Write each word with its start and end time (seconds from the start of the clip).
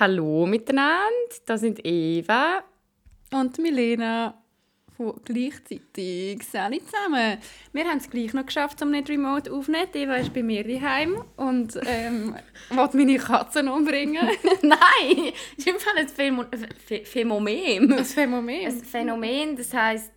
Hallo 0.00 0.46
miteinander, 0.46 1.10
das 1.44 1.60
sind 1.60 1.84
Eva 1.84 2.62
und 3.32 3.58
Milena 3.58 4.40
von 4.96 5.20
gleichzeitig. 5.24 6.40
Salut 6.44 6.82
zusammen. 6.84 7.38
Wir 7.72 7.84
haben 7.84 7.98
es 7.98 8.08
gleich 8.08 8.32
noch 8.32 8.46
geschafft, 8.46 8.80
um 8.80 8.92
nicht 8.92 9.08
remote 9.08 9.52
aufzunehmen. 9.52 9.88
Eva 9.92 10.14
ist 10.14 10.32
bei 10.32 10.44
mir 10.44 10.62
daheim 10.62 11.24
und 11.34 11.80
ähm, 11.84 12.36
will 12.70 12.88
meine 12.92 13.18
Katzen 13.18 13.66
umbringen. 13.66 14.24
Nein, 14.62 15.32
das 15.56 15.66
ist 15.66 15.66
im 15.66 15.80
Fall 15.80 15.96
ein 15.96 16.08
Phänomen. 16.08 16.46
Phänomen. 17.04 17.92
Ein 17.92 18.04
Phänomen? 18.04 18.66
Ein 18.66 18.84
Phänomen, 18.84 19.56
das 19.56 19.74
heisst, 19.74 20.12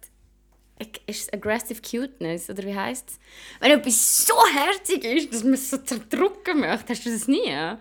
ist 1.08 1.34
aggressive 1.34 1.82
cuteness 1.82 2.52
oder 2.52 2.62
wie 2.64 2.76
heißt 2.76 3.10
es? 3.10 3.20
Wenn 3.60 3.72
etwas 3.72 4.28
so 4.28 4.36
herzig 4.54 5.04
ist, 5.06 5.34
dass 5.34 5.44
man 5.44 5.54
es 5.54 5.72
so 5.72 5.78
zerdrücken 5.78 6.60
möchte, 6.60 6.94
hast 6.94 7.04
du 7.04 7.12
das 7.12 7.28
nie? 7.28 7.78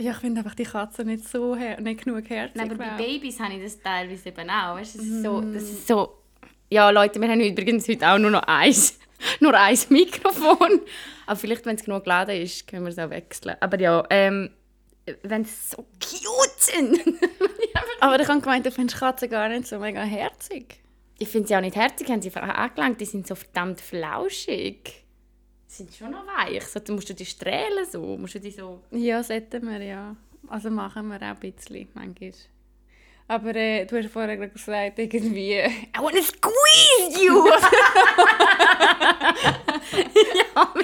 Ja, 0.00 0.12
ich 0.12 0.18
finde 0.18 0.40
einfach 0.40 0.54
die 0.54 0.64
Katzen 0.64 1.06
nicht 1.06 1.28
so 1.28 1.54
nicht 1.54 2.04
genug 2.04 2.28
herzig. 2.28 2.56
Nein, 2.56 2.70
aber 2.70 2.78
bei 2.78 2.96
Babys 2.96 3.40
habe 3.40 3.54
ich 3.54 3.62
das 3.62 3.80
teilweise 3.80 4.28
eben 4.28 4.50
auch. 4.50 4.76
Weißt, 4.76 4.96
das, 4.96 5.04
ist 5.04 5.22
so, 5.22 5.40
das 5.40 5.62
ist 5.62 5.88
so... 5.88 6.14
Ja, 6.70 6.90
Leute, 6.90 7.20
wir 7.20 7.28
haben 7.28 7.40
übrigens 7.40 7.88
heute 7.88 8.06
auch 8.08 8.18
nur 8.18 8.30
noch 8.30 8.42
eins, 8.42 8.98
nur 9.40 9.54
ein 9.54 9.78
Mikrofon. 9.88 10.80
Aber 11.26 11.36
vielleicht, 11.36 11.66
wenn 11.66 11.76
es 11.76 11.84
genug 11.84 12.04
geladen 12.04 12.40
ist, 12.40 12.66
können 12.66 12.84
wir 12.84 12.90
es 12.90 12.98
auch 12.98 13.10
wechseln. 13.10 13.56
Aber 13.60 13.80
ja, 13.80 14.04
ähm, 14.10 14.50
wenn 15.22 15.44
sie 15.44 15.54
so 15.54 15.86
cute 15.98 16.58
sind. 16.58 17.00
aber 18.00 18.20
ich 18.20 18.28
habe 18.28 18.40
gemeint, 18.40 18.66
du 18.66 18.70
findest 18.70 19.00
Katzen 19.00 19.30
gar 19.30 19.48
nicht 19.48 19.66
so 19.66 19.78
mega 19.78 20.02
herzig 20.02 20.80
ich 21.18 21.28
finde 21.28 21.48
sie 21.48 21.56
auch 21.56 21.60
nicht 21.60 21.76
herzig, 21.76 22.08
haben 22.08 22.22
sie 22.22 22.34
angelangt, 22.34 23.00
die 23.00 23.04
sind 23.04 23.26
so 23.26 23.34
verdammt 23.34 23.80
flauschig. 23.80 25.04
Sind 25.68 25.94
schon 25.94 26.10
noch 26.12 26.26
weich. 26.26 26.64
So, 26.64 26.80
musst 26.92 27.10
du 27.10 27.14
die 27.14 27.26
strählen 27.26 27.84
so, 27.90 28.16
musst 28.16 28.34
du 28.34 28.40
die 28.40 28.50
so... 28.50 28.82
Ja, 28.90 29.22
sollten 29.22 29.68
wir, 29.68 29.82
ja. 29.82 30.16
Also 30.48 30.70
machen 30.70 31.08
wir 31.08 31.16
auch 31.16 31.22
ein 31.22 31.36
bisschen, 31.36 31.88
manchmal. 31.92 32.32
Aber 33.28 33.54
äh, 33.54 33.84
du 33.84 33.98
hast 33.98 34.10
vorher 34.10 34.38
gesagt, 34.38 34.98
irgendwie... 34.98 35.52
I 35.58 35.98
wanna 36.00 36.22
squeeze 36.22 37.22
you! 37.22 37.46
ja, 40.38 40.74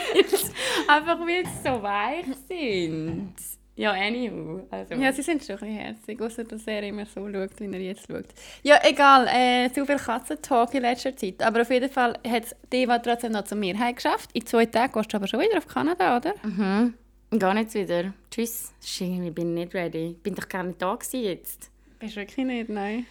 einfach 0.94 1.18
weil 1.20 1.46
sie 1.46 1.62
so 1.64 1.82
weich 1.82 2.26
sind. 2.46 3.34
Ja, 3.76 3.92
anywho. 3.92 4.66
Also. 4.70 4.94
Ja, 4.94 5.12
sie 5.12 5.22
sind 5.22 5.42
schon 5.42 5.56
ein 5.56 5.60
bisschen 5.60 5.76
herzig, 5.76 6.20
außer 6.20 6.44
dass 6.44 6.66
er 6.66 6.82
immer 6.84 7.06
so 7.06 7.28
schaut, 7.28 7.58
wie 7.58 7.72
er 7.72 7.80
jetzt 7.80 8.06
schaut. 8.06 8.26
Ja, 8.62 8.78
egal, 8.84 9.26
äh, 9.26 9.70
zu 9.72 9.84
viel 9.84 9.96
Katzentalk 9.96 10.74
in 10.74 10.82
letzter 10.82 11.16
Zeit. 11.16 11.42
Aber 11.42 11.62
auf 11.62 11.70
jeden 11.70 11.90
Fall 11.90 12.16
hat 12.26 12.44
es 12.44 12.56
Deva 12.72 12.98
trotzdem 13.00 13.32
noch 13.32 13.44
zu 13.44 13.56
mir 13.56 13.74
geschafft. 13.92 14.30
In 14.32 14.46
zwei 14.46 14.66
Tagen 14.66 14.92
gehst 14.92 15.12
du 15.12 15.16
aber 15.16 15.26
schon 15.26 15.40
wieder 15.40 15.58
auf 15.58 15.66
Kanada, 15.66 16.16
oder? 16.16 16.34
Mhm. 16.44 16.94
Gar 17.36 17.54
nicht 17.54 17.74
wieder. 17.74 18.14
Tschüss. 18.30 18.72
Ich 18.80 19.34
bin 19.34 19.54
nicht 19.54 19.74
ready. 19.74 20.12
Ich 20.12 20.22
bin 20.22 20.36
doch 20.36 20.48
gar 20.48 20.62
nicht 20.62 20.80
da 20.80 20.96
jetzt. 21.12 21.70
Bist 21.98 22.16
du 22.16 22.20
wirklich 22.20 22.46
nicht? 22.46 22.68
Nein. 22.68 23.06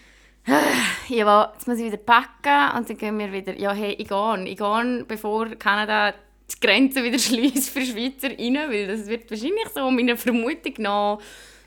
Ja, 1.09 1.51
jetzt 1.53 1.67
muss 1.67 1.77
ich 1.77 1.85
wieder 1.85 1.97
packen 1.97 2.77
und 2.77 2.89
dann 2.89 2.97
gehen 2.97 3.19
wir 3.19 3.31
wieder. 3.31 3.57
Ja, 3.57 3.73
hey, 3.73 3.93
ich 3.93 4.07
gehe. 4.07 4.43
Ich 4.45 4.57
gehe, 4.57 5.05
bevor 5.07 5.49
Kanada 5.55 6.13
die 6.51 6.59
Grenze 6.59 7.03
wieder 7.03 7.19
schließt 7.19 7.69
für 7.69 7.81
Schweizer 7.81 8.29
rein, 8.29 8.55
weil 8.69 8.87
das 8.87 9.07
wird 9.07 9.29
wahrscheinlich 9.29 9.69
so 9.73 9.89
meiner 9.91 10.17
Vermutung 10.17 10.73
nach 10.79 11.19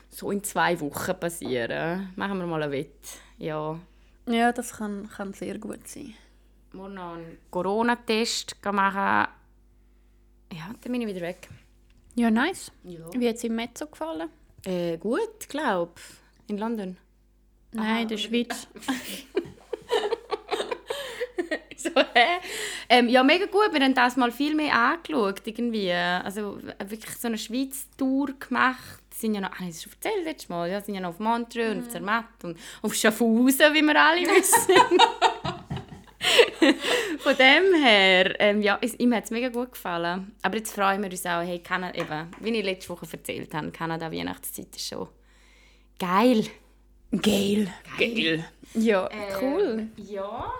so 0.09 0.31
in 0.31 0.43
zwei 0.43 0.79
Wochen 0.79 1.19
passieren. 1.19 2.13
Machen 2.15 2.39
wir 2.39 2.47
mal 2.47 2.63
ein 2.63 2.71
Wett. 2.71 2.95
Ja. 3.37 3.79
Ja, 4.27 4.51
das 4.51 4.73
kann, 4.73 5.09
kann 5.09 5.33
sehr 5.33 5.57
gut 5.57 5.87
sein. 5.87 6.13
Morgen 6.73 6.95
noch 6.95 7.13
einen 7.13 7.37
Corona-Test 7.49 8.57
machen. 8.71 9.31
Ja, 10.53 10.73
dann 10.81 10.91
bin 10.91 11.01
ich 11.01 11.07
wieder 11.07 11.21
weg. 11.21 11.49
Ja, 12.15 12.31
nice. 12.31 12.71
Ja. 12.83 13.09
Wie 13.13 13.27
hat 13.27 13.35
es 13.35 13.43
im 13.43 13.55
Mezzo 13.55 13.87
gefallen? 13.87 14.29
Äh, 14.65 14.97
gut, 14.97 15.47
glaube 15.47 15.93
In 16.47 16.57
London. 16.57 16.97
Nein, 17.71 18.03
in 18.03 18.07
der 18.07 18.17
Schweiz. 18.17 18.67
so, 21.95 22.01
hä? 22.13 22.39
Ähm, 22.89 23.09
ja, 23.09 23.23
mega 23.23 23.45
gut. 23.45 23.69
Wir 23.71 23.81
haben 23.81 23.93
das 23.93 24.15
mal 24.15 24.31
viel 24.31 24.55
mehr 24.55 24.73
angeschaut. 24.73 25.41
Irgendwie. 25.45 25.91
Also 25.91 26.57
wirklich 26.85 27.15
so 27.17 27.27
eine 27.27 27.37
Schweiz-Tour 27.37 28.33
gemacht. 28.39 29.01
Sind 29.13 29.33
ja 29.33 29.41
noch, 29.41 29.51
ah, 29.51 29.65
das 29.65 29.81
schon 29.81 29.93
erzählt 29.93 30.25
letztes 30.25 30.49
Mal, 30.49 30.69
ja, 30.69 30.79
sind 30.79 30.93
ja 30.93 31.01
noch 31.01 31.09
auf 31.09 31.19
Montreux 31.19 31.69
mhm. 31.69 31.71
und 31.71 31.85
auf 31.85 31.89
Zermatt 31.89 32.43
und 32.43 32.57
auf 32.83 32.93
Schaffhausen, 32.93 33.73
wie 33.73 33.81
wir 33.81 33.99
alle 33.99 34.21
wissen. 34.27 34.75
Von 37.19 37.35
dem 37.35 37.83
her, 37.83 38.39
ähm, 38.39 38.61
ja, 38.61 38.77
es, 38.81 38.93
ihm 38.99 39.13
hat 39.15 39.25
es 39.25 39.31
mega 39.31 39.49
gut 39.49 39.71
gefallen. 39.71 40.35
Aber 40.43 40.57
jetzt 40.57 40.73
freuen 40.73 41.01
wir 41.01 41.09
uns 41.09 41.25
auch, 41.25 41.41
hey, 41.41 41.59
Kanada, 41.59 41.97
eben, 41.97 42.29
wie 42.41 42.57
ich 42.57 42.63
letzte 42.63 42.89
Woche 42.89 43.07
erzählt 43.11 43.53
habe, 43.55 43.71
Kanada 43.71 44.11
Weihnachtszeit 44.11 44.75
ist 44.75 44.87
schon 44.87 45.07
geil. 45.97 46.45
Geil. 47.11 47.73
Geil. 47.97 48.45
Ja, 48.73 49.07
äh, 49.07 49.33
cool. 49.41 49.87
Ja. 49.95 50.53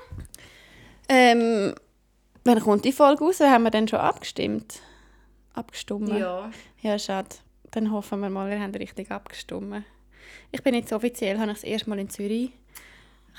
Ähm, 1.09 1.75
wann 2.43 2.59
kommt 2.59 2.85
die 2.85 2.91
Folge 2.91 3.23
raus? 3.23 3.39
Haben 3.39 3.63
wir 3.63 3.71
dann 3.71 3.87
schon 3.87 3.99
abgestimmt? 3.99 4.81
Abgestimmt? 5.53 6.09
Ja. 6.09 6.51
Ja, 6.81 6.99
schade. 6.99 7.29
Dann 7.71 7.91
hoffen 7.91 8.19
wir 8.19 8.29
mal, 8.29 8.49
wir 8.49 8.59
haben 8.59 8.73
richtig 8.75 9.11
abgestimmt. 9.11 9.83
Ich 10.51 10.63
bin 10.63 10.73
jetzt 10.73 10.93
offiziell, 10.93 11.37
habe 11.39 11.51
ich 11.51 11.57
das 11.57 11.63
erste 11.63 11.89
Mal 11.89 11.99
in 11.99 12.09
Zürich 12.09 12.51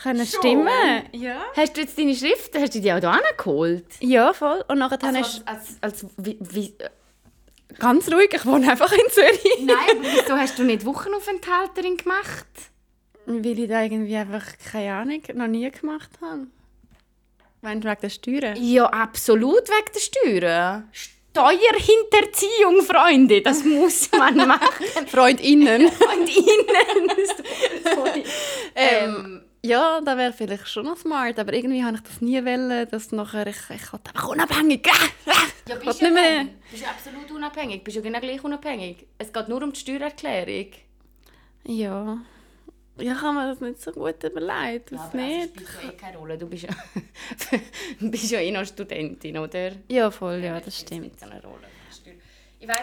können 0.03 0.27
schon? 0.27 0.41
stimmen. 0.41 1.03
Ja. 1.12 1.41
Hast 1.56 1.77
du 1.77 1.81
jetzt 1.81 1.99
deine 1.99 2.15
Schrift, 2.15 2.56
hast 2.56 2.75
du 2.75 2.81
die 2.81 2.93
auch 2.93 3.01
hier 3.01 3.21
geholt? 3.37 3.87
Ja, 4.00 4.33
voll. 4.33 4.65
Und 4.69 4.79
nachher 4.79 5.03
also, 5.03 5.19
als, 5.19 5.43
als, 5.47 5.77
als, 5.81 6.06
wie, 6.17 6.39
wie, 6.41 6.75
Ganz 7.79 8.11
ruhig, 8.11 8.33
ich 8.33 8.47
wohne 8.47 8.71
einfach 8.71 8.91
in 8.93 9.11
Zürich. 9.11 9.61
Nein, 9.61 9.99
wieso 10.00 10.37
hast 10.37 10.59
du 10.59 10.65
nicht 10.65 10.85
Wochenaufenthalterin 10.85 11.97
gemacht? 11.97 12.47
Weil 13.27 13.59
ich 13.59 13.69
da 13.69 13.83
irgendwie 13.83 14.17
einfach, 14.17 14.45
keine 14.73 14.95
Ahnung, 14.95 15.23
noch 15.35 15.47
nie 15.47 15.71
gemacht 15.71 16.11
habe. 16.21 16.47
Meinst 17.61 17.85
du 17.85 17.89
wegen 17.89 18.01
der 18.01 18.09
Steuern? 18.11 18.57
Ja, 18.61 18.87
absolut 18.87 19.69
wegen 19.69 19.93
der 19.95 20.01
Steuern. 20.01 20.89
Steuerhinterziehung, 21.31 22.83
Freunde, 22.83 23.43
das 23.43 23.63
muss 23.63 24.11
man 24.13 24.37
machen. 24.49 25.07
Freundinnen. 25.07 25.91
Freundinnen. 25.93 27.11
ähm, 28.75 29.15
ähm, 29.15 29.43
ja, 29.63 30.01
das 30.01 30.17
wäre 30.17 30.33
vielleicht 30.33 30.69
schon 30.69 30.87
noch 30.87 30.97
smart, 30.97 31.39
aber 31.39 31.53
irgendwie 31.53 31.85
habe 31.85 31.97
ich 31.97 32.03
das 32.03 32.21
nie 32.21 32.45
wollen, 32.45 32.89
dass 32.91 33.13
nachher 33.13 33.47
ich, 33.47 33.57
ich 33.57 33.93
halt 33.93 34.09
einfach 34.09 34.29
unabhängig. 34.29 34.89
Ja, 35.69 35.75
bist 35.75 36.01
du 36.01 36.07
ja 36.07 36.45
bist 36.71 36.85
absolut 36.89 37.31
unabhängig, 37.31 37.85
bist 37.85 37.99
du 37.99 38.03
genau 38.03 38.21
gleich 38.21 38.43
unabhängig. 38.43 39.05
Es 39.19 39.31
geht 39.31 39.49
nur 39.49 39.63
um 39.63 39.71
die 39.71 39.79
Steuererklärung. 39.79 40.73
Ja. 41.65 42.19
Ja, 43.01 43.15
kann 43.15 43.35
man 43.35 43.49
das 43.49 43.61
nicht 43.61 43.81
so 43.81 43.93
gut 43.93 44.23
überlegt. 44.23 44.91
Ja, 44.91 44.99
aber 44.99 45.17
nicht. 45.17 45.53
Also, 45.53 45.67
spielt 45.67 45.85
ja 45.85 45.91
eh 45.91 45.93
keine 45.97 46.17
Rolle. 46.19 46.39
Du 46.39 46.47
bist 46.47 46.65
ja, 46.65 46.71
bist 48.01 48.31
ja 48.31 48.41
eh 48.41 48.51
noch 48.51 48.65
Studentin, 48.65 49.39
oder? 49.39 49.73
Ja, 49.89 50.11
voll, 50.11 50.43
ja, 50.43 50.61
das 50.61 50.81
stimmt. 50.81 51.19
So 51.19 51.27
eine 51.27 51.43
Rolle. 51.43 51.69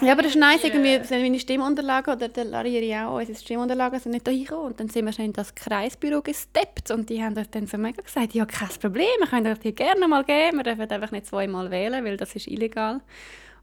ja, 0.01 0.11
aber 0.11 0.23
das 0.23 0.31
ist 0.31 0.39
nice, 0.39 0.63
irgendwie, 0.63 1.03
sind 1.03 1.21
meine 1.21 1.39
Stimmunterlagen 1.39 2.15
oder 2.15 2.29
der 2.29 2.45
Larry 2.45 2.95
auch, 2.95 3.17
unsere 3.17 3.37
Stimmunterlagen 3.37 3.99
sind 3.99 4.13
nicht 4.13 4.25
da 4.25 4.31
hingekommen. 4.31 4.67
Und 4.67 4.79
dann 4.79 4.89
sind 4.89 5.05
wir 5.05 5.13
schon 5.13 5.25
in 5.25 5.33
das 5.33 5.53
Kreisbüro 5.53 6.21
gesteppt 6.21 6.91
und 6.91 7.09
die 7.09 7.21
haben 7.21 7.35
dann 7.35 7.67
so 7.67 7.77
mega 7.77 8.01
gesagt, 8.01 8.33
ja, 8.33 8.45
kein 8.45 8.69
Problem, 8.69 9.07
wir 9.19 9.27
können 9.27 9.47
euch 9.47 9.59
die 9.59 9.75
gerne 9.75 10.07
mal 10.07 10.23
geben, 10.23 10.57
wir 10.57 10.63
dürfen 10.63 10.89
einfach 10.89 11.11
nicht 11.11 11.27
zweimal 11.27 11.71
wählen, 11.71 12.05
weil 12.05 12.17
das 12.17 12.35
ist 12.35 12.47
illegal. 12.47 13.01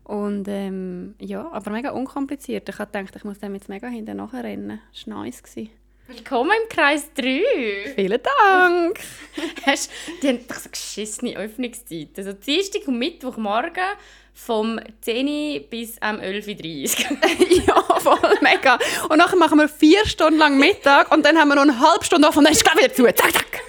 Und 0.05 0.49
ähm, 0.49 1.15
ja, 1.21 1.49
aber 1.53 1.71
mega 1.71 1.91
unkompliziert. 1.91 2.69
Ich 2.69 2.79
habe 2.79 2.91
gedacht, 2.91 3.15
ich 3.15 3.25
muss 3.25 3.39
dem 3.39 3.55
jetzt 3.55 3.69
mega 3.69 3.87
hinten 3.87 4.17
nachrennen. 4.17 4.81
Das 4.93 5.07
war 5.07 5.23
nice. 5.23 5.43
Gewesen. 5.43 5.71
Willkommen 6.09 6.51
im 6.65 6.69
Kreis 6.69 7.13
3. 7.15 7.95
Vielen 7.95 8.21
Dank. 8.21 8.99
Hast, 9.67 9.89
die 10.21 10.29
haben 10.29 10.47
doch 10.49 10.57
so 10.57 10.69
geschissene 10.69 11.37
Öffnungszeit. 11.37 12.09
Also 12.17 12.33
Dienstag 12.33 12.89
und 12.89 12.99
Mittwochmorgen 12.99 13.85
vom 14.35 14.81
10 15.03 15.65
bis 15.71 15.93
um 15.99 16.19
11.30 16.21 17.11
Uhr. 17.11 17.19
ja, 17.67 17.83
voll 18.01 18.39
mega. 18.41 18.79
Und 19.09 19.19
nachher 19.19 19.37
machen 19.37 19.59
wir 19.59 19.69
vier 19.69 20.05
Stunden 20.07 20.39
lang 20.39 20.59
Mittag 20.59 21.13
und 21.13 21.25
dann 21.25 21.39
haben 21.39 21.49
wir 21.49 21.55
noch 21.55 21.63
eine 21.63 21.79
halbe 21.79 22.05
Stunde 22.05 22.29
offen 22.29 22.39
und 22.39 22.45
dann 22.45 22.53
ist 22.53 22.67
es 22.67 22.77
wieder 22.77 22.93
zu. 22.93 23.05
Zack, 23.05 23.33
zack. 23.33 23.61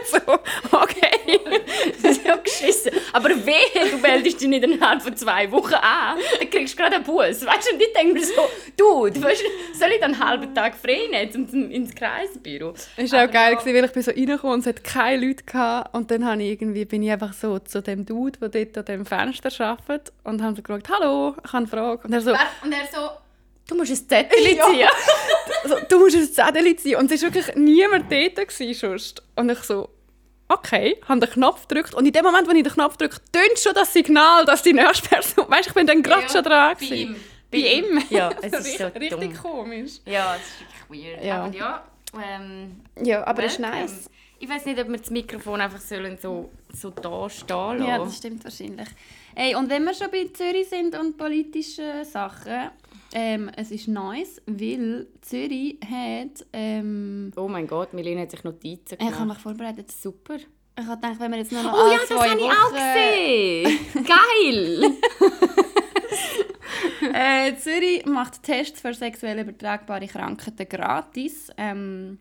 so, 0.10 0.18
okay. 0.76 1.40
das 2.02 2.12
ist 2.12 2.24
ja 2.24 2.36
geschissen. 2.36 2.92
Aber 3.12 3.30
wehe, 3.30 3.90
du 3.90 3.98
meldest 3.98 4.40
dich 4.40 4.48
nicht 4.48 4.64
innerhalb 4.64 5.02
von 5.02 5.16
zwei 5.16 5.50
Wochen 5.50 5.74
an, 5.74 6.18
dann 6.38 6.50
kriegst 6.50 6.74
du 6.74 6.78
gerade 6.78 6.96
einen 6.96 7.04
Bus. 7.04 7.44
Weißt 7.44 7.68
du, 7.70 7.74
und 7.74 7.82
ich 7.82 7.92
denke 7.92 8.14
mir 8.14 8.24
so, 8.24 8.48
du, 8.76 9.08
du 9.08 9.22
weißt, 9.22 9.42
soll 9.78 9.90
ich 9.92 10.00
dann 10.00 10.14
einen 10.14 10.24
halben 10.24 10.54
Tag 10.54 10.74
frei 10.76 11.08
nehmen 11.10 11.48
um, 11.52 11.70
ins 11.70 11.94
Kreisbüro? 11.94 12.74
Es 12.96 13.12
war 13.12 13.26
auch 13.26 13.30
geil, 13.30 13.56
ja. 13.58 13.74
weil 13.74 13.84
ich 13.84 13.92
bin 13.92 14.02
so 14.02 14.10
reingekommen 14.10 14.54
und 14.54 14.60
es 14.60 14.66
hat 14.66 14.84
keine 14.84 15.26
Leute 15.26 15.44
gehabt. 15.44 15.94
Und 15.94 16.10
dann 16.10 16.24
habe 16.24 16.42
ich 16.42 16.50
irgendwie, 16.50 16.84
bin 16.84 17.02
ich 17.02 17.10
einfach 17.10 17.32
so 17.32 17.58
zu 17.58 17.82
dem 17.82 18.06
Dude, 18.06 18.38
der 18.38 18.48
dort 18.48 18.78
an 18.78 18.84
dem 18.84 19.06
Fenster 19.06 19.50
arbeitet 19.64 20.09
und 20.24 20.42
haben 20.42 20.54
so 20.54 20.62
gefragt, 20.62 20.88
hallo, 20.88 21.34
ich 21.44 21.52
habe 21.52 21.58
eine 21.58 21.66
Frage. 21.66 22.06
Und 22.06 22.12
er 22.12 22.20
so... 22.20 22.30
Und 22.30 22.72
er 22.72 22.86
so 22.92 23.10
Du 23.70 23.76
musst 23.76 23.92
ein 23.92 24.08
Zettel 24.08 24.38
ziehen. 24.44 24.78
Ja. 24.80 24.88
also, 25.62 25.76
du 25.88 25.98
musst 26.00 26.16
ein 26.16 26.28
Zettel 26.32 26.76
ziehen. 26.76 26.96
Und 26.96 27.10
es 27.12 27.22
war 27.22 27.32
wirklich 27.32 27.54
niemand 27.54 28.10
dort. 28.10 28.50
Sonst. 28.50 29.22
Und 29.36 29.48
ich 29.48 29.58
so, 29.60 29.88
okay, 30.48 31.00
habe 31.08 31.20
den 31.20 31.30
Knopf 31.30 31.68
gedrückt. 31.68 31.94
Und 31.94 32.04
in 32.04 32.12
dem 32.12 32.24
Moment, 32.24 32.48
wo 32.48 32.52
ich 32.52 32.64
den 32.64 32.72
Knopf 32.72 32.96
drücke, 32.96 33.18
tönt 33.30 33.58
schon 33.58 33.72
das 33.72 33.92
Signal, 33.92 34.44
dass 34.44 34.62
die 34.62 34.72
nächste 34.72 35.08
Person... 35.08 35.44
Weißt 35.48 35.68
ich 35.68 35.74
bin 35.74 35.86
dann 35.86 36.02
gerade 36.02 36.22
ja, 36.22 36.28
schon 36.28 36.42
dran. 36.42 36.76
Bei 36.78 36.84
ihm. 36.84 37.16
Bei 37.50 37.58
ihm? 37.58 38.02
Ja, 38.10 38.30
es 38.42 38.52
ist 38.52 38.78
so 38.78 38.84
richtig, 38.86 39.02
richtig 39.02 39.34
dumm. 39.34 39.42
komisch. 39.42 39.92
Ja, 40.04 40.36
es 40.36 40.42
ist 40.42 40.88
wirklich 40.88 41.06
weird. 41.06 41.24
Ja. 41.24 41.44
Aber 41.44 41.54
ja, 41.54 41.84
ähm, 42.20 42.80
Ja, 43.00 43.26
aber 43.26 43.42
das 43.42 43.52
ist 43.52 43.60
nice. 43.60 44.10
Ich 44.40 44.48
weiß 44.48 44.64
nicht, 44.64 44.80
ob 44.80 44.88
wir 44.88 44.98
das 44.98 45.10
Mikrofon 45.10 45.60
einfach 45.60 45.80
sollen 45.80 46.18
so, 46.20 46.50
so 46.72 46.90
da 46.90 47.28
stehen 47.28 47.78
lassen. 47.78 47.84
Ja, 47.84 47.98
das 47.98 48.16
stimmt 48.16 48.42
wahrscheinlich. 48.42 48.88
Ey, 49.42 49.54
und 49.54 49.70
wenn 49.70 49.84
wir 49.84 49.94
schon 49.94 50.10
bei 50.10 50.28
Zürich 50.34 50.68
sind 50.68 50.94
und 51.00 51.16
politischen 51.16 52.04
Sachen, 52.04 52.72
ähm, 53.14 53.50
es 53.56 53.70
ist 53.70 53.88
nice, 53.88 54.42
weil 54.44 55.06
Zürich 55.22 55.78
hat... 55.82 56.44
Ähm, 56.52 57.32
Oh 57.34 57.48
mein 57.48 57.66
Gott, 57.66 57.94
Milena 57.94 58.20
hat 58.20 58.32
sich 58.32 58.44
Notizen 58.44 58.98
ich 58.98 59.06
habe 59.06 59.12
gemacht. 59.12 59.38
mich 59.38 59.42
vorbereitet. 59.42 59.90
Super. 59.92 60.36
Ich 60.36 60.86
habe 60.86 61.00
gedacht, 61.00 61.20
wenn 61.20 61.30
wir 61.30 61.38
jetzt 61.38 61.52
nur 61.52 61.62
noch 61.62 61.72
Oh 61.72 61.90
ja, 61.90 62.00
das 62.06 62.10
habe 62.10 62.38
ich 62.38 62.50
auch 62.50 62.70
gesehen. 62.70 64.04
Geil. 64.04 64.92
Äh, 67.12 67.56
Zürich 67.56 68.04
macht 68.06 68.42
Tests 68.42 68.80
für 68.80 68.92
sexuell 68.92 69.40
übertragbare 69.40 70.06
Krankheiten 70.06 70.68
gratis. 70.68 71.50
Ähm, 71.56 72.18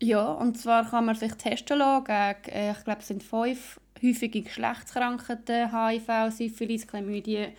ja, 0.00 0.32
und 0.32 0.58
zwar 0.58 0.88
kann 0.88 1.06
man 1.06 1.16
sich 1.16 1.32
testen 1.32 1.78
lassen 1.78 2.04
gegen, 2.04 2.56
äh, 2.56 2.72
ich 2.72 2.84
glaube, 2.84 3.00
es 3.00 3.08
sind 3.08 3.22
fünf 3.22 3.80
häufige 4.02 4.42
Geschlechtskrankheiten, 4.42 5.70
HIV, 5.72 6.34
Syphilis, 6.34 6.86
Chlamydien, 6.86 7.52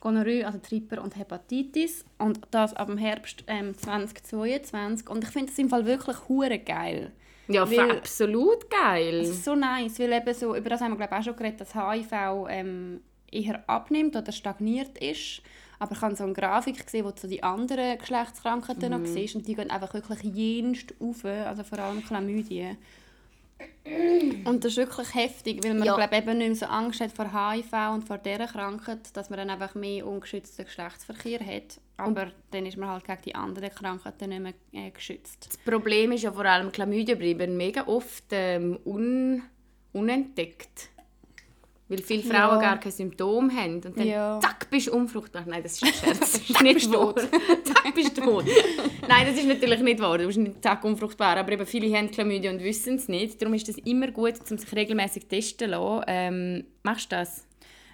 Gonorrhoe, 0.00 0.44
also 0.44 0.58
Tripper 0.58 1.02
und 1.02 1.16
Hepatitis. 1.16 2.04
Und 2.18 2.40
das 2.50 2.74
ab 2.74 2.88
dem 2.88 2.98
Herbst 2.98 3.44
ähm, 3.46 3.76
2022. 3.76 5.08
Und 5.08 5.24
ich 5.24 5.30
finde 5.30 5.48
das 5.48 5.58
im 5.58 5.68
Fall 5.68 5.86
wirklich 5.86 6.16
hure 6.28 6.58
geil. 6.58 7.12
Ja, 7.48 7.68
Weil- 7.70 7.90
Es 7.90 7.96
absolut 7.98 8.70
geil. 8.70 9.20
ist 9.22 9.44
so 9.44 9.54
nice, 9.54 9.98
weil 9.98 10.12
eben 10.12 10.34
so, 10.34 10.54
über 10.56 10.70
das 10.70 10.80
haben 10.80 10.92
wir 10.92 10.96
glaube 10.96 11.16
auch 11.18 11.22
schon 11.22 11.36
geredet, 11.36 11.60
dass 11.60 11.74
HIV 11.74 12.46
ähm, 12.48 13.00
eher 13.30 13.62
abnimmt 13.68 14.16
oder 14.16 14.32
stagniert 14.32 14.98
ist. 14.98 15.42
Aber 15.78 15.92
ich 15.96 16.00
habe 16.00 16.14
so 16.14 16.22
eine 16.22 16.32
Grafik 16.32 16.84
gesehen, 16.84 17.04
wo 17.04 17.10
du 17.10 17.18
so 17.20 17.26
die 17.28 17.42
anderen 17.42 17.98
Geschlechtskrankheiten 17.98 18.90
noch 18.92 19.04
siehst 19.04 19.34
und 19.34 19.48
die 19.48 19.54
gehen 19.56 19.70
einfach 19.70 19.92
wirklich 19.94 20.22
jenst 20.22 20.94
auf, 21.00 21.24
also 21.24 21.64
vor 21.64 21.80
allem 21.80 22.04
Chlamydien. 22.04 22.76
Und 24.44 24.64
das 24.64 24.72
ist 24.72 24.76
wirklich 24.78 25.14
heftig, 25.14 25.62
weil 25.64 25.74
man 25.74 25.84
Ja. 25.86 25.96
glaub, 25.96 26.12
eben 26.12 26.38
nicht 26.38 26.46
mehr 26.48 26.56
so 26.56 26.66
Angst 26.66 27.00
hat 27.00 27.12
vor 27.12 27.26
HIV 27.32 27.72
und 27.92 28.02
vor 28.06 28.18
dieser 28.18 28.46
Krankheit, 28.46 29.14
dass 29.16 29.28
man 29.30 29.38
dann 29.38 29.50
einfach 29.50 29.74
mehr 29.74 30.06
ungeschützten 30.06 30.64
Geschlechtsverkehr 30.64 31.40
hat. 31.40 31.80
Aber 31.96 32.30
dann 32.50 32.66
ist 32.66 32.76
man 32.76 32.88
halt 32.88 33.04
gegen 33.04 33.22
die 33.22 33.34
anderen 33.34 33.70
Krankheiten 33.70 34.28
nicht 34.30 34.40
mehr 34.42 34.54
äh, 34.72 34.90
geschützt. 34.90 35.46
Das 35.48 35.56
Problem 35.58 36.12
ist 36.12 36.22
ja 36.22 36.32
vor 36.32 36.44
allem, 36.44 36.70
Chlamydien 36.72 37.18
bleiben 37.18 37.56
mega 37.56 37.86
oft 37.86 38.24
ähm, 38.30 38.78
un 38.84 39.42
unentdeckt. 39.92 40.88
Weil 41.92 42.02
viele 42.02 42.22
Ja. 42.22 42.48
Frauen 42.48 42.60
gar 42.60 42.78
keine 42.80 42.90
Symptome 42.92 43.52
haben. 43.54 43.74
Und 43.76 43.84
dann 43.96 44.06
Ja. 44.06 44.40
zack, 44.40 44.68
bist 44.70 44.86
du 44.88 44.92
unfruchtbar. 44.94 45.44
Nein, 45.46 45.62
das 45.62 45.74
ist 45.74 45.84
ein 45.84 45.92
Scherz. 45.92 46.18
Das 46.20 46.34
ist 46.36 46.62
nicht 46.62 46.92
wahr. 46.92 47.14
zack, 47.64 47.94
bist 47.94 48.16
du 48.16 48.22
tot. 48.22 48.44
Nein, 49.08 49.26
das 49.26 49.36
ist 49.36 49.46
natürlich 49.46 49.80
nicht 49.80 50.00
wahr. 50.00 50.18
Du 50.18 50.26
bist 50.26 50.38
nicht 50.38 50.62
zack 50.62 50.82
unfruchtbar. 50.84 51.36
Aber 51.36 51.52
eben 51.52 51.66
viele 51.66 51.94
haben 51.96 52.10
Chlamydien 52.10 52.56
und 52.56 52.64
wissen 52.64 52.96
es 52.96 53.08
nicht. 53.08 53.40
Darum 53.40 53.54
ist 53.54 53.68
es 53.68 53.76
immer 53.78 54.10
gut, 54.10 54.34
um 54.50 54.56
sich 54.58 54.72
regelmäßig 54.74 55.26
testen 55.26 55.58
zu 55.58 55.66
lassen. 55.66 56.04
Ähm, 56.08 56.64
machst 56.82 57.12
du 57.12 57.16
das? 57.16 57.46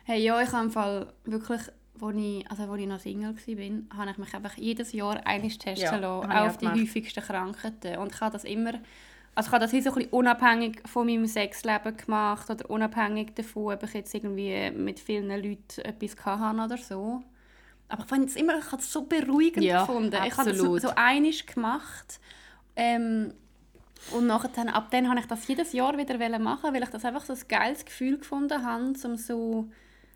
Hey, 0.05 0.23
ja, 0.23 0.41
ich 0.41 0.51
habe 0.53 0.65
im 0.65 0.71
Fall 0.71 1.13
wirklich, 1.25 1.61
als 2.01 2.17
ich, 2.17 2.51
also 2.51 2.63
als 2.71 2.81
ich 2.81 2.87
noch 2.87 2.99
Single 3.01 3.35
war, 3.35 3.99
habe 3.99 4.11
ich 4.13 4.19
mich 4.19 4.35
einfach 4.35 4.57
jedes 4.57 4.93
Jahr 4.93 5.21
einmal 5.27 5.51
testen 5.51 5.77
Ja, 5.77 5.97
lassen, 5.97 6.31
auch 6.31 6.47
auf 6.47 6.57
die 6.59 6.69
häufigsten 6.69 7.23
Krankheiten. 7.23 7.99
Und 7.99 8.13
ich 8.15 8.21
habe 8.21 8.33
das 8.33 8.45
immer, 8.45 8.73
also 9.35 9.49
ich 9.49 9.53
habe 9.53 9.65
das 9.65 9.73
wie 9.73 9.81
so 9.81 9.91
ein 9.91 9.95
bisschen 9.97 10.13
unabhängig 10.13 10.83
von 10.89 11.07
meinem 11.07 11.27
Sexleben 11.27 11.97
gemacht 11.97 12.51
oder 12.51 12.69
unabhängig 12.71 13.35
davon, 13.35 13.75
ob 13.75 13.83
ich 13.85 13.95
jetzt 13.95 14.15
irgendwie 14.15 14.71
mit 14.73 14.99
vielen 15.01 15.29
Leuten 15.29 15.81
etwas 15.83 16.17
hatte 16.25 16.61
oder 16.65 16.77
so. 16.79 17.23
Aber 17.89 18.03
ich 18.03 18.09
fand 18.09 18.29
es 18.29 18.37
immer, 18.37 18.59
ich 18.59 18.73
habe 18.73 18.83
es 18.83 18.93
so 18.93 19.05
beruhigend 19.05 19.65
Ja, 19.65 19.75
gefunden. 19.75 20.17
Ich 20.27 20.37
habe 20.37 20.51
das 20.51 20.59
so, 20.59 20.77
so 20.79 20.91
einiges 20.95 21.47
gemacht. 21.47 22.21
Ähm, 22.77 23.35
und 24.11 24.27
nachher, 24.27 24.51
dann, 24.55 24.69
ab 24.69 24.89
dann 24.91 25.09
habe 25.09 25.21
ich 25.21 25.27
das 25.27 25.47
jedes 25.49 25.73
Jahr 25.73 25.97
wieder 25.99 26.39
machen, 26.39 26.75
weil 26.75 26.83
ich 26.83 26.89
das 26.91 27.05
einfach 27.05 27.25
so 27.25 27.35
ein 27.35 27.41
geiles 27.49 27.85
Gefühl 27.85 28.19
gefunden 28.19 28.65
habe, 28.65 28.95
um 29.05 29.17
so 29.17 29.69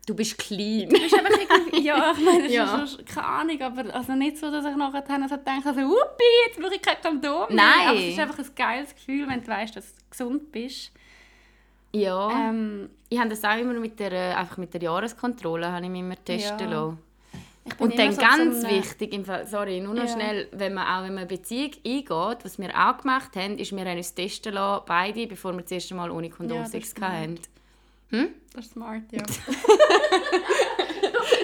Du 0.05 0.13
bist 0.15 0.37
clean. 0.37 0.89
ist 0.91 1.13
einfach 1.13 1.31
irgendwie, 1.39 1.81
ja, 1.85 2.11
ich 2.11 2.23
meine, 2.23 2.43
das 2.43 2.51
Ja. 2.51 2.83
ist 2.83 2.95
schon, 2.97 3.05
keine 3.05 3.25
Ahnung, 3.27 3.61
aber 3.61 3.95
also 3.95 4.13
nicht 4.13 4.37
so, 4.37 4.51
dass 4.51 4.65
ich 4.65 4.75
nachher 4.75 5.01
dann 5.01 5.27
so 5.29 5.37
denke, 5.37 5.73
so, 5.73 5.79
uppi, 5.79 6.23
jetzt 6.47 6.59
brauche 6.59 6.75
ich 6.75 6.81
kein 6.81 6.97
Kondom 7.01 7.47
mehr. 7.47 7.55
Nein. 7.65 7.87
Aber 7.89 7.97
es 7.99 8.05
ist 8.09 8.19
einfach 8.19 8.39
ein 8.39 8.55
geiles 8.55 8.93
Gefühl, 8.95 9.27
wenn 9.29 9.41
du 9.41 9.47
weißt, 9.47 9.75
dass 9.77 9.93
du 9.93 10.01
gesund 10.09 10.51
bist. 10.51 10.91
Ja. 11.93 12.49
Ähm, 12.49 12.89
Ich 13.09 13.19
habe 13.19 13.29
das 13.29 13.43
auch 13.45 13.57
immer 13.57 13.73
mit 13.75 13.99
der, 13.99 14.37
einfach 14.37 14.57
mit 14.57 14.73
der 14.73 14.81
Jahreskontrolle 14.81 15.71
habe 15.71 15.85
ich 15.85 15.91
mich 15.91 16.01
immer 16.01 16.15
testen 16.25 16.69
Ja. 16.71 16.79
lassen. 16.81 16.97
Und 17.79 17.97
dann 17.97 18.11
so 18.11 18.19
ganz 18.19 18.63
äh, 18.65 18.77
wichtig, 18.77 19.13
im 19.13 19.23
Fall, 19.23 19.47
sorry, 19.47 19.79
nur 19.79 19.93
noch 19.93 20.03
Ja. 20.03 20.09
schnell, 20.09 20.47
wenn 20.51 20.73
man 20.73 20.85
auch 20.85 21.03
wenn 21.03 21.13
man 21.13 21.19
eine 21.19 21.27
Beziehung 21.27 21.71
eingeht, 21.85 22.43
was 22.43 22.59
wir 22.59 22.69
auch 22.77 22.97
gemacht 22.97 23.35
haben, 23.37 23.57
ist, 23.57 23.71
wir 23.73 23.85
haben 23.85 23.95
uns 23.97 24.13
testen 24.13 24.53
lassen, 24.55 24.83
beide, 24.85 25.27
bevor 25.27 25.53
wir 25.53 25.61
das 25.61 25.71
erste 25.71 25.95
Mal 25.95 26.11
ohne 26.11 26.29
Kondom 26.29 26.57
Ja, 26.57 26.65
Sex 26.65 26.87
ist 26.89 26.95
hatten. 28.13 28.35
Das 28.53 28.65
ist 28.65 28.73
smart, 28.73 29.03
ja. 29.11 29.23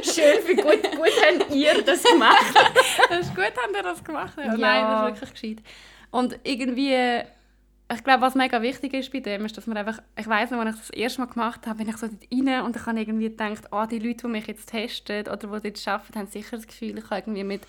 Schön, 0.03 0.47
wie 0.47 0.55
gut, 0.55 0.83
gut 0.91 1.11
habt 1.21 1.53
ihr 1.53 1.81
das 1.81 2.03
gemacht. 2.03 2.53
das 3.09 3.19
ist 3.21 3.35
gut, 3.35 3.51
haben 3.63 3.73
wir 3.73 3.83
das 3.83 4.03
gemacht. 4.03 4.33
Ja. 4.37 4.43
Ja. 4.45 4.57
Nein, 4.57 4.83
das 4.83 5.01
ist 5.01 5.07
wirklich 5.21 5.31
gescheit. 5.33 5.57
Und 6.11 6.39
irgendwie, 6.43 7.23
ich 7.91 8.03
glaube, 8.03 8.21
was 8.21 8.35
mega 8.35 8.61
wichtig 8.61 8.93
ist 8.93 9.11
bei 9.11 9.19
dem, 9.19 9.45
ist, 9.45 9.57
dass 9.57 9.65
man 9.65 9.77
einfach, 9.77 9.99
ich 10.15 10.27
weiss 10.27 10.51
noch, 10.51 10.59
als 10.59 10.75
ich 10.75 10.81
das 10.81 10.89
erste 10.91 11.21
Mal 11.21 11.27
gemacht 11.27 11.65
habe, 11.65 11.79
bin 11.79 11.89
ich 11.89 11.97
so 11.97 12.07
dort 12.07 12.21
rein 12.31 12.63
und 12.65 12.75
ich 12.75 12.85
habe 12.85 12.99
irgendwie 12.99 13.29
gedacht, 13.29 13.65
oh, 13.71 13.85
die 13.89 13.99
Leute, 13.99 14.27
die 14.27 14.27
mich 14.27 14.47
jetzt 14.47 14.69
testen 14.69 15.21
oder 15.21 15.37
die 15.37 15.71
dort 15.71 15.87
arbeiten, 15.87 16.19
haben 16.19 16.27
sicher 16.27 16.57
das 16.57 16.67
Gefühl, 16.67 16.97
ich 16.97 17.05
habe 17.05 17.21
irgendwie 17.21 17.43
mit 17.43 17.61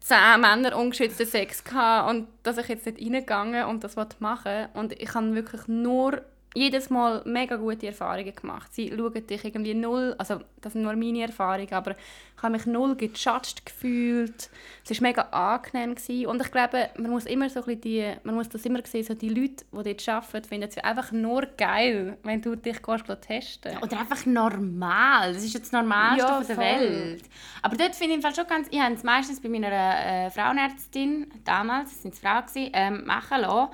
zehn 0.00 0.40
Männern 0.40 0.74
ungeschützten 0.74 1.26
Sex 1.26 1.64
gehabt 1.64 2.10
und 2.10 2.28
dass 2.44 2.58
ich 2.58 2.68
jetzt 2.68 2.86
dort 2.86 3.00
reingegangen 3.00 3.64
und 3.66 3.82
das 3.82 3.96
machen. 4.20 4.68
Und 4.74 4.92
ich 5.00 5.14
habe 5.14 5.34
wirklich 5.34 5.66
nur 5.66 6.22
jedes 6.54 6.88
Mal 6.88 7.22
mega 7.24 7.56
gute 7.56 7.88
Erfahrungen 7.88 8.34
gemacht. 8.34 8.72
Sie 8.72 8.88
schauen 8.88 9.26
dich 9.26 9.44
irgendwie 9.44 9.74
null, 9.74 10.14
also 10.18 10.40
das 10.60 10.72
sind 10.72 10.82
nur 10.82 10.94
meine 10.94 11.22
Erfahrungen, 11.22 11.72
aber 11.72 11.92
ich 12.36 12.42
habe 12.42 12.52
mich 12.52 12.64
null 12.66 12.94
gejudged 12.94 13.66
gefühlt. 13.66 14.50
Es 14.88 15.00
war 15.00 15.08
mega 15.08 15.22
angenehm. 15.22 15.94
Gewesen. 15.94 16.26
Und 16.26 16.40
ich 16.40 16.50
glaube, 16.50 16.90
man 16.96 17.10
muss 17.10 17.26
immer 17.26 17.50
so 17.50 17.60
ein 17.60 17.66
bisschen 17.66 17.80
die, 17.80 18.12
man 18.22 18.36
muss 18.36 18.48
das 18.48 18.64
immer 18.64 18.80
sehen, 18.84 19.04
so 19.04 19.14
die 19.14 19.28
Leute, 19.28 19.64
die 19.72 19.82
dort 19.82 20.08
arbeiten, 20.08 20.48
finden 20.48 20.68
es 20.68 20.78
einfach 20.78 21.10
nur 21.12 21.46
geil, 21.56 22.16
wenn 22.22 22.40
du 22.40 22.54
dich 22.54 22.80
gehst, 22.82 23.04
testen 23.22 23.78
Oder 23.78 24.00
einfach 24.00 24.24
normal. 24.24 25.34
Das 25.34 25.42
ist 25.42 25.54
jetzt 25.54 25.72
das 25.72 25.72
Normalste 25.72 26.20
Ja, 26.20 26.40
der 26.40 26.56
voll. 26.56 26.64
Welt. 26.64 27.24
Aber 27.62 27.76
dort 27.76 27.94
finde 27.94 28.12
ich 28.12 28.16
im 28.16 28.22
Fall 28.22 28.34
schon 28.34 28.46
ganz... 28.46 28.68
Ich 28.70 28.80
habe 28.80 28.94
es 28.94 29.02
meistens 29.02 29.40
bei 29.40 29.48
meiner 29.48 29.68
äh, 29.70 30.30
Frauenärztin, 30.30 31.30
damals, 31.44 31.90
das 31.90 32.02
sind 32.02 32.14
Frauen, 32.14 32.46
gewesen, 32.46 32.70
ähm, 32.74 33.04
machen 33.04 33.40
lassen. 33.40 33.72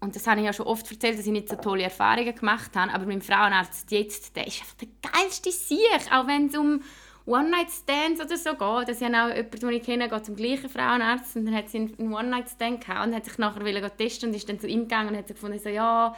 Und 0.00 0.14
das 0.14 0.26
habe 0.26 0.40
ich 0.40 0.46
ja 0.46 0.52
schon 0.52 0.66
oft 0.66 0.90
erzählt, 0.90 1.18
dass 1.18 1.26
ich 1.26 1.32
nicht 1.32 1.48
so 1.48 1.56
tolle 1.56 1.82
Erfahrungen 1.82 2.34
gemacht 2.34 2.70
habe. 2.76 2.92
Aber 2.92 3.06
mein 3.06 3.20
Frauenarzt 3.20 3.90
jetzt, 3.90 4.36
der 4.36 4.46
ist 4.46 4.60
einfach 4.60 4.76
der 4.76 4.88
geilste 5.10 5.50
Sieg. 5.50 5.78
Auch 6.12 6.26
wenn 6.26 6.46
es 6.46 6.56
um 6.56 6.82
One-Night-Stands 7.26 8.20
oder 8.20 8.36
so 8.36 8.50
geht. 8.50 8.88
Das 8.88 9.00
ist 9.00 9.02
ja 9.02 9.08
auch 9.08 9.34
jemand, 9.34 9.62
den 9.62 9.70
ich 9.70 9.82
kenne, 9.82 10.08
geht 10.08 10.24
zum 10.24 10.36
gleichen 10.36 10.68
Frauenarzt. 10.68 11.36
Und 11.36 11.46
dann 11.46 11.54
hat 11.54 11.68
sie 11.68 11.78
einen 11.78 12.12
One-Night-Stand 12.12 12.84
gehabt 12.86 13.06
und 13.06 13.14
hat 13.14 13.24
sich 13.24 13.38
nachher 13.38 13.60
wollen 13.60 13.90
testen 13.98 14.30
und 14.30 14.34
ist 14.34 14.48
dann 14.48 14.58
zu 14.58 14.66
ihm 14.66 14.82
gegangen 14.82 15.10
und 15.10 15.16
hat 15.16 15.26
gefunden, 15.26 15.58
so, 15.58 15.68
ja, 15.68 16.14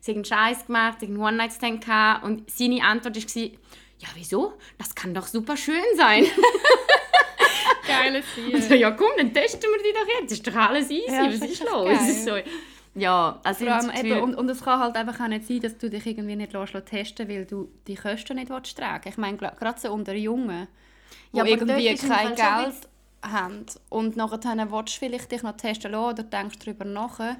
sie 0.00 0.12
hat 0.12 0.16
einen 0.16 0.24
Scheiß 0.24 0.66
gemacht, 0.66 1.00
sie 1.00 1.06
hat 1.06 1.10
einen 1.10 1.22
One-Night-Stand 1.22 1.84
gehabt. 1.84 2.24
Und 2.24 2.50
seine 2.50 2.82
Antwort 2.82 3.16
war, 3.16 3.42
ja, 3.42 4.08
wieso? 4.14 4.54
Das 4.78 4.94
kann 4.94 5.14
doch 5.14 5.26
super 5.26 5.56
schön 5.56 5.82
sein. 5.96 6.24
Geile 7.86 8.22
so, 8.60 8.74
ja, 8.74 8.90
komm, 8.90 9.10
dann 9.16 9.32
testen 9.32 9.62
wir 9.70 9.78
die 9.78 9.92
doch 9.92 10.20
jetzt. 10.20 10.32
Ist 10.32 10.46
doch 10.46 10.54
alles 10.54 10.90
easy. 10.90 11.10
Ja, 11.10 11.26
Was 11.26 11.48
ist 11.48 11.64
los? 11.64 12.24
geil. 12.24 12.44
Ja, 12.98 13.40
also 13.44 13.64
Vor 13.64 13.74
allem 13.74 13.90
eben, 13.90 14.20
und, 14.22 14.34
und 14.34 14.48
es 14.50 14.62
kann 14.62 14.80
halt 14.80 14.96
einfach 14.96 15.20
auch 15.20 15.28
nicht 15.28 15.46
sein, 15.46 15.60
dass 15.60 15.78
du 15.78 15.88
dich 15.90 16.06
irgendwie 16.06 16.36
nicht 16.36 16.52
testen 16.86 17.28
weil 17.28 17.44
du 17.44 17.68
die 17.86 17.94
Kosten 17.94 18.36
nicht 18.36 18.50
willst 18.50 18.76
tragen 18.76 19.08
Ich 19.08 19.16
meine, 19.16 19.36
gerade 19.36 19.78
so 19.80 19.92
unter 19.92 20.14
Jungen, 20.14 20.68
die 21.32 21.38
Ja, 21.38 21.44
irgendwie 21.44 21.96
kein 21.96 22.34
Geld 22.34 22.88
haben 23.22 23.66
und 23.88 24.16
nachher 24.16 24.70
willst 24.70 24.96
du 24.96 24.98
vielleicht 24.98 25.30
dich 25.32 25.42
noch 25.42 25.56
testen 25.56 25.92
lassen 25.92 26.12
oder 26.12 26.22
denkst 26.22 26.58
darüber 26.60 26.84
nach 26.84 27.36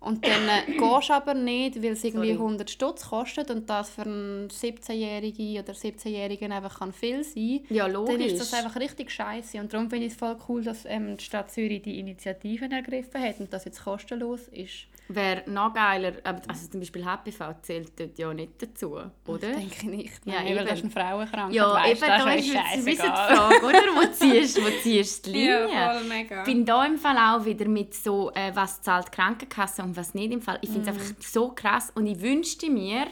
und 0.00 0.26
dann 0.28 0.48
äh, 0.48 0.62
gehst 0.76 1.10
du 1.10 1.12
aber 1.14 1.34
nicht, 1.34 1.82
weil 1.82 1.92
es 1.92 2.04
irgendwie 2.04 2.32
Sorry. 2.32 2.38
100 2.38 2.70
Stutz 2.70 3.08
kostet 3.08 3.50
und 3.50 3.68
das 3.68 3.90
für 3.90 4.02
einen 4.02 4.48
17-Jährigen 4.50 5.62
oder 5.62 5.74
17-Jährigen 5.74 6.52
einfach 6.52 6.78
kann 6.78 6.92
viel 6.92 7.22
sein 7.22 7.60
Ja, 7.68 7.86
dann 8.06 8.20
logisch. 8.20 8.22
ist 8.22 8.40
das 8.40 8.52
einfach 8.54 8.76
richtig 8.80 9.10
scheiße 9.10 9.58
und 9.60 9.72
darum 9.72 9.90
finde 9.90 10.06
ich 10.06 10.12
es 10.12 10.18
voll 10.18 10.36
cool, 10.48 10.64
dass 10.64 10.84
ähm, 10.86 11.16
die 11.18 11.24
Stadt 11.24 11.50
Zürich 11.50 11.82
die 11.82 11.98
Initiativen 12.00 12.72
ergriffen 12.72 13.20
hat 13.22 13.40
und 13.40 13.52
das 13.52 13.64
jetzt 13.66 13.84
kostenlos 13.84 14.48
ist. 14.48 14.86
Wäre 15.12 15.42
noch 15.50 15.74
geiler, 15.74 16.12
aber 16.22 16.40
also 16.46 16.68
zum 16.68 16.78
Beispiel 16.78 17.04
HPV 17.04 17.54
zählt 17.62 17.98
dort 17.98 18.16
ja 18.16 18.32
nicht 18.32 18.62
dazu, 18.62 18.92
oder? 18.92 19.10
Das 19.26 19.40
denke 19.40 19.74
ich 19.74 19.82
nicht. 19.82 20.12
Ja, 20.24 20.34
Nein, 20.34 20.44
weil 20.44 20.56
eben. 20.58 20.66
das 20.68 20.78
ist 20.78 20.82
eine 20.84 20.90
Frauenkrankheit. 20.92 21.52
Ja, 21.52 21.74
weißt, 21.74 22.02
eben, 22.02 22.10
das 22.12 22.24
da 22.24 22.32
ist 22.32 22.46
jetzt 22.46 22.86
die. 22.86 22.96
Frage, 22.96 23.66
oder? 23.66 23.78
Wo 23.96 24.06
ziehst, 24.12 24.62
wo 24.64 24.68
ziehst 24.82 25.26
du 25.26 25.32
die 25.32 25.38
Linie? 25.38 25.68
Ja, 25.72 25.94
voll 25.94 26.04
mega. 26.04 26.38
Ich 26.38 26.44
bin 26.44 26.64
da 26.64 26.84
im 26.86 26.96
Fall 26.96 27.16
auch 27.18 27.44
wieder 27.44 27.66
mit 27.66 27.92
so, 27.92 28.30
äh, 28.34 28.52
was 28.54 28.82
zahlt 28.82 29.08
die 29.08 29.10
Krankenkasse 29.10 29.82
und 29.82 29.96
was 29.96 30.14
nicht 30.14 30.32
im 30.32 30.40
Fall. 30.42 30.58
Ich 30.60 30.70
finde 30.70 30.88
es 30.90 30.96
Mhm. 30.96 31.00
einfach 31.02 31.14
so 31.22 31.48
krass 31.50 31.90
und 31.94 32.06
ich 32.06 32.20
wünschte 32.20 32.70
mir, 32.70 33.06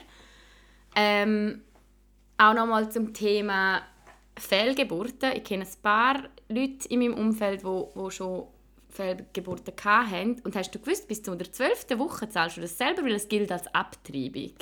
ähm, 0.95 1.63
auch 2.37 2.55
nochmal 2.55 2.91
zum 2.93 3.13
Thema 3.13 3.83
Fehlgeburten. 4.39 5.33
Ich 5.35 5.43
kenne 5.45 5.65
ein 5.65 5.83
paar 5.83 6.23
Leute 6.49 6.87
in 6.89 7.01
meinem 7.01 7.15
Umfeld, 7.15 7.63
die 7.63 7.65
wo, 7.65 7.91
wo 7.95 8.09
schon 8.11 8.47
Fehlgeburten 8.99 9.75
hatten. 9.85 10.41
Und 10.43 10.57
hast 10.57 10.75
du 10.75 10.79
gewusst, 10.79 11.07
bis 11.07 11.23
zu 11.23 11.35
der 11.37 11.53
12. 11.53 11.99
Woche 11.99 12.29
zahlst 12.29 12.57
du 12.57 12.61
das 12.61 12.77
selber, 12.77 13.05
weil 13.05 13.15
es 13.15 13.29
gilt 13.29 13.53
als 13.53 13.73
Abtreibung. 13.73 14.55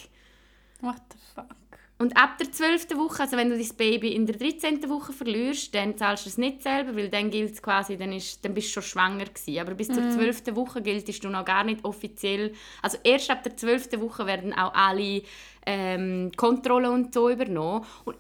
What 0.80 1.00
the 1.10 1.18
fuck? 1.34 1.56
Und 1.98 2.14
ab 2.18 2.36
der 2.36 2.52
12. 2.52 2.90
Woche, 2.96 3.22
also 3.22 3.38
wenn 3.38 3.48
du 3.48 3.56
dein 3.56 3.76
Baby 3.78 4.12
in 4.12 4.26
der 4.26 4.36
13. 4.36 4.86
Woche 4.90 5.14
verlierst, 5.14 5.74
dann 5.74 5.96
zahlst 5.96 6.26
du 6.26 6.28
es 6.28 6.36
nicht 6.36 6.62
selber, 6.62 6.94
weil 6.94 7.08
dann 7.08 7.30
gilt 7.30 7.52
es 7.54 7.62
quasi, 7.62 7.96
dann, 7.96 8.12
ist, 8.12 8.44
dann 8.44 8.52
bist 8.52 8.68
du 8.68 8.72
schon 8.74 8.82
schwanger 8.82 9.24
gewesen. 9.24 9.58
Aber 9.58 9.74
bis 9.74 9.88
zur 9.88 10.10
12. 10.10 10.54
Woche 10.54 10.82
gilt 10.82 11.24
du 11.24 11.28
noch 11.30 11.46
gar 11.46 11.64
nicht 11.64 11.82
offiziell. 11.86 12.52
Also 12.82 12.98
erst 13.02 13.30
ab 13.30 13.42
der 13.42 13.56
12. 13.56 13.98
Woche 13.98 14.26
werden 14.26 14.52
auch 14.52 14.74
alle 14.74 15.22
ähm, 15.64 16.30
Kontrollen 16.36 16.92
und 16.92 17.14
so 17.14 17.30
übernommen. 17.30 17.86
Und 18.04 18.18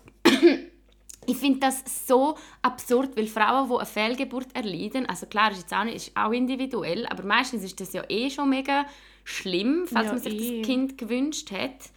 ich 1.26 1.36
finde 1.36 1.60
das 1.60 1.82
so 2.06 2.36
absurd, 2.62 3.16
weil 3.16 3.26
Frauen, 3.26 3.68
die 3.68 3.74
eine 3.74 3.86
Fehlgeburt 3.86 4.54
erleiden, 4.54 5.06
also 5.06 5.26
klar, 5.26 5.50
ist 5.50 5.58
jetzt 5.58 5.74
auch, 5.74 5.84
nicht, 5.84 5.96
ist 5.96 6.16
auch 6.16 6.32
individuell, 6.32 7.06
aber 7.06 7.24
meistens 7.24 7.64
ist 7.64 7.80
das 7.80 7.92
ja 7.92 8.02
eh 8.08 8.30
schon 8.30 8.50
mega 8.50 8.86
schlimm, 9.24 9.86
falls 9.86 10.06
Ja, 10.06 10.12
man 10.12 10.22
sich 10.22 10.40
eh. 10.40 10.58
das 10.58 10.66
Kind 10.66 10.98
gewünscht 10.98 11.50
hat. 11.50 11.90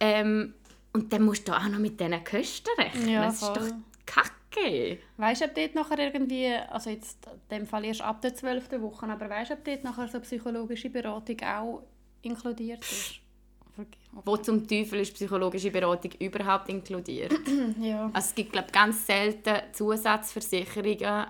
Ähm, 0.00 0.54
und 0.92 1.12
dann 1.12 1.22
musst 1.24 1.48
du 1.48 1.52
auch 1.52 1.68
noch 1.68 1.78
mit 1.78 2.00
diesen 2.00 2.24
Kosten 2.24 2.70
rechnen. 2.78 3.08
Ja, 3.08 3.24
das 3.26 3.42
ist 3.42 3.48
doch 3.48 3.68
kacke. 4.06 4.98
Weißt 5.16 5.40
du, 5.42 5.44
ob 5.46 5.54
dort 5.54 5.74
nachher 5.74 5.98
irgendwie, 5.98 6.46
also 6.70 6.90
jetzt 6.90 7.26
in 7.26 7.58
dem 7.58 7.66
Fall 7.66 7.84
erst 7.84 8.00
ab 8.00 8.22
der 8.22 8.34
12. 8.34 8.80
Woche, 8.80 9.06
aber 9.06 9.28
weißt 9.28 9.50
du, 9.50 9.54
ob 9.54 9.64
dort 9.64 9.84
nachher 9.84 10.08
so 10.08 10.20
psychologische 10.20 10.90
Beratung 10.90 11.36
auch 11.42 11.82
inkludiert 12.22 12.80
ist? 12.80 13.20
Wo 14.24 14.36
zum 14.36 14.66
Teufel 14.66 15.00
ist 15.00 15.14
psychologische 15.14 15.70
Beratung 15.70 16.10
überhaupt 16.18 16.68
inkludiert? 16.68 17.32
Ja. 17.80 18.10
Also 18.12 18.28
es 18.28 18.34
gibt 18.34 18.52
glaube 18.52 18.68
ganz 18.72 19.06
selten 19.06 19.54
Zusatzversicherungen. 19.72 21.26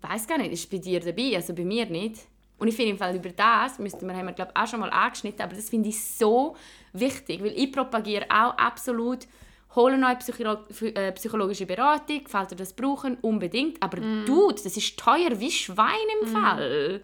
Weiß 0.00 0.26
gar 0.26 0.38
nicht, 0.38 0.52
ist 0.52 0.70
bei 0.70 0.78
dir 0.78 1.00
dabei, 1.00 1.34
also 1.34 1.54
bei 1.54 1.64
mir 1.64 1.86
nicht. 1.86 2.26
Und 2.58 2.68
ich 2.68 2.76
finde 2.76 2.92
im 2.92 2.98
Fall 2.98 3.14
über 3.14 3.30
das 3.30 3.78
müssten 3.78 4.06
wir 4.06 4.16
haben 4.16 4.26
wir 4.26 4.32
glaube 4.32 4.52
auch 4.54 4.66
schon 4.66 4.80
mal 4.80 4.90
angeschnitten, 4.90 5.42
aber 5.42 5.54
das 5.54 5.68
finde 5.68 5.88
ich 5.88 6.04
so 6.04 6.56
wichtig, 6.92 7.40
weil 7.42 7.52
ich 7.56 7.72
propagiere 7.72 8.26
auch 8.30 8.56
absolut 8.56 9.26
holen 9.74 10.02
euch 10.02 10.18
Psycholo 10.18 10.58
äh, 10.82 11.12
psychologische 11.12 11.66
Beratung, 11.66 12.22
falls 12.26 12.52
ihr 12.52 12.56
das 12.56 12.72
brauchen, 12.72 13.16
unbedingt. 13.20 13.82
Aber 13.82 13.98
Dude, 14.26 14.60
das 14.62 14.76
ist 14.76 14.98
teuer 14.98 15.38
wie 15.38 15.50
Schwein 15.50 16.08
im 16.20 16.28
Fall. 16.28 17.02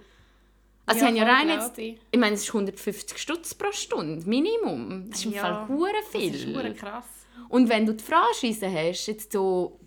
Also 0.86 1.00
Ja, 1.04 1.12
sie 1.12 1.20
haben 1.20 1.28
ja 1.28 1.34
rein 1.34 1.48
jetzt, 1.48 1.78
ich. 1.78 1.98
ich 2.10 2.18
meine, 2.20 2.34
es 2.34 2.42
ist 2.42 2.48
150 2.48 3.16
Stutz 3.18 3.54
pro 3.54 3.72
Stunde, 3.72 4.28
Minimum. 4.28 5.06
Das 5.10 5.20
ist 5.20 5.24
im 5.26 5.32
Ja, 5.32 5.40
Fall 5.42 5.68
hure 5.68 5.90
viel. 6.12 6.52
Das 6.52 6.64
ist 6.64 6.78
krass. 6.78 7.04
Und 7.48 7.68
wenn 7.68 7.86
du 7.86 7.94
die 7.94 8.04
Franchise 8.04 8.70
hast, 8.70 9.06
jetzt 9.06 9.32
so 9.32 9.78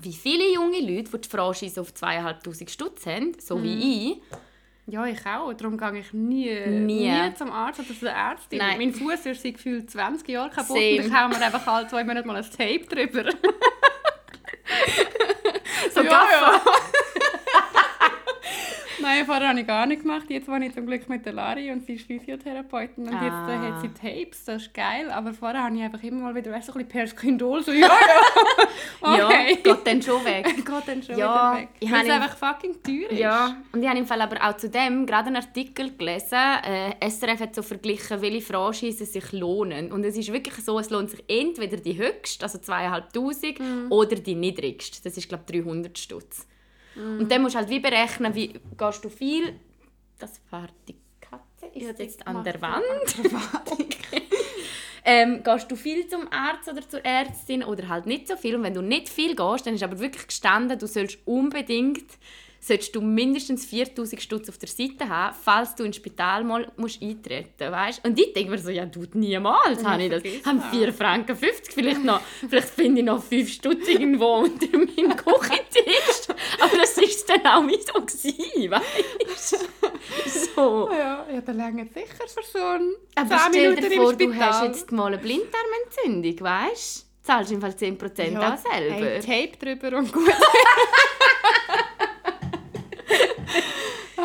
wie 0.00 0.12
viele 0.12 0.52
junge 0.54 0.78
Leute, 0.80 1.10
die 1.10 1.20
die 1.22 1.28
Franchise 1.28 1.80
auf 1.80 1.90
2'500 1.92 2.68
Stutz 2.70 3.04
haben, 3.06 3.32
so 3.40 3.56
Mhm. 3.56 3.62
wie 3.64 4.12
ich, 4.12 4.18
Ja, 4.90 5.04
ich 5.06 5.18
auch. 5.26 5.52
Darum 5.52 5.76
gehe 5.76 5.98
ich 5.98 6.12
nie, 6.14 6.48
Nie. 6.66 7.10
nie. 7.10 7.34
zum 7.34 7.50
Arzt 7.50 7.80
oder 7.80 7.98
zur 7.98 8.08
Ärztin. 8.10 8.58
Nein. 8.58 8.78
Mein 8.78 8.94
Fuß 8.94 9.26
ist 9.26 9.42
seit 9.42 9.54
gefühlt 9.54 9.90
20 9.90 10.26
Jahren 10.28 10.50
kaputt 10.50 10.76
Same. 10.78 11.00
und 11.00 11.06
ich 11.08 11.12
hau 11.12 11.28
mir 11.28 11.36
einfach 11.44 11.66
alle 11.66 11.86
zwei 11.88 12.04
Monate 12.04 12.26
mal 12.26 12.36
ein 12.36 12.44
Tape 12.44 12.86
drüber. 12.88 13.24
so 15.94 16.02
Ja, 16.02 16.08
Gaffer. 16.10 16.70
Nein, 19.00 19.24
vorher 19.26 19.48
habe 19.48 19.60
ich 19.60 19.66
gar 19.66 19.86
nicht 19.86 20.02
gemacht. 20.02 20.26
Jetzt 20.28 20.48
war 20.48 20.60
ich 20.60 20.74
zum 20.74 20.86
Glück 20.86 21.08
mit 21.08 21.24
der 21.24 21.32
Lari 21.32 21.70
und 21.70 21.84
sie 21.86 21.94
ist 21.94 22.06
Physiotherapeutin 22.06 23.04
und 23.06 23.12
jetzt 23.12 23.22
äh, 23.22 23.26
Ah. 23.28 23.60
hat 23.74 23.80
sie 23.80 23.88
Tapes, 23.88 24.44
das 24.44 24.62
ist 24.62 24.74
geil. 24.74 25.10
Aber 25.10 25.32
vorher 25.32 25.62
habe 25.64 25.76
ich 25.76 25.82
einfach 25.82 26.02
immer 26.02 26.22
mal 26.22 26.34
wieder, 26.34 26.50
weißt 26.52 26.66
so 26.66 26.72
ein 26.72 26.78
bisschen 26.78 26.88
Perskindol, 26.90 27.62
so 27.62 27.70
ja, 27.72 27.88
ja, 29.02 29.16
Ja, 29.16 29.26
okay. 29.26 29.56
geht 29.62 29.86
dann 29.86 30.02
schon 30.02 30.24
weg. 30.24 30.46
Geht 30.56 30.66
dann 30.86 31.02
schon 31.02 31.16
Ja, 31.18 31.56
weg. 31.56 31.68
ich 31.80 31.90
Weil 31.90 32.06
es 32.06 32.10
einfach 32.10 32.36
fucking 32.36 32.82
teuer 32.82 33.10
ist. 33.10 33.18
Ja, 33.18 33.56
und 33.72 33.82
ich 33.82 33.88
habe 33.88 33.98
im 33.98 34.06
Fall 34.06 34.20
aber 34.20 34.36
auch 34.48 34.56
zu 34.56 34.68
dem 34.68 35.06
gerade 35.06 35.28
einen 35.28 35.36
Artikel 35.36 35.96
gelesen. 35.96 36.36
Äh, 36.64 37.08
SRF 37.10 37.40
hat 37.40 37.54
so 37.54 37.62
verglichen, 37.62 38.20
welche 38.20 38.40
Franchisen 38.42 39.06
sich 39.06 39.32
lohnen. 39.32 39.92
Und 39.92 40.04
es 40.04 40.16
ist 40.16 40.32
wirklich 40.32 40.56
so, 40.64 40.78
es 40.78 40.90
lohnt 40.90 41.10
sich 41.10 41.22
entweder 41.28 41.76
die 41.76 41.96
höchste, 41.96 42.44
also 42.44 42.58
2'500, 42.58 43.60
Mhm. 43.62 43.92
oder 43.92 44.16
die 44.16 44.34
niedrigste. 44.34 45.02
Das 45.02 45.16
ist, 45.16 45.28
glaube 45.28 45.44
ich, 45.50 45.62
300 45.62 45.96
Stutz. 45.98 46.46
Mhm. 46.98 47.20
Und 47.20 47.32
dann 47.32 47.42
musst 47.42 47.54
du 47.54 47.60
halt 47.60 47.70
wie 47.70 47.80
berechnen, 47.80 48.34
wie 48.34 48.54
gehst 48.76 49.04
du 49.04 49.08
viel... 49.08 49.58
Das 50.18 50.40
war 50.50 50.66
die 50.88 50.96
Katze, 51.20 51.66
ist 51.74 51.98
jetzt 51.98 52.26
an 52.26 52.42
der 52.42 52.60
Wand. 52.60 52.84
Okay. 53.70 54.22
Ähm, 55.04 55.42
gehst 55.42 55.70
du 55.70 55.76
viel 55.76 56.06
zum 56.06 56.30
Arzt 56.30 56.68
oder 56.68 56.86
zur 56.86 57.02
Ärztin 57.04 57.62
oder 57.64 57.88
halt 57.88 58.04
nicht 58.04 58.28
so 58.28 58.36
viel? 58.36 58.56
Und 58.56 58.62
wenn 58.62 58.74
du 58.74 58.82
nicht 58.82 59.08
viel 59.08 59.34
gehst, 59.34 59.66
dann 59.66 59.74
ist 59.74 59.82
aber 59.82 60.00
wirklich 60.00 60.26
gestanden, 60.26 60.78
du 60.78 60.86
sollst 60.86 61.18
unbedingt 61.24 62.04
solltest 62.60 62.94
du 62.94 63.00
mindestens 63.00 63.64
4000 63.66 64.20
Stutz 64.20 64.48
auf 64.48 64.58
der 64.58 64.68
Seite 64.68 65.08
haben, 65.08 65.36
falls 65.42 65.74
du 65.74 65.84
ins 65.84 65.96
Spital 65.96 66.44
mal 66.44 66.70
musst 66.76 67.02
eintreten 67.02 67.70
musst. 67.70 68.04
Und 68.04 68.18
ich 68.18 68.32
denke 68.32 68.50
mir 68.50 68.58
so, 68.58 68.70
ja, 68.70 68.86
du, 68.86 69.06
niemals 69.14 69.84
habe 69.84 70.02
ich 70.02 70.10
das. 70.10 70.22
das. 70.22 70.64
4 70.70 70.92
Franken 70.92 71.36
50, 71.36 71.74
vielleicht, 71.74 72.04
noch, 72.04 72.20
vielleicht 72.48 72.68
finde 72.68 73.00
ich 73.00 73.06
noch 73.06 73.22
5 73.22 73.52
Stutz 73.52 73.88
irgendwo 73.88 74.38
unter 74.38 74.66
meinem 74.76 75.16
Küchentisch. 75.16 76.28
Aber 76.60 76.76
das 76.76 76.96
war 76.96 77.38
dann 77.38 77.46
auch 77.46 77.64
nicht 77.64 77.86
so, 77.86 78.00
gewesen, 78.00 78.70
weißt? 78.70 79.68
So. 80.54 80.90
Ja, 80.92 81.26
ja, 81.32 81.40
dann 81.40 81.56
länger 81.56 81.84
sicher 81.84 82.26
für 82.26 82.42
so 82.42 82.58
ein 82.58 82.94
Aber 83.14 83.36
10 83.50 83.76
stell 83.76 83.76
dir 83.76 83.96
vor, 83.96 84.14
du 84.14 84.34
hast 84.34 84.64
jetzt 84.64 84.92
mal 84.92 85.06
eine 85.06 85.18
Blinddarmentzündung, 85.18 86.40
weißt 86.40 87.02
du? 87.02 87.08
Zahlst 87.22 87.52
im 87.52 87.60
Fall 87.60 87.72
10% 87.72 88.32
ja, 88.32 88.54
auch 88.54 88.56
selber. 88.56 88.94
Hey, 88.94 89.20
Tape 89.20 89.76
drüber 89.76 89.98
und 89.98 90.12
gut. 90.12 90.32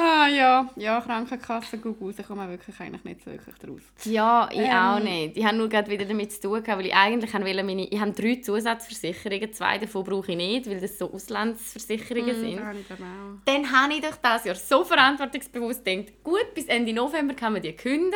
ah 0.03 0.27
ja, 0.27 0.69
ja, 0.75 1.01
Krankenkasse, 1.01 1.77
gut 1.77 2.01
raus, 2.01 2.15
ich 2.17 2.27
komme 2.27 2.47
wirklich 2.49 2.79
eigentlich 2.79 3.03
nicht 3.03 3.23
so 3.23 3.31
wirklich 3.31 3.55
draus. 3.55 3.81
Ja, 4.05 4.49
ich 4.51 4.59
Ähm. 4.59 4.71
auch 4.71 4.99
nicht. 4.99 5.37
Ich 5.37 5.45
habe 5.45 5.57
nur 5.57 5.69
gerade 5.69 5.89
wieder 5.89 6.05
damit 6.05 6.31
zu 6.31 6.41
tun, 6.41 6.63
gehabt, 6.63 6.79
weil 6.79 6.87
ich 6.87 6.95
eigentlich 6.95 7.33
wollte 7.33 7.63
meine... 7.63 7.87
Ich 7.87 7.99
habe 7.99 8.11
drei 8.11 8.35
Zusatzversicherungen, 8.35 9.53
zwei 9.53 9.77
davon 9.77 10.03
brauche 10.03 10.31
ich 10.31 10.37
nicht, 10.37 10.69
weil 10.69 10.79
das 10.79 10.97
so 10.97 11.11
Auslandsversicherungen 11.11 12.35
sind. 12.39 12.59
Da 12.59 12.65
habe 12.65 12.79
ich 12.79 12.87
dann 12.87 12.97
auch. 12.97 13.39
Dann 13.45 13.71
habe 13.71 13.93
ich 13.93 14.01
doch 14.01 14.17
dieses 14.23 14.45
Jahr 14.45 14.55
so 14.55 14.83
verantwortungsbewusst 14.83 15.85
gedacht, 15.85 16.23
gut, 16.23 16.53
bis 16.53 16.65
Ende 16.65 16.93
November 16.93 17.33
kann 17.33 17.53
man 17.53 17.61
die 17.61 17.73
kündigen. 17.73 18.13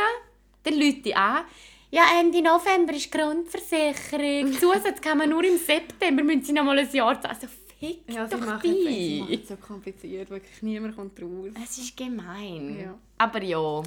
Dann 0.63 0.73
Leute 0.73 1.15
an. 1.15 1.45
Ja, 1.89 2.03
Ende 2.19 2.41
November 2.41 2.93
ist 2.93 3.09
Grundversicherung. 3.11 4.51
Zusatz 4.59 4.99
kann 4.99 5.19
man 5.19 5.29
nur 5.29 5.43
im 5.45 5.57
September, 5.57 6.21
müssen 6.21 6.43
sie 6.43 6.51
noch 6.51 6.65
mal 6.65 6.77
ein 6.77 6.91
Jahr 6.91 7.19
zahlen. 7.21 7.35
Also 7.41 7.47
fick 7.79 8.01
Ja, 8.09 8.25
doch 8.27 8.39
machen 8.39 8.61
es 8.63 8.85
sie 8.85 9.39
es 9.41 9.47
so 9.47 9.55
kompliziert, 9.55 10.29
wirklich 10.29 10.61
niemand 10.61 10.95
kommt 10.95 11.21
raus. 11.21 11.51
Es 11.63 11.77
ist 11.77 11.95
gemein. 11.95 12.79
Ja. 12.79 12.97
Aber 13.17 13.43
ja. 13.43 13.83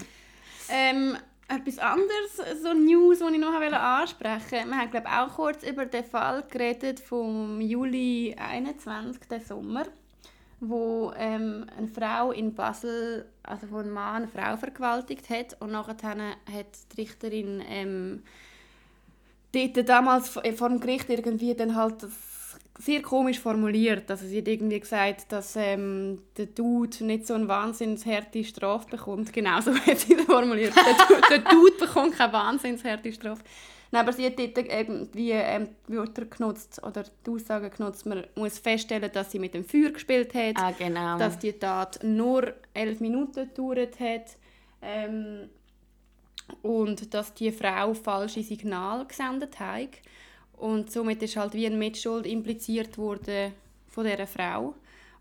Ähm, 0.69 1.17
etwas 1.49 1.79
anderes, 1.79 2.63
so 2.63 2.73
News, 2.73 3.19
die 3.19 3.35
ich 3.35 3.41
noch 3.41 3.53
wollte 3.53 3.79
ansprechen 3.79 4.71
Wir 4.71 4.77
haben, 4.77 4.91
glaube 4.91 5.07
ich, 5.09 5.13
auch 5.13 5.35
kurz 5.35 5.63
über 5.65 5.85
den 5.87 6.05
Fall 6.05 6.45
geredet 6.49 7.01
vom 7.01 7.61
Juli 7.61 8.37
21, 8.39 9.23
den 9.29 9.41
Sommer, 9.41 9.85
wo 10.61 11.13
ähm, 11.17 11.67
eine 11.77 11.89
Frau 11.89 12.31
in 12.31 12.55
Basel, 12.55 13.27
also 13.43 13.69
wo 13.71 13.79
ein 13.79 13.91
Mann 13.91 14.23
eine 14.23 14.29
Frau 14.29 14.57
vergewaltigt 14.57 15.29
hat 15.29 15.61
und 15.61 15.73
nachher 15.73 15.97
hat 15.97 16.67
die 16.93 17.01
Richterin 17.01 17.63
ähm, 17.69 18.23
dort 19.53 19.89
damals 19.89 20.29
vor 20.29 20.45
vor 20.55 20.69
dem 20.69 20.79
Gericht 20.79 21.11
irgendwie 21.11 21.55
dann 21.55 21.75
halt 21.75 22.05
das 22.05 22.30
sehr 22.81 23.03
komisch 23.03 23.39
formuliert. 23.39 24.11
Also 24.11 24.27
sie 24.27 24.39
hat 24.39 24.49
irgendwie 24.49 24.81
gesagt, 24.81 25.31
dass 25.33 25.55
ähm, 25.57 26.23
der 26.37 26.47
Dude 26.47 27.05
nicht 27.05 27.27
so 27.27 27.35
eine 27.35 27.47
wahnsinnsharte 27.47 28.43
Strafe 28.43 28.89
bekommt. 28.89 29.33
Genau 29.33 29.61
so 29.61 29.75
hat 29.87 29.99
sie 29.99 30.17
das 30.17 30.25
formuliert. 30.25 30.75
der, 30.75 31.39
der 31.39 31.51
Dude 31.51 31.77
bekommt 31.79 32.17
keine 32.17 32.33
wahnsinnsharte 32.33 33.13
Strafe. 33.13 33.43
Nein, 33.93 34.03
aber 34.03 34.13
sie 34.13 34.25
hat 34.25 34.39
dort 34.39 34.57
irgendwie 34.57 35.33
ähm, 35.33 35.69
die 35.89 35.93
Wörter 35.95 36.25
genutzt 36.25 36.81
oder 36.85 37.03
die 37.27 37.31
Aussagen 37.31 37.71
genutzt, 37.77 38.07
man 38.07 38.25
muss 38.37 38.59
feststellen, 38.61 39.11
dass 39.13 39.33
sie 39.33 39.41
mit 39.41 39.53
dem 39.53 39.65
Feuer 39.65 39.91
gespielt 39.91 40.33
hat, 40.33 40.55
Ah, 40.57 40.71
genau. 40.71 41.19
dass 41.19 41.39
die 41.41 41.53
Tat 41.53 41.99
nur 42.05 42.55
elf 42.73 43.01
Minuten 43.01 43.49
gedauert 43.49 43.99
hat 43.99 44.37
ähm, 44.81 45.51
und 46.63 47.13
dass 47.13 47.35
die 47.35 47.51
Frau 47.51 47.93
falsche 47.95 48.43
Signale 48.45 49.07
gesendet 49.07 49.59
hat. 49.59 49.89
Und 50.61 50.93
somit 50.93 51.23
ist 51.23 51.37
halt 51.37 51.55
wie 51.55 51.67
eine 51.67 51.77
Mitschuld 51.77 52.27
impliziert 52.27 52.99
worden 52.99 53.53
von 53.89 54.05
dieser 54.05 54.27
Frau. 54.27 54.75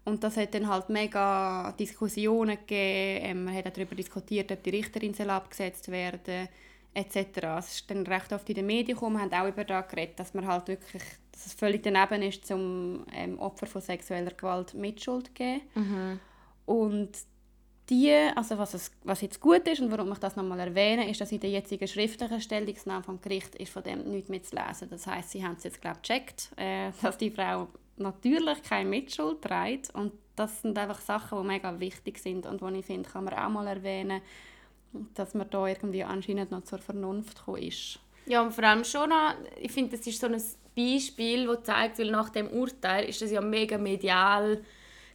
Und 0.03 0.23
das 0.23 0.37
hat 0.37 0.53
dann 0.53 0.67
halt 0.67 0.89
mega 0.89 1.73
Diskussionen 1.79 2.57
gegeben. 2.57 3.25
Ähm, 3.25 3.43
man 3.45 3.55
hat 3.55 3.77
darüber 3.77 3.95
diskutiert, 3.95 4.51
ob 4.51 4.61
die 4.63 4.71
Richterin 4.71 5.13
soll 5.13 5.29
abgesetzt 5.29 5.89
werden 5.89 6.49
etc. 6.93 7.17
Es 7.59 7.75
ist 7.75 7.91
dann 7.91 8.05
recht 8.05 8.33
oft 8.33 8.49
in 8.49 8.55
den 8.55 8.65
Medien 8.65 8.97
gekommen. 8.97 9.21
Haben 9.21 9.33
auch 9.33 9.47
über 9.47 9.63
das 9.63 9.87
geredet, 9.87 10.19
dass 10.19 10.33
man 10.33 10.47
halt 10.47 10.67
wirklich, 10.67 11.03
dass 11.31 11.45
es 11.45 11.53
völlig 11.53 11.83
daneben 11.83 12.21
ist, 12.23 12.45
zum 12.45 13.05
ähm, 13.13 13.39
Opfer 13.39 13.67
von 13.67 13.81
sexueller 13.81 14.31
Gewalt 14.31 14.73
Mitschuld 14.73 15.27
zu 15.27 15.33
geben. 15.33 15.61
Und 16.65 17.11
die, 17.89 18.11
also 18.35 18.57
was, 18.57 18.73
es, 18.73 18.91
was 19.03 19.21
jetzt 19.21 19.39
gut 19.39 19.67
ist 19.67 19.81
und 19.81 19.91
warum 19.91 20.11
ich 20.11 20.19
das 20.19 20.35
nochmal 20.35 20.59
erwähne, 20.59 21.09
ist, 21.09 21.21
dass 21.21 21.31
in 21.31 21.39
der 21.39 21.49
jetzigen 21.49 21.87
schriftlichen 21.87 22.41
Stellungnahme 22.41 23.03
vom 23.03 23.21
Gericht 23.21 23.55
ist 23.55 23.71
von 23.71 23.83
dem 23.83 24.09
nichts 24.09 24.29
mehr 24.29 24.43
zu 24.43 24.55
lesen. 24.55 24.89
Das 24.89 25.07
heißt, 25.07 25.31
sie 25.31 25.43
haben 25.43 25.55
es 25.57 25.63
jetzt 25.63 25.81
glaube 25.81 25.99
gecheckt, 26.01 26.51
äh, 26.57 26.91
dass 27.01 27.17
die 27.17 27.31
Frau 27.31 27.67
natürlich 27.97 28.63
keine 28.63 28.89
Mitschuld 28.89 29.41
trägt 29.41 29.93
und 29.93 30.13
das 30.35 30.61
sind 30.61 30.77
einfach 30.77 31.01
Sachen, 31.01 31.41
die 31.41 31.47
mega 31.47 31.79
wichtig 31.79 32.17
sind 32.19 32.45
und 32.45 32.61
die 32.61 32.79
ich 32.79 32.85
finde, 32.85 33.09
kann 33.09 33.25
man 33.25 33.33
auch 33.33 33.49
mal 33.49 33.67
erwähnen, 33.67 34.21
dass 35.13 35.33
man 35.33 35.49
da 35.49 35.67
irgendwie 35.67 36.03
anscheinend 36.03 36.51
noch 36.51 36.63
zur 36.63 36.79
Vernunft 36.79 37.39
gekommen 37.39 37.63
ist. 37.63 37.99
Ja, 38.25 38.41
und 38.41 38.53
vor 38.53 38.63
allem 38.63 38.83
schon 38.83 39.09
noch, 39.09 39.33
ich 39.59 39.71
finde, 39.71 39.97
das 39.97 40.05
ist 40.07 40.21
so 40.21 40.27
ein 40.27 40.41
Beispiel, 40.75 41.47
das 41.47 41.63
zeigt, 41.63 41.99
weil 41.99 42.11
nach 42.11 42.29
dem 42.29 42.47
Urteil 42.47 43.09
ist 43.09 43.21
das 43.21 43.31
ja 43.31 43.41
mega 43.41 43.77
medial 43.77 44.63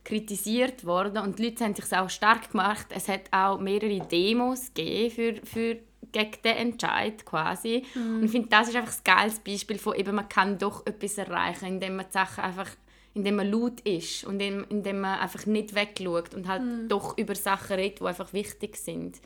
kritisiert 0.05 0.85
worden 0.85 1.19
und 1.19 1.39
die 1.39 1.47
Leute 1.47 1.65
haben 1.65 1.75
sich 1.75 1.97
auch 1.97 2.11
stark 2.11 2.51
gemacht. 2.53 2.87
Es 2.91 3.09
hat 3.09 3.23
auch 3.31 3.59
mehrere 3.59 4.07
Demos 4.07 4.73
gegeben 4.75 5.11
für, 5.11 5.47
für 5.47 5.79
gegen 6.13 6.43
den 6.45 6.57
Entscheid 6.57 7.25
quasi. 7.25 7.85
Mm. 7.95 8.17
Und 8.17 8.25
ich 8.25 8.31
finde, 8.31 8.49
das 8.49 8.69
ist 8.69 8.77
einfach 8.77 8.93
ein 8.93 9.05
geiles 9.05 9.39
Beispiel 9.41 9.79
von 9.79 9.95
eben, 9.95 10.15
man 10.15 10.29
kann 10.29 10.59
doch 10.59 10.87
etwas 10.87 11.19
erreichen, 11.19 11.67
indem 11.67 11.97
man 11.97 12.07
die 12.07 12.13
Sachen 12.13 12.45
einfach 12.45 12.71
indem 13.17 13.37
man 13.37 13.49
laut 13.49 13.81
ist 13.83 14.25
und 14.25 14.41
indem, 14.41 14.67
indem 14.71 15.01
man 15.01 15.21
einfach 15.21 15.47
nicht 15.47 15.77
wegschaut 15.77 16.35
und 16.35 16.49
halt 16.49 16.63
mm. 16.63 16.89
doch 16.89 17.17
über 17.17 17.37
Sachen 17.37 17.77
redet, 17.77 18.01
die 18.01 18.05
einfach 18.07 18.33
wichtig 18.33 18.77
sind. 18.77 19.21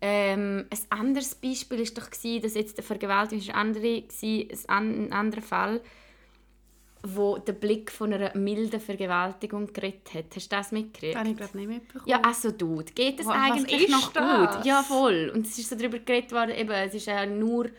Ähm, 0.00 0.66
ein 0.70 0.98
anderes 0.98 1.34
Beispiel 1.34 1.80
war 1.80 2.02
doch, 2.02 2.10
gewesen, 2.10 2.42
dass 2.42 2.54
jetzt 2.54 2.78
der 2.78 2.84
Vergewaltigung 2.84 3.46
ein, 3.50 3.54
andere, 3.54 4.02
ein 4.68 5.12
anderer 5.12 5.42
Fall 5.42 5.82
wo 7.02 7.38
der 7.38 7.54
Blick 7.54 7.90
von 7.90 8.12
einer 8.12 8.36
milden 8.36 8.80
Vergewaltigung 8.80 9.72
geredet 9.72 10.12
hat. 10.14 10.24
Hast 10.36 10.52
du 10.52 10.56
das 10.56 10.72
mitgekriegt? 10.72 11.16
Habe 11.16 11.30
ich 11.30 11.36
glaube 11.36 11.56
nicht 11.56 11.68
mitbekommen. 11.68 12.08
Ja, 12.08 12.20
also 12.20 12.50
du, 12.50 12.82
geht 12.94 13.20
es 13.20 13.26
eigentlich 13.26 13.88
noch 13.88 14.12
das? 14.12 14.56
gut? 14.56 14.66
Ja, 14.66 14.82
voll. 14.82 15.32
Und 15.34 15.46
es 15.46 15.58
ist 15.58 15.70
so 15.70 15.76
darüber 15.76 15.98
geredet 15.98 16.32
worden, 16.32 16.54
eben, 16.54 16.70
es 16.70 16.94
ist 16.94 17.06
ja 17.06 17.24
nur, 17.24 17.70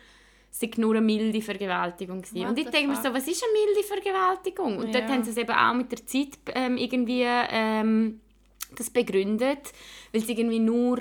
es 0.51 0.77
nur 0.77 0.95
eine 0.95 1.01
milde 1.01 1.41
Vergewaltigung 1.41 2.21
gewesen. 2.21 2.47
Und 2.47 2.57
ich 2.57 2.69
denke 2.69 2.89
mir 2.89 2.95
so, 2.95 3.13
was 3.13 3.27
ist 3.27 3.43
eine 3.43 3.53
milde 3.53 3.87
Vergewaltigung? 3.87 4.77
Und 4.77 4.93
ja. 4.93 4.99
dort 4.99 5.11
haben 5.11 5.23
sie 5.23 5.31
es 5.31 5.37
eben 5.37 5.51
auch 5.51 5.73
mit 5.73 5.91
der 5.91 6.05
Zeit 6.05 6.39
ähm, 6.55 6.77
irgendwie 6.77 7.23
ähm, 7.25 8.21
das 8.75 8.89
begründet, 8.89 9.71
weil 10.11 10.21
es 10.21 10.29
irgendwie 10.29 10.59
nur 10.59 10.99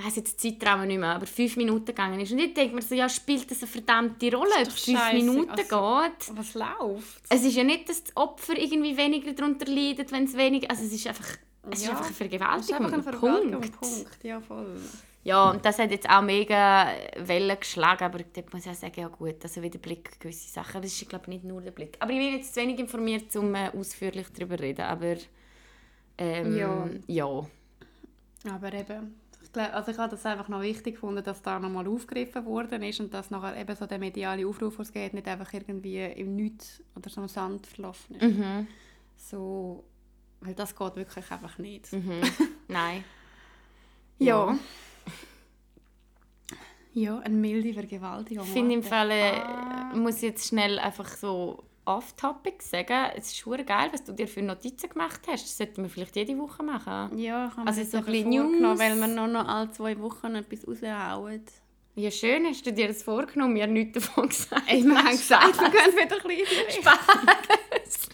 ich 0.00 0.06
weiß 0.06 0.16
jetzt 0.16 0.42
den 0.42 0.58
Zeitraum 0.58 0.86
nicht 0.86 0.98
mehr, 0.98 1.14
aber 1.14 1.26
fünf 1.26 1.56
Minuten 1.56 1.86
gegangen 1.86 2.18
ist. 2.20 2.32
Und 2.32 2.38
ich 2.38 2.54
denke 2.54 2.74
mir 2.74 2.82
so, 2.82 2.94
ja, 2.94 3.08
spielt 3.08 3.50
das 3.50 3.58
eine 3.58 3.70
verdammte 3.70 4.34
Rolle, 4.34 4.50
ob 4.62 4.68
es 4.68 4.84
fünf 4.84 5.12
Minuten 5.12 5.50
also, 5.50 5.62
geht? 5.62 6.36
Was 6.36 6.54
läuft? 6.54 7.22
Es 7.28 7.44
ist 7.44 7.54
ja 7.54 7.64
nicht, 7.64 7.88
dass 7.88 8.04
das 8.04 8.16
Opfer 8.16 8.56
irgendwie 8.56 8.96
weniger 8.96 9.32
darunter 9.32 9.66
leidet, 9.66 10.10
wenn 10.10 10.24
es 10.24 10.36
weniger... 10.36 10.70
Also 10.70 10.84
es 10.84 10.92
ist 10.92 11.06
einfach, 11.06 11.36
es 11.70 11.82
ja, 11.82 11.88
ist 11.88 11.90
einfach 11.90 12.06
eine 12.06 12.14
Vergewaltigung. 12.14 12.60
Es 12.60 12.68
ist 12.70 12.94
einfach 12.94 13.02
Vergewaltigung, 13.02 13.60
Punkt. 13.60 13.80
Punkt. 13.80 14.24
Ja, 14.24 14.40
voll. 14.40 14.80
Ja, 15.22 15.50
und 15.50 15.62
das 15.64 15.78
hat 15.78 15.90
jetzt 15.90 16.08
auch 16.08 16.22
mega 16.22 16.88
Wellen 17.18 17.60
geschlagen, 17.60 18.04
aber 18.04 18.20
ich 18.20 18.52
muss 18.52 18.64
ja 18.64 18.72
sagen, 18.72 19.00
ja 19.00 19.08
gut, 19.08 19.36
also 19.42 19.60
wieder 19.62 19.78
Blick 19.78 20.18
gewisse 20.18 20.48
Sachen, 20.48 20.78
aber 20.78 20.86
es 20.86 21.00
ist 21.00 21.08
glaube 21.10 21.24
ich 21.24 21.28
nicht 21.28 21.44
nur 21.44 21.60
der 21.60 21.72
Blick. 21.72 21.98
Aber 22.00 22.10
ich 22.10 22.18
bin 22.18 22.36
jetzt 22.36 22.54
zu 22.54 22.60
wenig 22.60 22.78
informiert, 22.78 23.36
um 23.36 23.54
äh, 23.54 23.70
ausführlich 23.76 24.28
darüber 24.32 24.56
zu 24.56 24.62
reden, 24.62 24.80
aber 24.80 25.16
ähm, 26.16 26.56
ja. 26.56 26.88
ja. 27.06 27.46
Aber 28.50 28.72
eben, 28.72 29.19
also 29.56 29.90
ich 29.90 29.98
habe 29.98 30.10
das 30.10 30.24
einfach 30.26 30.48
noch 30.48 30.60
wichtig 30.60 30.94
gefunden, 30.94 31.24
dass 31.24 31.42
da 31.42 31.58
nochmal 31.58 31.86
aufgegriffen 31.88 32.44
worden 32.44 32.82
ist 32.82 33.00
und 33.00 33.12
dass 33.12 33.30
nachher 33.30 33.56
eben 33.56 33.74
so 33.74 33.86
der 33.86 33.98
mediale 33.98 34.46
Aufruf, 34.46 34.78
was 34.78 34.92
geht, 34.92 35.14
nicht 35.14 35.26
einfach 35.26 35.52
irgendwie 35.52 35.98
im 35.98 36.36
Nichts 36.36 36.82
oder 36.96 37.10
so 37.10 37.22
im 37.22 37.28
Sand 37.28 37.66
verlaufen 37.66 38.16
ist. 38.16 38.22
Mhm. 38.22 38.66
So, 39.16 39.84
weil 40.40 40.54
das 40.54 40.74
geht 40.76 40.96
wirklich 40.96 41.30
einfach 41.30 41.58
nicht. 41.58 41.92
Mhm. 41.92 42.20
Nein. 42.68 43.04
ja. 44.18 44.56
Ja, 46.92 47.20
eine 47.20 47.36
milde 47.36 47.72
Vergewaltigung. 47.72 48.44
Ich 48.44 48.52
finde 48.52 48.74
im 48.74 48.82
Fall, 48.82 49.10
äh, 49.12 49.30
ah. 49.30 49.92
muss 49.94 50.22
jetzt 50.22 50.48
schnell 50.48 50.78
einfach 50.80 51.08
so 51.08 51.62
off-topic 51.90 52.62
sagen, 52.62 53.10
es 53.16 53.26
ist 53.26 53.38
schon 53.38 53.64
geil, 53.66 53.88
was 53.92 54.04
du 54.04 54.12
dir 54.12 54.28
für 54.28 54.42
Notizen 54.42 54.88
gemacht 54.88 55.20
hast. 55.26 55.44
Das 55.44 55.56
sollten 55.56 55.82
wir 55.82 55.90
vielleicht 55.90 56.16
jede 56.16 56.38
Woche 56.38 56.62
machen. 56.62 57.18
Ja, 57.18 57.48
ich 57.48 57.56
habe 57.56 57.66
also 57.66 57.84
so 57.84 57.98
ein 57.98 58.04
bisschen 58.04 58.30
News. 58.30 58.78
weil 58.78 58.96
wir 58.96 59.06
nur 59.06 59.26
noch 59.26 59.46
alle 59.48 59.70
zwei 59.72 59.98
Wochen 59.98 60.34
etwas 60.36 60.66
raushauen. 60.66 61.44
Ja, 61.96 62.10
schön, 62.10 62.46
hast 62.46 62.64
du 62.64 62.72
dir 62.72 62.88
das 62.88 63.02
vorgenommen? 63.02 63.56
Wir 63.56 63.64
haben 63.64 63.72
nichts 63.72 63.94
davon 63.94 64.28
gesagt. 64.28 64.62
Ich 64.68 64.84
habe 64.86 65.10
gesagt, 65.10 65.60
wir 65.60 65.70
können 65.70 65.96
wieder 65.96 66.16
ein 66.16 66.28
bisschen 66.28 66.82
Spaß. 66.82 68.08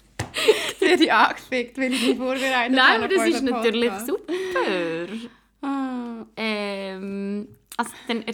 Sie 0.79 0.97
die 0.97 1.11
angefickt, 1.11 1.77
weil 1.77 1.93
ich 1.93 2.07
mich 2.07 2.17
vorbereitet 2.17 2.75
Nein, 2.75 3.03
aber 3.03 3.13
das 3.13 3.27
ist 3.27 3.43
natürlich 3.43 3.91
super. 4.05 5.07
Ah. 5.61 6.25
Ähm, 6.35 7.47
also 7.75 7.91
dann, 8.07 8.23
äh, 8.23 8.33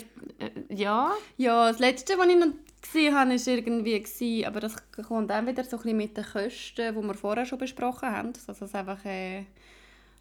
ja. 0.70 1.14
Ja, 1.38 1.72
das 1.72 1.80
Letzte, 1.80 2.18
was 2.18 2.28
ich 2.28 2.36
noch 2.36 2.48
gesehen 2.84 3.16
habe, 3.16 3.32
war 3.32 3.48
irgendwie, 3.48 4.00
gewesen, 4.00 4.46
aber 4.46 4.60
das 4.60 4.76
kommt 5.08 5.32
auch 5.32 5.46
wieder 5.46 5.64
so 5.64 5.80
ein 5.80 5.98
mit 5.98 6.16
den 6.16 6.24
Kosten, 6.26 6.96
die 6.96 7.02
wir 7.02 7.14
vorher 7.16 7.46
schon 7.46 7.58
besprochen 7.58 8.10
haben. 8.10 8.34
Also 8.48 8.66
es 8.66 8.76
einfach 8.76 9.04
äh, 9.06 9.46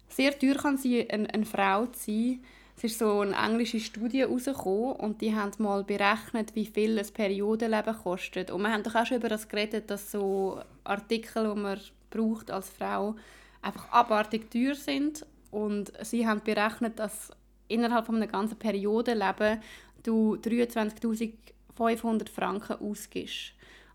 sehr 0.09 0.37
teuer 0.37 0.55
kann 0.55 0.77
sein, 0.77 1.05
eine, 1.09 1.31
eine 1.33 1.45
Frau 1.45 1.85
zu 1.87 1.99
sein. 2.05 2.39
Es 2.75 2.85
ist 2.85 2.99
so 2.99 3.19
eine 3.19 3.35
englische 3.35 3.79
Studie 3.79 4.21
herausgekommen 4.21 4.93
und 4.93 5.21
die 5.21 5.35
haben 5.35 5.51
mal 5.59 5.83
berechnet, 5.83 6.55
wie 6.55 6.65
viel 6.65 6.97
ein 6.97 7.07
Periodenleben 7.13 7.95
kostet. 7.95 8.49
Und 8.49 8.61
wir 8.63 8.71
haben 8.71 8.83
doch 8.83 8.95
auch 8.95 9.05
schon 9.05 9.17
über 9.17 9.29
das 9.29 9.47
geredet, 9.47 9.91
dass 9.91 10.11
so 10.11 10.59
Artikel, 10.83 11.53
die 11.53 11.59
man 11.59 11.79
braucht 12.09 12.49
als 12.49 12.69
Frau, 12.69 13.15
einfach 13.61 13.91
abartig 13.91 14.49
teuer 14.49 14.75
sind. 14.75 15.25
Und 15.51 15.93
sie 16.01 16.27
haben 16.27 16.41
berechnet, 16.43 16.97
dass 16.97 17.29
innerhalb 17.67 18.07
von 18.07 18.15
einem 18.15 18.29
ganzen 18.29 18.57
Periodenleben 18.57 19.61
du 20.01 20.35
23'000 20.35 21.33
500 21.75 22.29
Franken 22.29 22.77
ausgibst. 22.79 23.53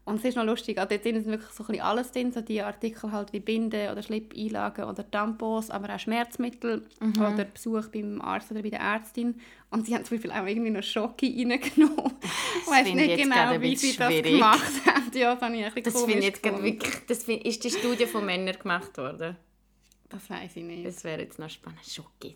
Und 0.09 0.21
es 0.21 0.25
ist 0.25 0.37
noch 0.37 0.45
lustig, 0.45 0.79
also 0.79 0.89
dort 0.89 1.03
sind 1.03 1.27
wirklich 1.27 1.51
so 1.51 1.63
ein 1.69 1.81
alles 1.83 2.11
drin, 2.13 2.33
so 2.33 2.41
die 2.41 2.63
Artikel 2.63 3.13
halt 3.13 3.31
wie 3.35 3.41
Binden 3.41 3.91
oder 3.91 4.03
Schlippeinlagen 4.03 4.85
oder 4.85 5.09
Tampons, 5.11 5.69
aber 5.71 5.95
auch 5.95 5.99
Schmerzmittel 5.99 6.87
mhm. 6.99 7.21
oder 7.21 7.45
Besuch 7.45 7.89
beim 7.89 8.19
Arzt 8.23 8.51
oder 8.51 8.63
bei 8.63 8.71
der 8.71 8.81
Ärztin. 8.81 9.39
Und 9.71 9.85
sie 9.85 9.95
haben 9.95 10.07
zum 10.07 10.17
Beispiel 10.17 10.31
auch 10.31 10.47
irgendwie 10.47 10.71
noch 10.71 10.83
Schocke 10.83 11.27
reingenommen. 11.27 12.15
Ich 12.63 12.71
weiß 12.71 12.95
nicht 12.95 13.17
genau, 13.19 13.61
wie 13.61 13.77
sie 13.77 13.93
schwierig. 13.93 14.23
das 14.23 14.33
gemacht 14.33 14.87
haben. 14.87 15.19
Ja, 15.19 15.35
das 15.35 15.77
ich 15.77 15.83
das 15.83 16.03
finde 16.03 16.25
jetzt 16.25 16.43
wirklich, 16.43 17.07
das 17.07 17.25
find, 17.25 17.45
Ist 17.45 17.65
die 17.65 17.71
Studie 17.71 18.07
von 18.07 18.25
Männern 18.25 18.57
gemacht 18.59 18.97
worden? 18.97 19.37
Das 20.11 20.31
weiß 20.31 20.57
ich 20.57 20.65
nicht. 20.65 20.87
Das 20.87 21.05
wäre 21.05 21.21
jetzt 21.21 21.39
noch 21.39 21.51
spannend. 21.51 21.81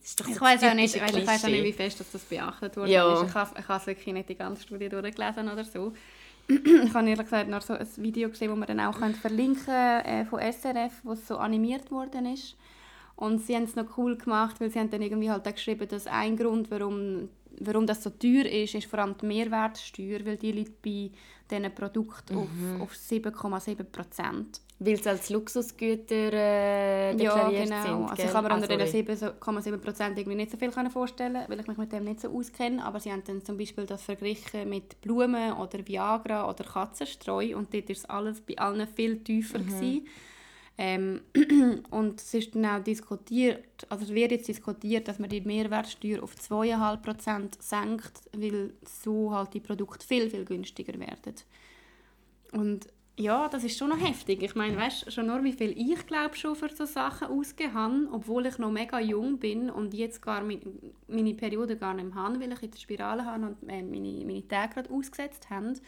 Ist 0.02 0.20
doch 0.20 0.28
ich 0.28 0.40
weiß 0.40 0.62
auch 0.64 0.74
nicht, 0.74 0.94
ich 0.94 1.02
weiß 1.02 1.44
auch 1.44 1.48
nicht, 1.48 1.64
wie 1.64 1.72
fest 1.72 2.04
das 2.12 2.22
beachtet 2.22 2.76
wurde. 2.76 2.90
Ja. 2.90 3.22
Ich 3.24 3.35
habe, 3.35 3.58
ich 3.58 3.68
habe 3.68 3.87
wirklich 3.87 4.14
nicht 4.14 4.28
die 4.28 4.35
ganze 4.35 4.62
Studie 4.62 4.88
durchgelesen 4.88 5.48
oder 5.48 5.64
so. 5.64 5.92
ich 6.48 6.94
habe 6.94 7.08
ehrlich 7.08 7.24
gesagt 7.24 7.48
noch 7.48 7.62
so 7.62 7.74
ein 7.74 7.88
Video 7.96 8.28
gesehen, 8.28 8.50
das 8.50 8.58
wir 8.58 8.66
dann 8.66 8.80
auch 8.80 8.98
verlinken 9.14 9.64
können, 9.64 10.04
äh, 10.04 10.24
von 10.26 10.40
SRF, 10.40 10.92
wo 11.02 11.14
so 11.14 11.38
animiert 11.38 11.90
worden 11.90 12.26
ist. 12.26 12.56
Und 13.16 13.38
sie 13.40 13.54
haben 13.54 13.64
es 13.64 13.76
noch 13.76 13.96
cool 13.96 14.16
gemacht, 14.16 14.61
weil 14.61 14.70
sie 14.70 14.78
haben 14.78 14.90
dann 14.90 15.02
irgendwie 15.02 15.30
halt 15.30 15.44
geschrieben, 15.44 15.88
dass 15.88 16.06
ein 16.06 16.37
Grund, 16.37 16.70
warum, 16.70 17.28
warum 17.61 17.87
das 17.87 18.02
so 18.02 18.11
teuer 18.11 18.44
ist, 18.46 18.74
ist 18.74 18.87
vor 18.87 18.98
allem 18.98 19.16
die 19.16 19.26
Mehrwertsteuer, 19.26 20.24
weil 20.24 20.37
die 20.37 20.52
liegt 20.52 20.82
bei 20.82 21.11
diesen 21.50 21.74
Produkten 21.74 22.35
mhm. 22.35 22.80
auf, 22.80 22.90
auf 22.90 22.94
7,7 22.94 23.85
Prozent. 23.85 24.61
Weil 24.85 24.95
es 24.95 25.07
als 25.07 25.31
Luxusgüter 25.31 26.33
äh, 26.33 27.14
deklariert 27.14 27.68
ja, 27.68 27.85
genau. 27.85 28.09
sind. 28.09 28.11
Also 28.11 28.23
ich 28.25 28.33
kann 28.33 28.45
mir 28.45 28.55
unter 28.55 28.66
diesen 28.66 29.07
7,7% 29.07 30.18
irgendwie 30.18 30.35
nicht 30.35 30.51
so 30.51 30.57
viel 30.57 30.73
vorstellen, 30.90 31.38
weil 31.47 31.61
ich 31.61 31.66
mich 31.68 31.77
mit 31.77 31.92
dem 31.92 32.05
nicht 32.05 32.21
so 32.21 32.37
auskenne. 32.37 32.85
Aber 32.85 32.99
sie 32.99 33.12
haben 33.12 33.23
dann 33.25 33.45
zum 33.45 33.57
Beispiel 33.57 33.87
das 33.87 34.03
verglichen 34.03 34.68
mit 34.68 35.01
Blumen 35.01 35.53
oder 35.53 35.87
Viagra 35.87 36.49
oder 36.49 36.64
Katzenstreu 36.64 37.57
und 37.57 37.73
dort 37.73 37.88
war 37.88 37.97
es 37.97 38.05
alles 38.07 38.40
bei 38.40 38.59
allen 38.59 38.88
viel 38.88 39.23
tiefer. 39.23 39.61
Mhm. 39.61 40.05
Ähm, 40.79 41.21
und 41.90 42.21
es 42.21 42.35
ist 42.35 42.55
dann 42.55 42.66
auch 42.66 42.83
diskutiert, 42.83 43.87
also 43.88 44.05
es 44.05 44.14
wird 44.14 44.33
jetzt 44.33 44.49
diskutiert, 44.49 45.07
dass 45.07 45.18
man 45.18 45.29
die 45.29 45.42
Mehrwertsteuer 45.42 46.23
auf 46.23 46.35
2,5% 46.35 47.61
senkt, 47.61 48.23
weil 48.33 48.73
so 48.85 49.33
halt 49.33 49.55
die 49.55 49.61
Produkte 49.61 50.05
viel, 50.05 50.31
viel 50.31 50.45
günstiger 50.45 50.99
werden. 50.99 51.35
Und 52.53 52.88
ja, 53.16 53.48
das 53.48 53.64
ist 53.64 53.79
schon 53.79 53.90
noch 53.90 54.01
heftig. 54.01 54.42
Ich 54.42 54.55
meine, 54.55 54.77
weißt 54.77 55.12
schon 55.12 55.27
nur, 55.27 55.44
wie 55.44 55.53
viel 55.53 55.72
ich 55.77 56.07
glaube 56.07 56.35
schon 56.35 56.57
für 56.57 56.70
so 56.75 56.87
Sachen 56.87 57.29
ausgegeben 57.29 57.75
habe, 57.75 58.09
obwohl 58.11 58.46
ich 58.46 58.59
noch 58.59 58.70
mega 58.70 58.98
jung 59.01 59.38
bin 59.38 59.68
und 59.68 59.92
jetzt 59.92 60.22
gar 60.22 60.42
meine 60.42 61.35
Periode 61.35 61.77
gar 61.77 61.94
nicht 61.94 62.14
habe, 62.14 62.40
weil 62.40 62.53
ich 62.53 62.62
in 62.62 62.70
der 62.70 62.79
Spirale 62.79 63.25
habe 63.27 63.46
und 63.46 63.68
äh, 63.68 63.83
meine, 63.83 64.25
meine 64.25 64.48
Tage 64.48 64.75
gerade 64.75 64.90
ausgesetzt 64.90 65.51
haben. 65.51 65.79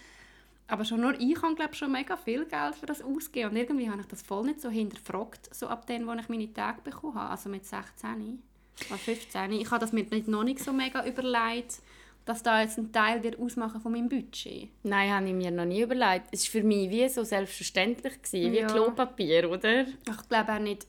Aber 0.66 0.84
schon 0.84 1.00
nur 1.00 1.18
ich 1.18 1.40
habe 1.42 1.54
glaube 1.54 1.74
schon 1.74 1.92
mega 1.92 2.16
viel 2.16 2.44
Geld 2.46 2.74
für 2.74 2.86
das 2.86 3.02
ausgegeben 3.02 3.50
und 3.50 3.56
irgendwie 3.56 3.90
habe 3.90 4.00
ich 4.00 4.06
das 4.06 4.22
voll 4.22 4.44
nicht 4.44 4.60
so 4.60 4.68
hinterfragt, 4.70 5.54
so 5.54 5.68
ab 5.68 5.86
dem, 5.86 6.06
wo 6.06 6.12
ich 6.12 6.28
meine 6.28 6.52
Tage 6.52 6.80
bekommen 6.82 7.14
habe, 7.14 7.30
also 7.30 7.48
mit 7.48 7.66
16 7.66 8.42
oder 8.88 8.98
15. 8.98 9.52
Ich 9.52 9.70
habe 9.70 9.80
das 9.80 9.92
mir 9.92 10.06
noch 10.26 10.44
nicht 10.44 10.60
so 10.60 10.72
mega 10.72 11.06
überlegt, 11.06 11.80
dass 12.24 12.42
da 12.42 12.62
jetzt 12.62 12.78
ein 12.78 12.92
Teil 12.92 13.22
wird 13.22 13.38
ausmachen 13.38 13.80
von 13.80 13.92
meinem 13.92 14.08
Budget? 14.08 14.68
Nein, 14.82 15.10
habe 15.10 15.26
ich 15.26 15.34
mir 15.34 15.50
noch 15.50 15.64
nie 15.64 15.82
überlegt. 15.82 16.26
Es 16.32 16.46
war 16.46 16.60
für 16.60 16.66
mich 16.66 16.90
wie 16.90 17.08
so 17.08 17.24
selbstverständlich, 17.24 18.22
gewesen, 18.22 18.52
wie 18.52 18.60
ja. 18.60 18.66
Klopapier, 18.66 19.50
oder? 19.50 19.82
Ich 19.82 20.28
glaube 20.28 20.52
auch 20.52 20.58
nicht, 20.58 20.86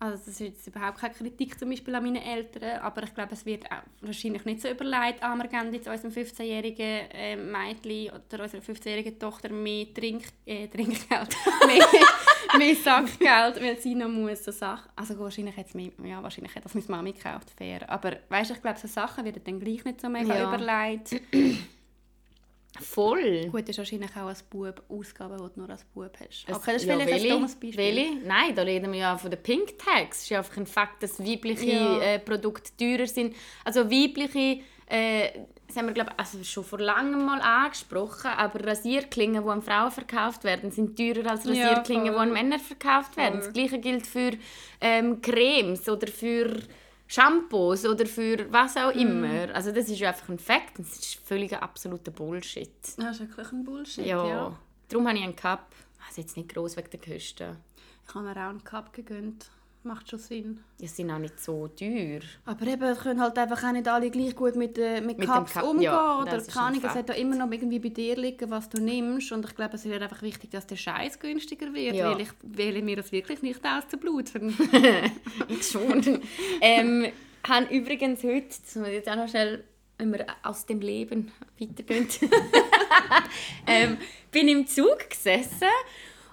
Also 0.00 0.16
das 0.16 0.28
ist 0.28 0.38
jetzt 0.40 0.66
überhaupt 0.68 0.98
keine 0.98 1.12
Kritik 1.12 1.58
zum 1.58 1.70
Beispiel 1.70 1.92
an 1.92 2.04
meinen 2.04 2.22
Eltern, 2.22 2.78
aber 2.82 3.02
ich 3.02 3.12
glaube, 3.14 3.32
es 3.34 3.44
wird 3.44 3.66
auch 3.66 3.82
wahrscheinlich 4.00 4.44
nicht 4.44 4.60
so 4.62 4.68
überlegt, 4.68 5.20
ah, 5.22 5.34
wir 5.34 5.48
geben 5.48 5.74
jetzt 5.74 5.88
unserem 5.88 6.12
15-jährigen 6.12 7.10
äh, 7.10 7.34
Mädchen 7.34 8.12
oder 8.14 8.44
unserer 8.44 8.60
15-jährigen 8.62 9.18
Tochter 9.18 9.48
mehr 9.52 9.92
Trink, 9.92 10.22
äh, 10.46 10.68
Trinkgeld, 10.68 11.36
mehr, 11.66 11.84
mehr 12.58 12.76
Sackgeld, 12.76 13.60
weil 13.60 13.76
sie 13.80 13.96
noch 13.96 14.08
muss 14.08 14.44
so 14.44 14.52
Sachen, 14.52 14.88
also 14.94 15.18
wahrscheinlich, 15.18 15.56
hat's 15.56 15.74
mehr, 15.74 15.90
ja, 16.04 16.22
wahrscheinlich 16.22 16.54
hat 16.54 16.64
das 16.64 16.74
meine 16.74 16.86
Mami 16.88 17.12
gekauft, 17.12 17.50
fair, 17.56 17.90
aber 17.90 18.18
weißt, 18.28 18.52
ich 18.52 18.62
glaube, 18.62 18.78
so 18.78 18.86
Sachen 18.86 19.24
werden 19.24 19.42
dann 19.44 19.58
gleich 19.58 19.84
nicht 19.84 20.00
so 20.00 20.08
mega 20.08 20.32
Ja. 20.32 20.54
überlegt. 20.54 21.20
Voll. 22.80 23.48
Gut, 23.50 23.68
ist 23.68 23.78
wahrscheinlich 23.78 24.10
auch 24.12 24.26
als 24.26 24.42
Bub 24.42 24.82
Ausgaben, 24.88 25.36
die 25.36 25.54
du 25.54 25.60
nur 25.60 25.70
als 25.70 25.84
Bub 25.84 26.12
hast. 26.20 26.44
Es- 26.48 26.54
Okay, 26.54 26.72
das 26.72 26.82
ist 26.82 26.88
ja, 26.88 26.94
vielleicht 26.94 27.08
ein 27.08 27.14
welche? 27.22 27.28
dummes 27.28 27.54
Beispiel. 27.54 27.76
Welche? 27.76 28.16
Nein, 28.26 28.54
da 28.54 28.62
reden 28.62 28.92
wir 28.92 28.98
ja 29.00 29.16
von 29.18 29.30
den 29.30 29.42
Pink 29.42 29.78
Tags. 29.78 30.18
Es 30.18 30.22
ist 30.24 30.28
ja 30.30 30.38
einfach 30.38 30.56
ein 30.56 30.66
Fakt, 30.66 31.02
dass 31.02 31.18
weibliche 31.20 31.70
Ja. 31.70 32.00
äh, 32.00 32.18
Produkte 32.18 32.70
teurer 32.76 33.06
sind. 33.06 33.34
Also 33.64 33.90
weibliche, 33.90 34.60
äh, 34.86 35.30
das 35.66 35.76
haben 35.76 35.86
wir 35.86 35.92
glaube 35.92 36.18
also 36.18 36.42
schon 36.44 36.64
vor 36.64 36.78
langem 36.80 37.24
mal 37.26 37.40
angesprochen, 37.42 38.30
aber 38.30 38.66
Rasierklingen, 38.66 39.42
die 39.44 39.50
an 39.50 39.60
Frauen 39.62 39.90
verkauft 39.90 40.44
werden, 40.44 40.70
sind 40.70 40.96
teurer 40.96 41.30
als 41.32 41.44
Ja, 41.44 41.50
Rasierklingen, 41.50 42.04
die 42.06 42.10
voll. 42.12 42.20
an 42.20 42.32
Männer 42.32 42.58
verkauft 42.58 43.16
werden. 43.18 43.40
Voll. 43.42 43.44
Das 43.44 43.52
gleiche 43.52 43.78
gilt 43.78 44.06
für 44.06 44.30
ähm, 44.80 45.20
Cremes 45.20 45.88
oder 45.88 46.06
für 46.06 46.56
Shampoos 47.08 47.84
oder 47.86 48.06
für 48.06 48.46
was 48.52 48.76
auch 48.76 48.94
Mhm. 48.94 49.00
immer. 49.24 49.54
Also 49.54 49.72
das 49.72 49.88
ist 49.88 49.98
ja 49.98 50.10
einfach 50.10 50.28
ein 50.28 50.38
Fakt. 50.38 50.78
Das 50.78 50.92
ist 50.98 51.14
völliger 51.16 51.62
absoluter 51.62 52.10
Bullshit. 52.10 52.70
Das 52.96 53.16
ist 53.16 53.20
wirklich 53.20 53.50
ein 53.50 53.64
Bullshit, 53.64 54.06
Ja. 54.06 54.26
ja. 54.26 54.58
Darum 54.88 55.08
habe 55.08 55.18
ich 55.18 55.24
einen 55.24 55.34
Cup. 55.36 55.66
Also 56.06 56.20
jetzt 56.20 56.36
nicht 56.36 56.50
gross 56.54 56.76
wegen 56.76 56.90
der 56.90 57.00
Kosten. 57.00 57.56
Ich 58.06 58.14
habe 58.14 58.24
mir 58.24 58.32
auch 58.32 58.50
einen 58.50 58.62
Cup 58.64 58.92
gegönnt. 58.92 59.50
Macht 59.84 60.10
schon 60.10 60.18
Sinn. 60.18 60.60
Die 60.80 60.86
sind 60.88 61.10
auch 61.10 61.18
nicht 61.18 61.40
so 61.40 61.68
teuer. 61.68 62.20
Aber 62.44 62.66
eben, 62.66 62.96
können 62.96 63.20
halt 63.20 63.38
einfach 63.38 63.62
auch 63.62 63.72
nicht 63.72 63.86
alle 63.88 64.10
gleich 64.10 64.34
gut 64.34 64.56
mit, 64.56 64.76
äh, 64.76 65.00
mit, 65.00 65.18
Mit 65.18 65.28
dem 65.28 65.34
Cups 65.34 65.52
Cup, 65.52 65.62
umgehen. 65.62 65.82
ja, 65.84 66.20
oder 66.20 66.30
keine 66.30 66.42
ein 66.42 66.58
Ahnung, 66.58 66.80
es 66.84 66.94
hat 66.94 67.08
da 67.08 67.12
immer 67.14 67.36
noch 67.36 67.50
irgendwie 67.50 67.78
bei 67.78 67.88
dir 67.88 68.16
liegen, 68.16 68.50
was 68.50 68.68
du 68.68 68.82
nimmst. 68.82 69.30
Und 69.32 69.44
ich 69.44 69.54
glaube, 69.54 69.76
es 69.76 69.84
ist 69.84 69.92
halt 69.92 70.02
einfach 70.02 70.22
wichtig, 70.22 70.50
dass 70.50 70.66
der 70.66 70.76
Scheiß 70.76 71.20
günstiger 71.20 71.72
wird. 71.72 71.94
Ja. 71.94 72.10
Weil 72.10 72.22
ich 72.22 72.30
wähle 72.42 72.82
mir 72.82 72.96
das 72.96 73.12
wirklich 73.12 73.40
nicht 73.42 73.64
aus 73.64 73.88
zu 73.88 73.96
bluten. 73.96 74.54
Ich 75.48 75.66
schon. 75.66 76.20
ähm, 76.60 77.06
haben 77.46 77.68
übrigens 77.68 78.22
heute, 78.24 78.48
das 78.48 78.74
muss 78.74 78.88
ich 78.88 78.94
jetzt 78.94 79.08
auch 79.08 79.16
noch 79.16 79.28
schnell, 79.28 79.64
wenn 79.96 80.12
wir 80.12 80.26
aus 80.42 80.66
dem 80.66 80.80
Leben 80.80 81.32
weitergehen, 81.58 82.08
ähm, 83.66 83.96
bin 84.30 84.48
im 84.48 84.66
Zug 84.66 85.10
gesessen 85.10 85.68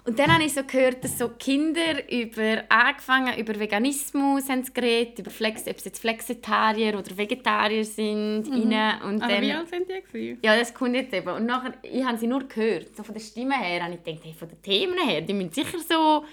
und 0.06 0.18
dann 0.18 0.32
habe 0.32 0.44
ich 0.44 0.54
so 0.54 0.62
gehört, 0.62 1.02
dass 1.02 1.18
so 1.18 1.28
Kinder 1.30 2.10
über 2.10 2.62
angefangen 2.68 3.36
über 3.38 3.58
Veganismus 3.58 4.48
haben 4.48 4.62
sie 4.62 4.72
geredet, 4.72 5.18
über 5.18 5.30
Flex, 5.30 5.66
ob 5.66 5.80
sie 5.80 5.86
jetzt 5.86 5.98
Flexitarier 5.98 6.96
oder 6.96 7.16
Vegetarier 7.16 7.84
sind, 7.84 8.44
rein. 8.48 9.02
und 9.02 9.22
Aber 9.22 9.32
dann, 9.32 9.42
wie 9.42 9.52
alt 9.52 9.68
sind 9.68 9.88
die? 9.88 10.00
Gewesen? 10.00 10.38
Ja, 10.42 10.56
das 10.56 10.72
kommt 10.72 10.94
jetzt 10.94 11.12
eben. 11.12 11.28
Und 11.28 11.46
nachher, 11.46 11.74
ich 11.82 12.04
habe 12.04 12.16
sie 12.18 12.28
nur 12.28 12.44
gehört. 12.44 12.96
So 12.96 13.02
von 13.02 13.14
der 13.14 13.20
Stimme 13.20 13.58
her 13.58 13.82
habe 13.82 13.94
ich 13.94 14.04
gedacht, 14.04 14.24
hey, 14.24 14.32
von 14.32 14.48
den 14.48 14.62
Themen 14.62 14.98
her, 14.98 15.22
die 15.22 15.34
müssen 15.34 15.52
sicher 15.52 15.78
so 15.78 16.24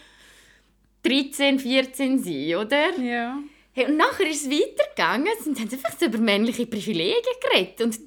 13, 1.04 1.58
14 1.58 2.20
sein, 2.20 2.56
oder? 2.56 2.98
Ja. 3.00 3.40
Hey, 3.74 3.88
und 3.88 3.98
nachher 3.98 4.30
ist 4.30 4.46
es 4.46 4.52
weitergegangen 4.52 5.34
und 5.48 5.60
haben 5.60 5.70
einfach 5.72 5.98
so 6.00 6.06
über 6.06 6.20
männliche 6.20 6.68
Privilegien 6.68 7.24
geredet. 7.42 7.82
Und 7.82 8.00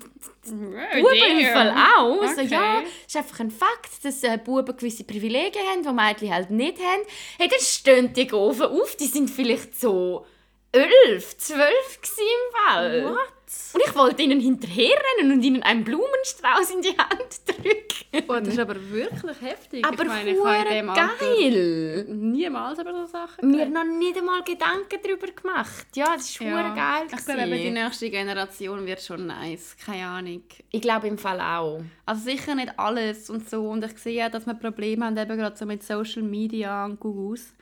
Buben 0.50 1.38
im 1.38 1.46
Fall 1.52 1.70
auch. 1.98 2.22
So, 2.26 2.40
Okay. 2.40 2.46
ja, 2.48 2.80
es 2.82 3.06
ist 3.08 3.16
einfach 3.16 3.40
ein 3.40 3.50
Fakt, 3.50 4.04
dass 4.04 4.22
äh, 4.22 4.38
Buben 4.42 4.76
gewisse 4.76 5.04
Privilegien 5.04 5.64
haben, 5.72 5.82
die 5.82 5.92
Mädchen 5.92 6.34
halt 6.34 6.50
nicht 6.50 6.78
haben. 6.78 7.02
Hey, 7.38 7.48
dann 7.48 7.60
stehen 7.60 8.12
die 8.12 8.32
Ofen 8.32 8.66
auf, 8.66 8.96
die 8.96 9.06
sind 9.06 9.30
vielleicht 9.30 9.78
so 9.80 10.26
11, 10.72 11.38
12 11.38 12.00
gewesen 12.02 12.20
im 12.20 12.66
Fall. 12.66 13.04
What? 13.10 13.32
Und 13.74 13.80
ich 13.86 13.94
wollte 13.94 14.22
ihnen 14.22 14.40
hinterherrennen 14.40 15.32
und 15.32 15.42
ihnen 15.42 15.62
einen 15.62 15.84
Blumenstrauß 15.84 16.70
in 16.74 16.82
die 16.82 16.96
Hand 16.98 17.42
drücken. 17.46 18.24
Oh, 18.28 18.40
das 18.40 18.48
ist 18.48 18.58
aber 18.58 18.74
wirklich 18.90 19.40
heftig. 19.40 19.86
Aber 19.86 20.02
ich 20.02 20.08
meine, 20.08 20.30
ich 20.30 20.44
habe 20.44 20.68
in 20.68 20.86
dem 20.86 20.94
geil. 20.94 22.04
niemals 22.08 22.80
über 22.80 22.92
so 22.92 23.06
Sachen 23.06 23.48
Mir 23.48 23.66
noch 23.66 23.84
nicht 23.84 24.18
einmal 24.18 24.42
Gedanken 24.42 24.98
darüber 25.00 25.28
gemacht. 25.28 25.86
Ja, 25.94 26.14
das 26.16 26.40
war 26.40 26.46
ja. 26.46 26.74
geil. 26.74 27.06
Ich 27.06 27.24
glaube, 27.24 27.56
die 27.56 27.70
nächste 27.70 28.10
Generation 28.10 28.84
wird 28.84 29.00
schon 29.00 29.26
nice. 29.26 29.76
Keine 29.84 30.06
Ahnung. 30.06 30.42
Ich 30.72 30.80
glaube 30.80 31.06
im 31.06 31.18
Fall 31.18 31.40
auch. 31.40 31.82
Also 32.04 32.22
sicher 32.22 32.56
nicht 32.56 32.76
alles 32.76 33.30
und 33.30 33.48
so. 33.48 33.68
Und 33.68 33.84
ich 33.84 33.96
sehe 33.98 34.28
dass 34.28 34.46
wir 34.46 34.54
Probleme 34.54 35.06
haben, 35.06 35.16
eben 35.16 35.36
gerade 35.36 35.56
so 35.56 35.66
mit 35.66 35.84
Social 35.84 36.22
Media 36.22 36.84
und 36.84 36.98
Gurus. 36.98 37.54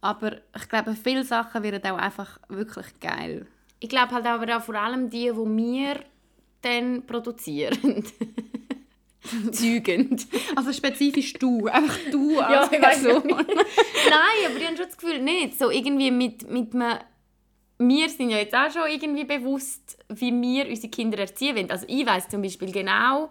Aber 0.00 0.38
ich 0.56 0.68
glaube, 0.68 0.96
viele 0.96 1.22
Sachen 1.22 1.62
werden 1.62 1.92
auch 1.92 1.98
einfach 1.98 2.38
wirklich 2.48 2.86
geil. 3.00 3.46
Ich 3.80 3.88
glaube 3.88 4.12
halt 4.14 4.26
aber 4.26 4.56
auch 4.56 4.62
vor 4.62 4.74
allem 4.74 5.10
die, 5.10 5.30
die 5.30 5.34
wir 5.34 6.00
dann 6.62 7.06
produzieren. 7.06 8.04
Zeugend. 9.52 10.26
Also 10.56 10.72
spezifisch 10.72 11.34
du, 11.34 11.66
einfach 11.66 11.98
du 12.10 12.32
Ja, 12.40 12.46
als 12.46 12.72
weiss 12.72 13.02
Person. 13.02 13.22
Nein, 13.28 13.46
aber 14.46 14.56
ich 14.56 14.66
habe 14.66 14.76
schon 14.76 14.86
das 14.86 14.96
Gefühl, 14.96 15.20
nicht. 15.20 15.58
So 15.58 15.70
irgendwie 15.70 16.10
mit, 16.10 16.50
mit 16.50 16.74
einem... 16.74 16.98
Wir 17.80 18.08
sind 18.08 18.30
ja 18.30 18.38
jetzt 18.38 18.54
auch 18.54 18.70
schon 18.72 18.90
irgendwie 18.90 19.24
bewusst, 19.24 19.98
wie 20.08 20.32
wir 20.32 20.68
unsere 20.68 20.88
Kinder 20.88 21.18
erziehen 21.18 21.56
wollen. 21.56 21.70
Also 21.70 21.86
ich 21.88 22.04
weiß 22.04 22.28
zum 22.28 22.42
Beispiel 22.42 22.72
genau, 22.72 23.30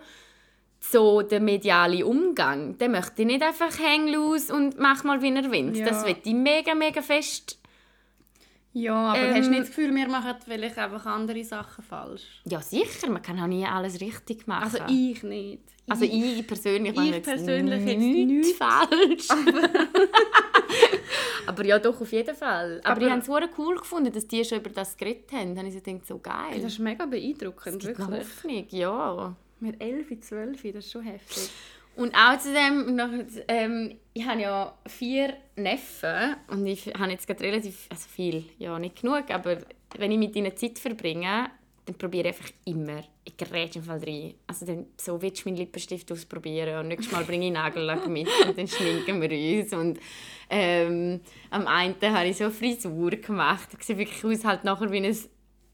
so 0.79 1.21
der 1.21 1.41
mediale 1.41 2.05
Umgang, 2.05 2.77
der 2.77 2.87
möchte 2.87 3.23
ich 3.23 3.27
nicht 3.27 3.41
einfach 3.41 3.77
hängen 3.79 4.13
los 4.13 4.49
und 4.49 4.79
mach 4.79 5.03
mal, 5.03 5.21
wie 5.21 5.33
er 5.33 5.51
will. 5.51 5.75
Ja. 5.75 5.85
Das 5.85 6.05
will 6.05 6.15
ich 6.23 6.33
mega, 6.33 6.75
mega 6.75 7.01
fest... 7.01 7.56
Ja, 8.79 8.93
aber 9.13 9.19
Ähm, 9.19 9.33
hast 9.35 9.45
du 9.45 9.49
nicht 9.49 9.61
das 9.61 9.67
Gefühl, 9.69 9.95
wir 9.95 10.07
machen 10.07 10.35
vielleicht 10.45 10.77
einfach 10.77 11.05
andere 11.07 11.43
Sachen 11.43 11.83
falsch? 11.83 12.41
Ja, 12.45 12.61
sicher, 12.61 13.09
man 13.09 13.21
kann 13.23 13.39
auch 13.39 13.47
nie 13.47 13.65
alles 13.65 13.99
richtig 13.99 14.45
machen. 14.45 14.63
Also 14.65 14.77
ich 14.87 15.23
nicht. 15.23 15.61
Also 15.89 16.03
ich 16.05 16.45
persönlich 16.45 16.91
Ich 16.91 16.95
mache 16.97 17.07
jetzt 17.07 17.25
persönlich 17.25 17.81
nichts 17.81 18.03
nichts. 18.05 18.51
falsch. 18.57 19.27
Aber 21.47 21.65
ja, 21.65 21.79
doch, 21.79 21.99
auf 22.01 22.11
jeden 22.11 22.35
Fall. 22.35 22.81
Aber, 22.83 22.91
Aber- 22.91 23.01
ich 23.05 23.09
habe 23.09 23.19
es 23.21 23.25
super 23.25 23.47
cool 23.57 23.77
gefunden, 23.77 24.11
dass 24.11 24.27
die 24.27 24.43
schon 24.43 24.59
über 24.59 24.69
das 24.69 24.97
geredet 24.97 25.31
haben. 25.31 25.55
Dann 25.55 25.59
habe 25.65 25.67
ich 25.69 25.73
so 25.75 25.79
gedacht, 25.81 26.05
so 26.07 26.19
geil. 26.19 26.61
Das 26.61 26.73
ist 26.73 26.79
mega 26.79 27.05
beeindruckend, 27.05 27.79
gibt 27.79 27.99
noch 27.99 28.11
wirklich. 28.11 28.27
Hoffnung, 28.27 28.65
ja. 28.69 29.35
Mit 29.59 29.81
11, 29.81 30.19
12, 30.19 30.61
das 30.73 30.85
ist 30.85 30.91
schon 30.91 31.01
heftig. 31.03 31.49
Und 31.97 32.13
auch 32.13 32.37
zu 32.37 32.53
dem, 32.53 32.95
noch, 32.95 33.09
ähm, 33.47 33.97
ich 34.13 34.23
habe 34.25 34.41
ja 34.41 34.77
vier 34.85 35.33
Neffen 35.55 36.35
und 36.47 36.65
ich 36.67 36.93
habe 36.93 37.11
jetzt 37.11 37.25
gerade 37.25 37.43
relativ, 37.43 37.87
also 37.89 38.07
viel, 38.07 38.45
ja 38.59 38.77
nicht 38.77 39.01
genug, 39.01 39.23
aber 39.31 39.57
wenn 39.97 40.11
ich 40.11 40.19
mit 40.19 40.35
ihnen 40.35 40.55
Zeit 40.55 40.77
verbringe, 40.77 41.49
dann 41.85 41.97
probiere 41.97 42.29
ich 42.29 42.35
einfach 42.35 42.51
immer, 42.65 43.03
ich 43.23 43.35
gerät 43.35 43.75
im 43.77 43.83
Fall 43.83 44.03
rein. 44.03 44.35
Also 44.45 44.67
dann, 44.67 44.85
so 44.95 45.19
willst 45.19 45.43
du 45.43 45.49
meinen 45.49 45.57
Lippenstift 45.57 46.11
ausprobieren 46.11 46.79
und 46.79 46.89
nächstes 46.89 47.11
Mal 47.11 47.23
bringe 47.23 47.47
ich 47.47 47.53
Nagellack 47.53 48.07
mit 48.07 48.27
und 48.45 48.55
dann 48.55 48.67
schminken 48.67 49.19
wir 49.19 49.59
uns. 49.59 49.73
Und 49.73 49.99
ähm, 50.51 51.21
am 51.49 51.65
einen 51.65 51.95
habe 52.01 52.27
ich 52.27 52.37
so 52.37 52.51
Frisur 52.51 53.09
gemacht, 53.11 53.69
ich 53.75 53.83
sehe 53.83 53.97
wirklich 53.97 54.23
aus 54.23 54.45
halt 54.45 54.63
nachher 54.63 54.91
wie 54.91 54.97
ein 54.97 55.17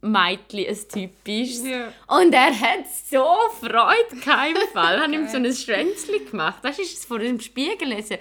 Mädchen, 0.04 0.68
ein 0.68 0.88
typisches. 0.90 1.66
Ja. 1.66 1.92
Und 2.08 2.34
er 2.34 2.58
hat 2.60 2.86
so 3.10 3.26
Freude 3.60 4.12
im 4.12 4.68
Fall. 4.74 5.00
hat 5.00 5.10
ihm 5.12 5.28
so 5.30 5.38
ein 5.38 5.54
Schwänzchen 5.54 6.30
gemacht. 6.30 6.64
Du, 6.64 6.70
ist 6.70 6.80
es 6.80 7.06
vor 7.06 7.20
dem 7.20 7.40
Spiegel 7.40 7.90
lesen. 7.90 8.18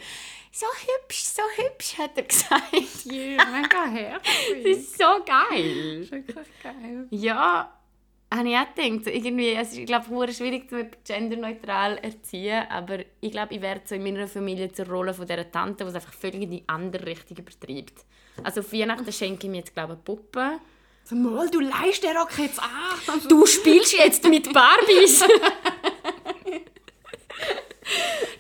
So 0.55 0.67
hübsch, 0.67 1.23
so 1.23 1.43
hübsch, 1.57 1.97
hat 1.99 2.11
er 2.17 2.25
gesagt. 2.25 2.73
Ja, 3.07 3.45
mega 3.47 3.87
Das 3.87 3.93
herzig. 3.95 4.67
ist 4.67 4.99
so 4.99 5.05
geil. 5.25 6.07
wirklich 6.11 6.47
geil. 6.63 7.07
Ja, 7.11 7.73
habe 8.33 8.49
ich 8.51 8.57
auch 8.57 8.75
gedacht. 8.75 9.07
Irgendwie, 9.07 9.53
es 9.55 9.73
ist, 9.73 9.79
ich 9.79 9.87
glaube, 9.87 10.25
es 10.25 10.31
ist 10.31 10.37
schwierig, 10.39 10.69
zu 10.69 10.91
genderneutral 11.07 11.97
erziehen, 11.99 12.67
aber 12.69 12.99
ich 13.21 13.31
glaube, 13.31 13.55
ich 13.55 13.63
werde 13.63 13.81
so 13.87 13.95
in 13.95 14.03
meiner 14.03 14.29
Familie 14.29 14.71
zur 14.71 14.89
Rolle 14.89 15.15
von 15.15 15.27
dieser 15.27 15.51
Tante, 15.51 15.85
die 15.85 15.91
es 15.91 15.95
einfach 15.97 16.13
völlig 16.13 16.43
in 16.43 16.51
die 16.51 16.65
andere 16.67 17.07
Richtung 17.07 17.39
übertreibt. 17.39 18.05
Also 18.43 18.61
auf 18.61 18.73
Weihnachten 18.73 19.11
schenke 19.13 19.47
ich 19.47 19.51
mir 19.51 19.59
jetzt, 19.59 19.75
glaube 19.75 19.95
ich, 19.95 19.97
eine 19.97 20.03
Puppe. 20.05 20.53
So, 20.53 20.72
mal, 21.11 21.51
du 21.51 21.61
leist 21.61 22.03
den 22.03 22.17
Rock 22.17 22.39
jetzt 22.39 22.61
an. 22.61 23.21
Du 23.29 23.45
spielst 23.47 23.93
jetzt 23.93 24.25
mit 24.29 24.53
Barbies. 24.53 25.23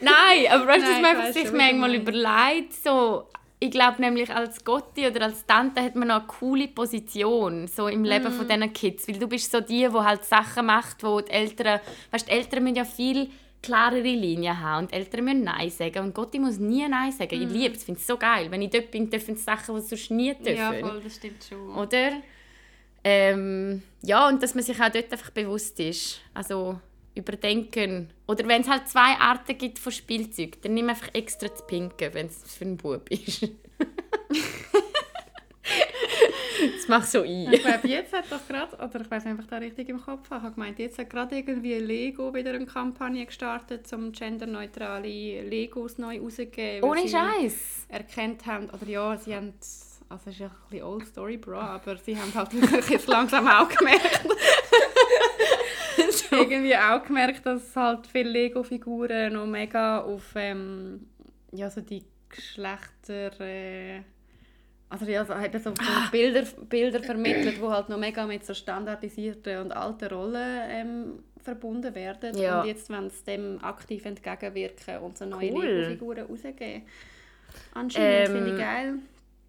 Nein, 0.00 0.46
aber 0.50 0.66
weißt 0.66 0.84
du, 0.86 0.90
dass 0.90 1.00
man 1.00 1.16
einfach 1.16 1.32
sich 1.32 1.52
manchmal 1.52 1.94
überlegt, 1.94 2.72
so, 2.82 3.26
ich 3.60 3.70
glaube 3.70 4.00
nämlich 4.00 4.34
als 4.34 4.64
Gotti 4.64 5.06
oder 5.06 5.22
als 5.26 5.44
Tante 5.46 5.82
hat 5.82 5.94
man 5.94 6.08
noch 6.08 6.16
eine 6.20 6.26
coole 6.26 6.68
Position 6.68 7.66
so 7.68 7.86
im 7.88 8.04
Leben 8.04 8.24
Mhm. 8.32 8.32
von 8.36 8.48
diesen 8.48 8.72
Kids, 8.72 9.06
weil 9.08 9.18
du 9.18 9.26
bist 9.28 9.50
so 9.50 9.60
die, 9.60 9.88
die 9.88 9.92
halt 9.92 10.24
Sachen 10.24 10.66
macht, 10.66 11.02
wo 11.04 11.20
die 11.20 11.30
Eltern, 11.30 11.80
weißt, 12.10 12.26
die 12.28 12.32
Eltern 12.32 12.62
müssen 12.64 12.76
ja 12.76 12.84
viel 12.84 13.30
klarere 13.62 14.00
Linien 14.00 14.58
haben 14.60 14.86
und 14.86 14.92
Eltern 14.92 15.24
müssen 15.24 15.44
Nein 15.44 15.70
sagen 15.70 15.98
und 16.00 16.14
Gotti 16.14 16.38
muss 16.40 16.58
nie 16.58 16.86
Nein 16.88 17.12
sagen. 17.12 17.40
Ich 17.40 17.48
liebe 17.48 17.74
es, 17.76 17.84
finde 17.84 18.00
es 18.00 18.06
so 18.06 18.16
geil. 18.16 18.46
Wenn 18.50 18.62
ich 18.62 18.70
dort 18.70 18.90
bin, 18.90 19.08
dürfen 19.08 19.36
sie 19.36 19.42
Sachen, 19.44 19.74
die 19.76 19.82
sonst 19.82 20.10
nie 20.10 20.34
dürfen. 20.34 20.56
Ja, 20.56 20.72
voll, 20.72 21.00
das 21.02 21.14
stimmt 21.16 21.44
schon. 21.48 21.76
Oder? 21.76 22.12
Ähm, 23.04 23.82
ja, 24.02 24.28
und 24.28 24.42
dass 24.42 24.54
man 24.54 24.64
sich 24.64 24.80
auch 24.80 24.90
dort 24.90 25.12
einfach 25.12 25.30
bewusst 25.30 25.78
ist. 25.80 26.20
Also 26.34 26.80
überdenken. 27.14 28.10
Oder 28.26 28.46
wenn 28.48 28.62
es 28.62 28.68
halt 28.68 28.88
zwei 28.88 29.16
Arten 29.18 29.58
gibt 29.58 29.78
von 29.78 29.92
Spielzeug, 29.92 30.62
dann 30.62 30.74
nimm 30.74 30.88
einfach 30.88 31.08
extra 31.12 31.48
das 31.48 31.66
Pinke, 31.66 32.12
wenn 32.14 32.26
es 32.26 32.42
für 32.54 32.64
einen 32.64 32.76
Bub 32.76 33.08
ist. 33.10 33.48
Das 36.76 36.88
mach 36.88 37.04
so 37.04 37.22
ein. 37.22 37.52
Ich 37.52 37.62
glaube, 37.62 37.88
jetzt 37.88 38.12
hat 38.12 38.30
doch 38.30 38.46
gerade, 38.46 38.76
oder 38.76 39.00
ich 39.00 39.10
weiß 39.10 39.24
ich 39.26 39.46
da 39.46 39.56
richtig 39.56 39.88
im 39.88 40.00
Kopf 40.00 40.26
ich 40.26 40.30
habe 40.30 40.52
gemeint, 40.52 40.78
jetzt 40.78 40.98
hat 40.98 41.10
gerade 41.10 41.36
irgendwie 41.36 41.74
Lego 41.74 42.32
wieder 42.34 42.52
eine 42.52 42.66
Kampagne 42.66 43.26
gestartet, 43.26 43.92
um 43.92 44.12
genderneutrale 44.12 45.42
Legos 45.42 45.98
neu 45.98 46.20
rauszugeben. 46.20 46.88
Ohne 46.88 47.08
Scheiß. 47.08 47.86
erkannt 47.88 48.46
haben, 48.46 48.68
oder 48.70 48.86
ja, 48.86 49.16
sie 49.16 49.34
haben, 49.34 49.54
also 50.12 50.28
es 50.28 50.34
ist 50.34 50.40
ja 50.40 50.46
ein 50.46 50.52
bisschen 50.68 50.86
Old 50.86 51.06
Story, 51.06 51.36
Bro, 51.38 51.56
aber 51.56 51.96
sie 51.96 52.16
haben 52.16 52.32
halt 52.34 52.52
wirklich 52.52 52.90
jetzt 52.90 53.08
langsam 53.08 53.48
auch 53.48 53.68
gemerkt, 53.68 54.26
irgendwie 56.30 56.76
auch 56.76 57.02
gemerkt, 57.02 57.46
dass 57.46 57.74
halt 57.74 58.06
viele 58.06 58.30
Lego-Figuren 58.30 59.32
noch 59.32 59.46
mega 59.46 60.00
auf 60.00 60.34
ähm, 60.36 61.08
ja, 61.52 61.70
so 61.70 61.80
die 61.80 62.04
Geschlechter... 62.28 63.40
Äh, 63.40 64.02
also 64.88 65.06
ja, 65.06 65.24
so, 65.24 65.32
eben 65.32 65.58
so, 65.58 65.70
so 65.70 66.10
Bilder, 66.10 66.42
Bilder 66.68 67.02
vermittelt, 67.02 67.56
die 67.56 67.66
halt 67.66 67.88
noch 67.88 67.96
mega 67.96 68.26
mit 68.26 68.44
so 68.44 68.52
standardisierten 68.52 69.60
und 69.60 69.72
alten 69.72 70.12
Rollen 70.12 70.60
ähm, 70.68 71.22
verbunden 71.42 71.94
werden. 71.94 72.36
Ja. 72.36 72.60
Und 72.60 72.66
jetzt 72.66 72.90
wollen 72.90 73.08
sie 73.08 73.24
dem 73.24 73.64
aktiv 73.64 74.04
entgegenwirken 74.04 74.98
und 74.98 75.16
so 75.16 75.24
neue 75.24 75.50
Cool. 75.50 75.64
Lego-Figuren 75.64 76.26
rausgeben. 76.26 76.82
Anscheinend 77.72 78.28
Ähm, 78.28 78.34
finde 78.34 78.52
ich 78.52 78.58
geil. 78.58 78.98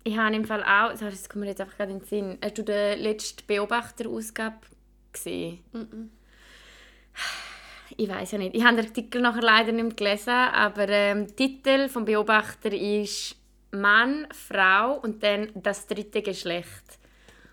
Ich 0.04 0.18
habe 0.18 0.36
im 0.36 0.46
Fall 0.46 0.64
auch, 0.64 0.98
das 0.98 1.30
kommt 1.30 1.46
mir 1.46 1.50
jetzt 1.50 1.62
einfach 1.62 1.78
gerade 1.78 1.94
in 1.94 2.00
den 2.00 2.08
Sinn. 2.08 2.38
Hast 2.44 2.58
du 2.58 2.64
den 2.64 3.00
letzten 3.00 3.46
Beobachter-Ausgabe 3.48 4.58
gesehen? 5.12 5.60
Mhm. 5.72 6.12
Ich 7.96 8.10
weiß 8.10 8.32
ja 8.32 8.38
nicht. 8.40 8.56
Ich 8.56 8.64
habe 8.64 8.76
den 8.76 8.88
Artikel 8.88 9.22
nachher 9.22 9.42
leider 9.42 9.72
nicht 9.72 9.84
mehr 9.84 9.94
gelesen, 9.94 10.30
aber 10.30 10.90
ähm, 10.90 11.28
der 11.28 11.36
Titel 11.36 11.90
vom 11.90 12.06
Beobachter 12.06 12.74
ist 12.74 13.36
Mann, 13.72 14.28
Frau 14.32 15.00
und 15.00 15.22
dann 15.24 15.50
das 15.54 15.88
dritte 15.88 16.22
Geschlecht. 16.22 17.00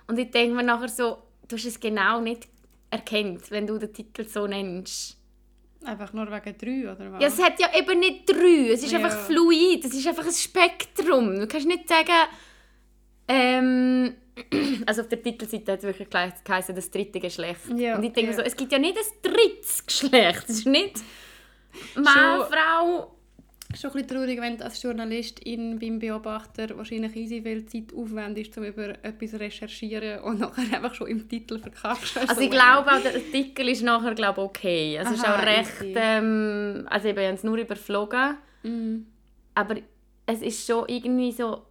Und 0.07 0.19
ich 0.19 0.31
denke 0.31 0.57
mir 0.57 0.63
nachher 0.63 0.89
so, 0.89 1.19
du 1.47 1.57
hast 1.57 1.67
es 1.67 1.79
genau 1.79 2.21
nicht 2.21 2.49
erkannt, 2.91 3.51
wenn 3.51 3.67
du 3.67 3.79
den 3.79 3.93
Titel 3.93 4.27
so 4.27 4.47
nennst. 4.47 5.20
Einfach 5.85 6.13
nur 6.13 6.27
wegen 6.31 6.59
drei, 6.59 6.93
oder 6.93 7.13
was? 7.13 7.23
Ja, 7.23 7.29
es 7.29 7.43
hat 7.43 7.59
ja 7.59 7.69
eben 7.79 7.99
nicht 8.01 8.29
drei. 8.29 8.71
Es 8.73 8.83
ist 8.83 8.93
Ja. 8.93 8.99
einfach 8.99 9.19
fluid. 9.21 9.85
Es 9.85 9.95
ist 9.95 10.07
einfach 10.07 10.27
ein 10.27 10.33
Spektrum. 10.33 11.39
Du 11.41 11.47
kannst 11.47 11.67
nicht 11.67 11.89
sagen, 11.89 12.13
ähm, 13.29 14.15
also 14.87 15.03
auf 15.03 15.09
der 15.09 15.23
Titelseite 15.23 15.73
hat 15.73 15.79
es 15.79 15.85
wirklich 15.85 16.11
gleich 16.11 16.33
geheißen, 16.45 16.75
das 16.75 16.91
dritte 16.91 17.21
Geschlecht. 17.21 17.61
Ja, 17.77 17.97
Und 17.97 18.03
ich 18.05 18.13
denke 18.13 18.31
ja. 18.33 18.37
so, 18.37 18.43
es 18.43 18.57
gibt 18.57 18.73
ja 18.73 18.79
nicht 18.79 18.97
ein 18.99 19.33
drittes 19.33 19.87
Geschlecht. 19.87 20.45
Es 20.49 20.59
ist 20.59 20.67
nicht 20.67 20.99
Mann, 21.95 22.43
Frau. 22.51 23.17
Schon 23.79 23.91
ein 23.91 24.03
bisschen 24.03 24.09
traurig, 24.09 24.41
wenn 24.41 24.57
du 24.59 24.65
als 24.65 24.83
Journalistin 24.83 25.79
beim 25.79 25.99
Beobachter 26.01 26.77
wahrscheinlich 26.77 27.15
easy 27.15 27.41
viel 27.41 27.65
Zeit 27.67 27.95
aufwendest, 27.95 28.57
um 28.59 28.65
über 28.65 28.89
etwas 29.05 29.31
zu 29.31 29.39
recherchieren 29.41 30.21
und 30.23 30.41
nachher 30.41 30.77
einfach 30.77 30.95
schon 30.95 31.07
im 31.09 31.29
Titel 31.29 31.59
verkackst. 31.59 32.19
Also 32.19 32.41
ich 32.41 32.51
glaube 32.51 32.91
auch, 32.91 33.01
der 33.01 33.15
Artikel 33.15 33.69
ist 33.69 33.83
nachher 33.83 34.15
glaube 34.15 34.41
okay. 34.43 34.99
Also 34.99 35.13
es 35.13 35.19
ist 35.21 35.25
Aha, 35.25 35.41
auch 35.41 35.47
recht, 35.47 35.73
ähm, 35.95 36.87
also 36.91 37.09
ich 37.09 37.17
habe 37.17 37.27
es 37.27 37.45
nur 37.45 37.57
überflogen, 37.59 38.37
Mm. 38.63 39.07
aber 39.55 39.77
es 40.27 40.43
ist 40.43 40.67
schon 40.67 40.85
irgendwie 40.89 41.33
so, 41.33 41.63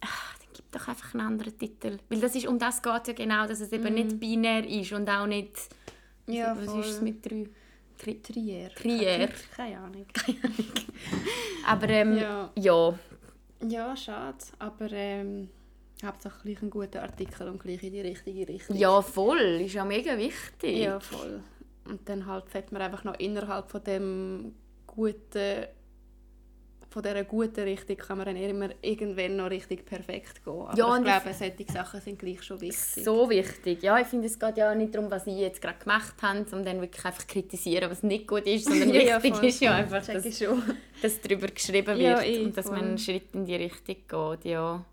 ach, 0.00 0.38
dann 0.38 0.48
gib 0.54 0.70
doch 0.70 0.86
einfach 0.86 1.12
einen 1.14 1.26
anderen 1.26 1.58
Titel. 1.58 1.98
Weil 2.08 2.20
das 2.20 2.36
ist, 2.36 2.46
um 2.46 2.56
das 2.58 2.80
geht 2.82 3.08
ja 3.08 3.14
genau, 3.14 3.46
dass 3.48 3.60
es 3.60 3.72
eben 3.72 3.94
nicht 3.94 4.20
binär 4.20 4.64
ist 4.68 4.92
und 4.92 5.08
auch 5.08 5.26
nicht, 5.26 5.56
Mhm. 6.26 6.34
Ja, 6.34 6.56
was 6.56 6.66
voll. 6.66 6.80
ist 6.80 6.86
es 6.90 7.00
mit 7.00 7.24
drei? 7.26 7.46
Trier. 8.00 8.70
Trier. 8.74 9.28
Keine 9.56 9.78
Ahnung. 9.78 10.06
Aber 11.66 11.88
ähm, 11.88 12.16
ja. 12.16 12.50
Ja. 12.56 12.88
ja. 12.90 12.98
Ja, 13.68 13.96
schade. 13.96 14.38
Aber 14.58 14.90
ähm, 14.92 15.48
hauptsächlich 16.04 16.42
gleich 16.42 16.62
ein 16.62 16.70
guter 16.70 17.02
Artikel 17.02 17.48
und 17.48 17.62
gleich 17.62 17.82
in 17.82 17.92
die 17.92 18.00
richtige 18.00 18.48
Richtung. 18.48 18.76
voll, 19.02 19.60
ist 19.62 19.74
ja 19.74 19.84
mega 19.84 20.16
wichtig. 20.16 20.78
Ja, 20.78 20.98
voll. 20.98 21.42
Und 21.84 22.08
dann 22.08 22.26
halt 22.26 22.50
sollte 22.50 22.72
man 22.72 22.82
einfach 22.82 23.04
noch 23.04 23.18
innerhalb 23.18 23.70
von 23.70 23.84
dem 23.84 24.54
guten 24.86 25.66
von 26.92 27.02
dieser 27.04 27.22
guten 27.22 27.60
Richtung 27.60 27.96
kann 27.96 28.18
man 28.18 28.26
dann 28.26 28.36
immer 28.36 28.68
irgendwann 28.82 29.36
noch 29.36 29.48
richtig 29.48 29.86
perfekt 29.86 30.44
gehen. 30.44 30.52
Aber 30.52 30.76
Ja, 30.76 30.96
ich 30.96 31.04
glaube, 31.04 31.32
solche 31.38 31.72
Sachen 31.72 32.00
sind 32.00 32.18
gleich 32.18 32.42
schon 32.42 32.60
wichtig. 32.60 33.04
So 33.04 33.30
wichtig. 33.30 33.80
Ja, 33.82 33.98
ich 34.00 34.08
finde, 34.08 34.26
es 34.26 34.36
geht 34.38 34.56
ja 34.56 34.72
auch 34.72 34.74
nicht 34.74 34.92
darum, 34.94 35.08
was 35.10 35.24
sie 35.24 35.30
jetzt 35.38 35.62
gerade 35.62 35.78
gemacht 35.78 36.14
haben, 36.20 36.44
um 36.52 36.64
dann 36.64 36.80
wirklich 36.80 37.04
einfach 37.04 37.26
kritisieren, 37.28 37.88
was 37.90 38.02
nicht 38.02 38.26
gut 38.26 38.44
ist, 38.46 38.64
sondern 38.66 38.90
Ja, 38.94 39.22
wichtig 39.22 39.36
voll. 39.36 39.48
ist 39.48 39.60
ja 39.60 39.74
einfach, 39.74 40.04
dass, 40.04 40.24
ich 40.24 40.44
dass 41.00 41.20
darüber 41.20 41.46
geschrieben 41.46 41.96
wird 41.96 42.00
Ja, 42.00 42.22
eh, 42.22 42.44
und 42.44 42.56
dass 42.56 42.66
man 42.66 42.78
voll. 42.78 42.88
einen 42.88 42.98
Schritt 42.98 43.34
in 43.34 43.44
die 43.46 43.54
Richtung 43.54 43.96
geht, 44.08 44.44
ja. 44.50 44.84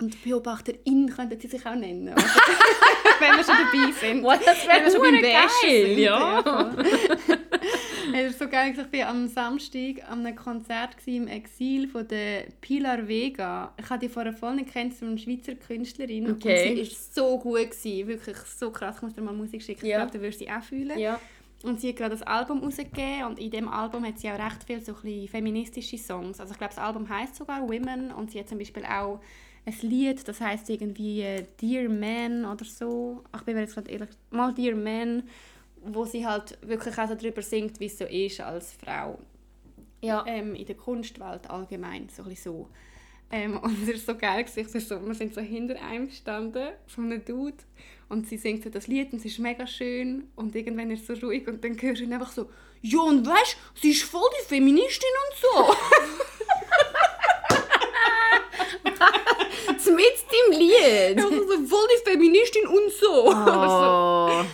Und 0.00 0.22
Beobachterin 0.24 1.12
könnten 1.14 1.38
sie 1.38 1.48
sich 1.48 1.66
auch 1.66 1.74
nennen. 1.74 2.08
Also, 2.08 2.26
wenn 3.20 3.36
wir 3.36 3.44
schon 3.44 3.54
dabei 3.54 3.92
sind. 4.00 4.24
Das 4.24 4.66
wir 4.66 4.90
schon 4.90 5.02
beim 5.02 5.20
geil, 5.20 5.48
sind. 5.62 5.98
ja. 5.98 6.70
Es 8.14 8.30
ist 8.32 8.38
so 8.38 8.48
geil, 8.48 8.72
ich 8.76 9.00
war 9.00 9.08
am 9.08 9.28
Samstag 9.28 10.02
an 10.10 10.24
einem 10.26 10.36
Konzert 10.36 10.96
im 11.06 11.28
Exil 11.28 11.88
von 11.88 12.06
der 12.08 12.44
Pilar 12.60 13.06
Vega. 13.06 13.72
Ich 13.78 13.88
habe 13.88 14.00
die 14.00 14.08
vorher 14.08 14.32
voll 14.32 14.56
nicht 14.56 14.72
kennt, 14.72 14.94
so 14.94 15.06
eine 15.06 15.18
Schweizer 15.18 15.54
Künstlerin. 15.54 16.30
Okay. 16.32 16.70
Und 16.70 16.76
sie 16.76 16.90
war 16.90 16.98
so 17.28 17.38
gut, 17.38 17.70
gewesen, 17.70 18.08
wirklich 18.08 18.36
so 18.36 18.70
krass. 18.70 18.96
Ich 18.96 19.02
muss 19.02 19.14
dir 19.14 19.22
mal 19.22 19.34
Musik 19.34 19.62
schicken, 19.62 19.86
Ja. 19.86 19.98
ich 20.04 20.10
glaube, 20.10 20.18
du 20.18 20.24
wirst 20.24 20.38
sie 20.38 20.50
auch 20.50 20.62
fühlen. 20.62 20.98
ja. 20.98 21.18
Und 21.62 21.78
sie 21.78 21.90
hat 21.90 21.96
gerade 21.96 22.14
ein 22.16 22.22
Album 22.22 22.60
rausgegeben 22.64 23.24
und 23.26 23.38
in 23.38 23.50
dem 23.50 23.68
Album 23.68 24.02
hat 24.06 24.18
sie 24.18 24.30
auch 24.30 24.38
recht 24.38 24.64
viele 24.66 24.80
so 24.80 24.94
ein 25.04 25.28
feministische 25.28 25.98
Songs. 25.98 26.40
Also 26.40 26.52
ich 26.52 26.58
glaube, 26.58 26.72
das 26.74 26.82
Album 26.82 27.06
heißt 27.06 27.36
sogar 27.36 27.60
Women 27.68 28.12
und 28.12 28.30
sie 28.30 28.38
hat 28.38 28.48
zum 28.48 28.56
Beispiel 28.56 28.82
auch 28.86 29.20
ein 29.66 29.74
Lied, 29.82 30.26
das 30.26 30.40
heißt 30.40 30.70
irgendwie 30.70 31.20
äh, 31.20 31.44
Dear 31.60 31.90
Man 31.90 32.46
oder 32.46 32.64
so. 32.64 33.24
Ach, 33.30 33.40
ich 33.40 33.44
bin 33.44 33.56
mir 33.56 33.60
jetzt 33.60 33.74
gerade 33.74 33.90
ehrlich, 33.90 34.08
mal 34.30 34.54
Dear 34.54 34.74
Man, 34.74 35.24
wo 35.84 36.04
sie 36.04 36.26
halt 36.26 36.58
wirklich 36.62 36.96
auch 36.98 37.08
so 37.08 37.14
darüber 37.14 37.42
singt, 37.42 37.80
wie 37.80 37.86
es 37.86 37.98
so 37.98 38.04
ist 38.04 38.40
als 38.40 38.72
Frau 38.72 39.18
Ja. 40.02 40.24
ähm, 40.26 40.54
in 40.54 40.66
der 40.66 40.76
Kunstwelt 40.76 41.48
allgemein, 41.48 42.08
so 42.14 42.22
ein 42.22 42.36
so. 42.36 42.68
Ähm, 43.30 43.58
und 43.62 43.82
es 43.82 43.88
ist 43.88 44.06
so 44.06 44.16
geil, 44.16 44.44
gewesen. 44.44 44.80
So, 44.80 45.06
wir 45.06 45.14
sind 45.14 45.34
so 45.34 45.40
hinter 45.40 45.80
einem 45.82 46.08
gestanden, 46.08 46.70
von 46.86 47.04
einem 47.04 47.24
Dude, 47.24 47.56
und 48.08 48.28
sie 48.28 48.36
singt 48.36 48.64
so 48.64 48.70
das 48.70 48.88
Lied 48.88 49.12
und 49.12 49.20
es 49.20 49.24
ist 49.24 49.38
mega 49.38 49.66
schön 49.66 50.28
und 50.34 50.54
irgendwann 50.56 50.90
ist 50.90 51.08
es 51.08 51.20
so 51.20 51.26
ruhig 51.26 51.46
und 51.46 51.62
dann 51.62 51.80
hörst 51.80 52.02
du 52.02 52.12
einfach 52.12 52.32
so 52.32 52.50
«Ja, 52.82 53.00
und 53.00 53.24
weißt 53.26 53.56
sie 53.80 53.90
ist 53.90 54.02
voll 54.02 54.28
die 54.40 54.46
Feministin 54.48 55.10
und 55.28 55.38
so!» 55.40 55.74
Mit 59.90 60.24
dem 60.32 60.58
Lied. 60.58 61.18
Also 61.24 61.46
so 61.46 61.66
«Voll 61.66 61.88
die 61.92 62.10
Feministin 62.10 62.66
und 62.66 62.90
so!» 62.92 63.32
Oh. 63.34 64.44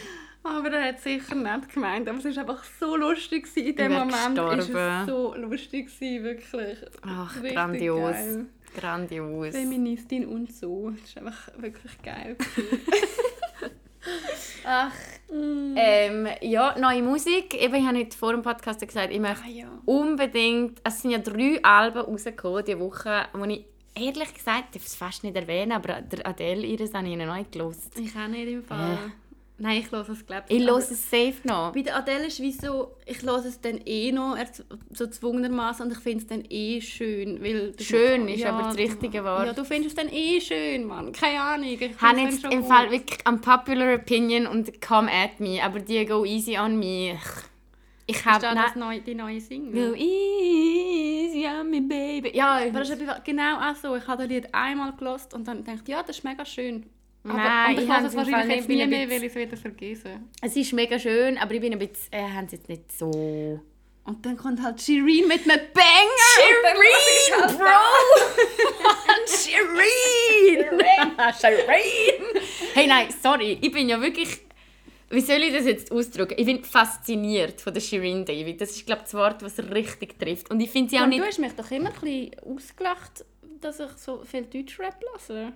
Aber 0.48 0.70
er 0.72 0.88
hat 0.88 1.00
sicher 1.00 1.34
nicht 1.34 1.72
gemeint, 1.74 2.08
aber 2.08 2.18
es 2.18 2.24
war 2.24 2.38
einfach 2.48 2.64
so 2.78 2.96
lustig 2.96 3.44
gewesen. 3.44 3.66
in 3.68 3.76
dem 3.76 3.92
Moment. 3.92 4.38
Ist 4.58 4.70
es 4.70 5.06
so 5.06 5.34
lustig 5.34 5.86
gewesen, 5.86 6.24
wirklich. 6.24 6.78
Ach, 7.02 7.34
Richtig 7.36 7.54
grandios. 7.54 8.10
geil. 8.12 8.46
Grandios. 8.78 9.54
Feministin 9.56 10.26
und 10.26 10.52
so. 10.52 10.90
Das 10.90 11.00
ist 11.08 11.18
einfach 11.18 11.48
wirklich 11.58 12.02
geil. 12.02 12.36
Ach. 14.64 14.92
Ähm, 15.30 16.28
ja, 16.40 16.76
neue 16.78 17.02
Musik. 17.02 17.54
Eben, 17.60 17.74
ich 17.74 17.86
habe 17.86 17.98
heute 17.98 18.16
vor 18.16 18.32
dem 18.32 18.42
Podcast 18.42 18.80
gesagt, 18.86 19.12
ich 19.12 19.18
möchte 19.20 19.44
Ah 19.44 19.48
ja. 19.50 19.66
unbedingt. 19.84 20.80
Es 20.84 21.02
sind 21.02 21.10
ja 21.10 21.18
drei 21.18 21.58
Alben 21.62 21.98
rausgekommen 22.02 22.64
diese 22.64 22.78
Woche, 22.78 23.26
wo 23.32 23.44
ich 23.44 23.64
ehrlich 23.94 24.34
gesagt, 24.34 24.74
ich 24.76 24.80
darf 24.82 24.86
es 24.86 24.94
fast 24.94 25.24
nicht 25.24 25.34
erwähnen, 25.36 25.72
aber 25.72 26.00
der 26.02 26.26
Adele 26.26 26.64
ihres 26.66 26.92
habe 26.94 27.08
ich 27.08 27.16
noch 27.16 27.34
nicht 27.34 27.52
gehört. 27.52 27.76
Ich 27.98 28.14
auch 28.16 28.28
nicht 28.28 28.48
im 28.48 28.62
Fall. 28.62 28.98
Nein, 29.58 29.80
ich 29.80 29.90
höre 29.90 30.06
es, 30.08 30.26
glaube 30.26 30.44
Ich 30.48 30.66
höre 30.66 30.76
es 30.76 31.10
safe 31.10 31.36
noch. 31.44 31.72
Bei 31.72 31.80
der 31.80 31.96
Adele 31.96 32.26
ist 32.26 32.40
wie 32.40 32.52
so, 32.52 32.94
ich 33.06 33.22
höre 33.22 33.44
es 33.44 33.58
dann 33.60 33.80
eh 33.86 34.12
noch, 34.12 34.36
so 34.92 35.06
zwungenermaßen 35.06 35.86
und 35.86 35.92
ich 35.92 35.98
finde 35.98 36.18
es 36.18 36.26
dann 36.26 36.44
eh 36.50 36.80
schön. 36.82 37.42
Weil 37.42 37.72
Schön 37.80 38.28
ist 38.28 38.44
aber 38.44 38.64
das 38.64 38.76
richtige 38.76 39.24
Wort. 39.24 39.46
Ja, 39.46 39.52
du 39.54 39.64
findest 39.64 39.96
es 39.96 40.04
dann 40.04 40.12
eh 40.12 40.40
schön, 40.42 40.84
Mann. 40.84 41.12
Keine 41.12 41.40
Ahnung. 41.40 41.68
Ich 41.68 42.02
habe 42.02 42.20
jetzt 42.20 42.44
im 42.44 42.60
gut. 42.60 42.68
Fall 42.68 42.90
wirklich 42.90 43.26
unpopular 43.26 43.94
opinion 43.94 44.46
und 44.46 44.82
come 44.82 45.10
at 45.10 45.40
me, 45.40 45.62
aber 45.62 45.80
die 45.80 46.04
go 46.04 46.26
easy 46.26 46.58
on 46.58 46.78
me. 46.78 47.18
Ich 48.06 48.24
habe 48.24 48.40
das 48.40 48.54
das 48.54 48.76
neue, 48.76 49.00
die 49.00 49.14
neue 49.14 49.40
Single? 49.40 49.90
Go 49.90 49.96
easy 49.96 51.46
on 51.46 51.70
me, 51.70 51.80
baby. 51.80 52.36
Ja, 52.36 52.58
Aber 52.58 52.80
das 52.80 52.90
ist 52.90 53.00
genau 53.24 53.58
auch 53.58 53.74
so. 53.74 53.96
Ich 53.96 54.06
habe 54.06 54.22
das 54.22 54.30
Lied 54.30 54.54
einmal 54.54 54.92
gelost 54.92 55.34
und 55.34 55.48
dann 55.48 55.64
gedacht, 55.64 55.88
ja, 55.88 56.02
das 56.02 56.18
ist 56.18 56.24
mega 56.24 56.44
schön. 56.44 56.86
Aber, 57.28 57.38
Nein, 57.38 57.78
ich 57.78 57.88
habe 57.88 58.06
es 58.06 58.12
es 58.12 58.16
wahrscheinlich 58.16 58.46
nicht, 58.46 58.56
jetzt 58.56 58.68
nie 58.68 58.86
mehr, 58.86 59.10
weil 59.10 59.24
ich 59.24 59.30
es 59.30 59.34
wieder 59.34 59.56
vergessen. 59.56 60.30
es 60.40 60.56
ist 60.56 60.72
mega 60.72 60.98
schön, 60.98 61.38
aber 61.38 61.54
ich 61.54 61.60
bin 61.60 61.72
ein 61.72 61.78
bisschen, 61.78 62.12
äh, 62.12 62.22
haben 62.22 62.48
sie 62.48 62.56
jetzt 62.56 62.68
nicht 62.68 62.92
so... 62.92 63.60
Und 64.04 64.24
dann 64.24 64.36
kommt 64.36 64.62
halt 64.62 64.80
Shireen 64.80 65.26
mit 65.26 65.42
einem 65.42 65.66
Banger! 65.74 66.32
Shireen, 66.36 67.56
Bro! 67.58 68.86
Shireen! 69.26 70.80
Shireen! 71.40 72.42
Hey, 72.74 72.86
nein, 72.86 73.08
sorry, 73.20 73.58
ich 73.60 73.72
bin 73.72 73.88
ja 73.88 74.00
wirklich... 74.00 74.40
Wie 75.10 75.20
soll 75.20 75.42
ich 75.42 75.52
das 75.52 75.66
jetzt 75.66 75.90
ausdrücken? 75.92 76.34
Ich 76.36 76.46
bin 76.46 76.64
fasziniert 76.64 77.60
von 77.60 77.72
der 77.74 77.80
Shireen 77.80 78.24
David. 78.24 78.60
Das 78.60 78.70
ist, 78.70 78.86
glaube 78.86 79.02
ich, 79.04 79.10
das 79.10 79.14
Wort, 79.14 79.42
was 79.42 79.58
richtig 79.58 80.18
trifft. 80.18 80.50
Und 80.50 80.60
ich 80.60 80.70
finde 80.70 80.90
sie 80.90 80.98
auch 80.98 81.04
Und 81.04 81.10
nicht... 81.10 81.22
du 81.22 81.26
hast 81.26 81.38
mich 81.38 81.52
doch 81.52 81.70
immer 81.70 81.90
ein 81.90 82.00
bisschen 82.00 82.30
ausgelacht, 82.44 83.24
dass 83.60 83.80
ich 83.80 83.90
so 83.96 84.24
viel 84.24 84.42
Deutschrap 84.42 85.00
lasse. 85.12 85.52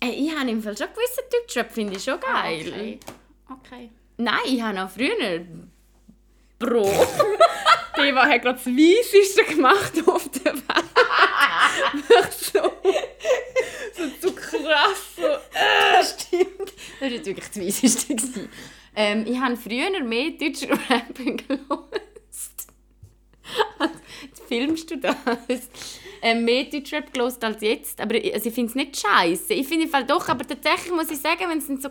Ey, 0.00 0.10
ich 0.10 0.36
habe 0.36 0.50
im 0.50 0.62
Fall 0.62 0.76
schon 0.76 0.88
gewissen 0.88 1.24
Deutschrap, 1.30 1.72
finde 1.72 1.96
ich 1.96 2.04
schon 2.04 2.20
geil. 2.20 2.66
Okay. 2.68 3.00
okay. 3.50 3.90
Nein, 4.18 4.40
ich 4.46 4.60
habe 4.60 4.82
auch 4.82 4.90
früher 4.90 5.46
Bro. 6.58 6.84
Deva 7.96 8.26
hat 8.26 8.42
gerade 8.42 8.58
das 8.58 8.66
Weiseste 8.66 9.44
gemacht 9.44 9.92
auf 10.06 10.28
der 10.30 10.54
Welt. 10.54 12.32
so, 12.32 12.72
so 13.94 14.28
zu 14.28 14.34
krass. 14.34 15.16
So. 15.16 15.22
das 15.92 16.26
stimmt. 16.26 16.60
Das 16.60 17.00
war 17.00 17.08
jetzt 17.08 17.26
wirklich 17.26 17.80
das 17.80 18.06
gewesen. 18.06 18.48
Ähm, 18.94 19.24
ich 19.26 19.38
habe 19.38 19.56
früher 19.56 20.02
mehr 20.02 20.30
deutscher 20.30 20.70
Rap 20.70 21.14
gelost. 21.14 22.68
Filmst 24.48 24.90
du 24.90 24.96
das? 24.96 25.16
Ähm, 26.22 26.44
mehr 26.44 26.64
Deutschrap 26.64 27.12
gelost 27.12 27.42
als 27.44 27.60
jetzt. 27.62 28.00
Aber 28.00 28.14
ich, 28.14 28.32
also 28.34 28.48
ich 28.48 28.54
finde 28.54 28.70
es 28.70 28.74
nicht 28.74 28.96
scheiße. 29.00 29.54
Ich 29.54 29.66
finde 29.66 29.88
Fall 29.88 30.04
doch, 30.04 30.28
aber 30.28 30.46
tatsächlich 30.46 30.92
muss 30.92 31.10
ich 31.10 31.18
sagen, 31.18 31.44
wenn 31.48 31.58
es 31.58 31.66
so 31.82 31.88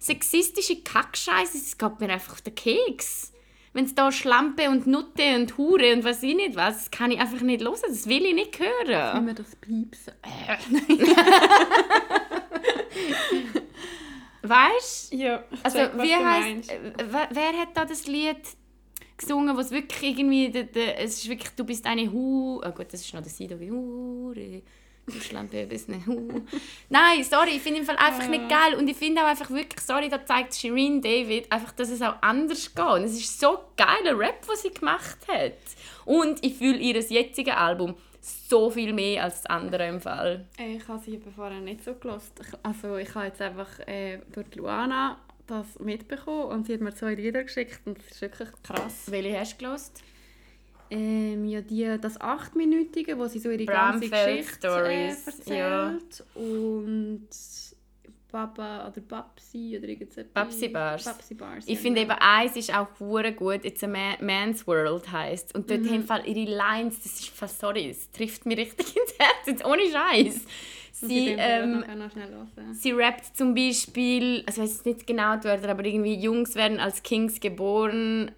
sexistische 0.00 0.82
Kackscheiße 0.82 1.56
ist, 1.56 1.66
es 1.68 1.78
geht 1.78 2.00
mir 2.00 2.10
einfach 2.10 2.34
auf 2.34 2.42
den 2.42 2.54
Keks. 2.54 3.32
Wenn 3.72 3.84
es 3.84 3.94
da 3.94 4.10
Schlampe 4.10 4.70
und 4.70 4.86
Nutte 4.86 5.36
und 5.36 5.56
Hure 5.58 5.92
und 5.92 6.02
was 6.04 6.22
ich 6.22 6.34
nicht 6.34 6.56
was, 6.56 6.78
das 6.78 6.90
kann 6.90 7.10
ich 7.10 7.20
einfach 7.20 7.42
nicht 7.42 7.62
hören. 7.62 7.76
Das 7.86 8.08
will 8.08 8.24
ich 8.24 8.34
nicht 8.34 8.58
hören. 8.58 9.26
wir 9.26 9.34
das 9.34 9.54
piepsen. 9.56 10.14
Weißt 14.42 15.12
du? 15.12 15.16
Ja, 15.16 15.44
Also, 15.62 15.78
wie 15.78 16.14
heißt, 16.14 16.70
äh, 16.70 16.92
wer, 17.10 17.28
wer 17.30 17.52
hat 17.60 17.68
da 17.74 17.84
das 17.84 18.06
Lied 18.06 18.40
gesungen, 19.18 19.56
was 19.56 19.70
wirklich 19.70 20.10
irgendwie, 20.10 20.48
de, 20.50 20.64
de, 20.64 20.94
es 20.94 21.18
ist 21.18 21.28
wirklich, 21.28 21.50
du 21.50 21.64
bist 21.64 21.84
eine 21.86 22.10
Hu, 22.10 22.60
oh 22.64 22.70
gut, 22.70 22.92
das 22.92 23.00
ist 23.02 23.12
noch 23.12 23.20
der 23.20 23.30
Sido, 23.30 23.58
wie 23.60 23.70
Hure, 23.70 24.62
du 25.06 25.20
Schlampe, 25.20 25.66
bist 25.66 25.88
eine 25.90 26.04
Hu. 26.06 26.28
Nein, 26.88 27.24
sorry, 27.24 27.56
ich 27.56 27.62
finde 27.62 27.80
im 27.80 27.84
Fall 27.86 27.96
einfach 27.96 28.28
nicht 28.28 28.48
geil 28.48 28.74
und 28.78 28.88
ich 28.88 28.96
finde 28.96 29.22
auch 29.22 29.26
einfach 29.26 29.50
wirklich, 29.50 29.80
sorry, 29.80 30.08
da 30.08 30.24
zeigt 30.24 30.54
Shireen 30.54 31.02
David 31.02 31.50
einfach, 31.50 31.72
dass 31.72 31.90
es 31.90 32.00
auch 32.00 32.14
anders 32.22 32.74
geht. 32.74 32.84
Und 32.84 33.02
es 33.02 33.18
ist 33.18 33.38
so 33.40 33.58
geiler 33.76 34.18
Rap, 34.18 34.46
was 34.46 34.62
sie 34.62 34.70
gemacht 34.70 35.18
hat. 35.28 35.52
Und 36.04 36.44
ich 36.44 36.56
fühle 36.56 36.78
ihr 36.78 36.98
jetziges 37.00 37.54
Album 37.54 37.94
so 38.20 38.70
viel 38.70 38.92
mehr 38.92 39.24
als 39.24 39.42
das 39.42 39.46
andere 39.46 39.88
im 39.88 40.00
Fall. 40.00 40.46
Äh, 40.58 40.76
Ich 40.76 40.88
habe 40.88 40.98
sie 40.98 41.14
eben 41.14 41.32
vorher 41.32 41.60
nicht 41.60 41.84
so 41.84 41.94
gelost. 41.94 42.32
Also 42.62 42.96
ich 42.96 43.14
habe 43.14 43.26
jetzt 43.26 43.40
einfach 43.40 43.78
äh, 43.86 44.18
durch 44.32 44.54
Luana 44.54 45.18
das 45.48 45.78
mitbekommen 45.80 46.52
und 46.52 46.66
sie 46.66 46.74
hat 46.74 46.80
mir 46.80 46.94
zwei 46.94 47.14
Lieder 47.14 47.42
geschickt 47.42 47.80
und 47.86 47.98
das 47.98 48.06
ist 48.12 48.20
wirklich 48.20 48.48
krass. 48.62 49.10
Welche 49.10 49.38
hast 49.38 49.54
du 49.54 49.64
gelost? 49.64 50.02
Ähm, 50.90 51.44
ja, 51.44 51.60
die, 51.60 51.98
das 52.00 52.20
achtminütige, 52.20 53.18
wo 53.18 53.26
sie 53.26 53.38
so 53.38 53.50
ihre 53.50 53.66
ganze 53.66 54.08
Geschichte 54.08 54.68
äh, 54.68 55.08
erzählt 55.08 55.44
ja. 55.46 56.00
und 56.34 57.28
Baba 58.30 58.88
oder 58.88 59.00
Babsi 59.00 59.76
oder 59.78 59.88
irgendetwas. 59.88 60.26
Babsi 60.32 60.68
Bars. 60.68 61.04
Babsi 61.04 61.34
Bars. 61.34 61.64
Ich 61.66 61.74
ja, 61.74 61.80
finde 61.80 62.02
genau. 62.02 62.14
eben, 62.14 62.22
eins 62.22 62.56
ist 62.56 62.74
auch 62.74 62.88
hure 63.00 63.32
gut, 63.32 63.64
«It's 63.64 63.82
a 63.82 63.86
Man- 63.86 64.16
Man's 64.20 64.66
World» 64.66 65.10
heisst. 65.10 65.54
Und 65.54 65.70
dort 65.70 65.86
haben 65.88 66.04
Fall 66.04 66.26
ihre 66.26 66.50
Lines, 66.50 67.02
das 67.02 67.20
ist 67.20 67.28
fast, 67.30 67.58
sorry, 67.58 67.88
es 67.90 68.10
trifft 68.10 68.44
mich 68.46 68.58
richtig 68.58 68.96
ins 68.96 69.14
Herz, 69.18 69.46
jetzt 69.46 69.64
ohne 69.64 69.82
Scheiß. 69.90 70.42
Sie, 71.00 71.36
ähm, 71.38 71.84
sie 72.72 72.90
rappt 72.90 73.36
zum 73.36 73.54
Beispiel, 73.54 74.42
also 74.46 74.62
ich 74.62 74.68
weiß 74.68 74.76
jetzt 74.78 74.86
nicht 74.86 75.06
genau 75.06 75.36
die 75.36 75.44
Wörter, 75.44 75.68
aber 75.68 75.84
irgendwie 75.84 76.14
«Jungs 76.14 76.56
werden 76.56 76.80
als 76.80 77.04
Kings 77.04 77.38
geboren, 77.38 78.32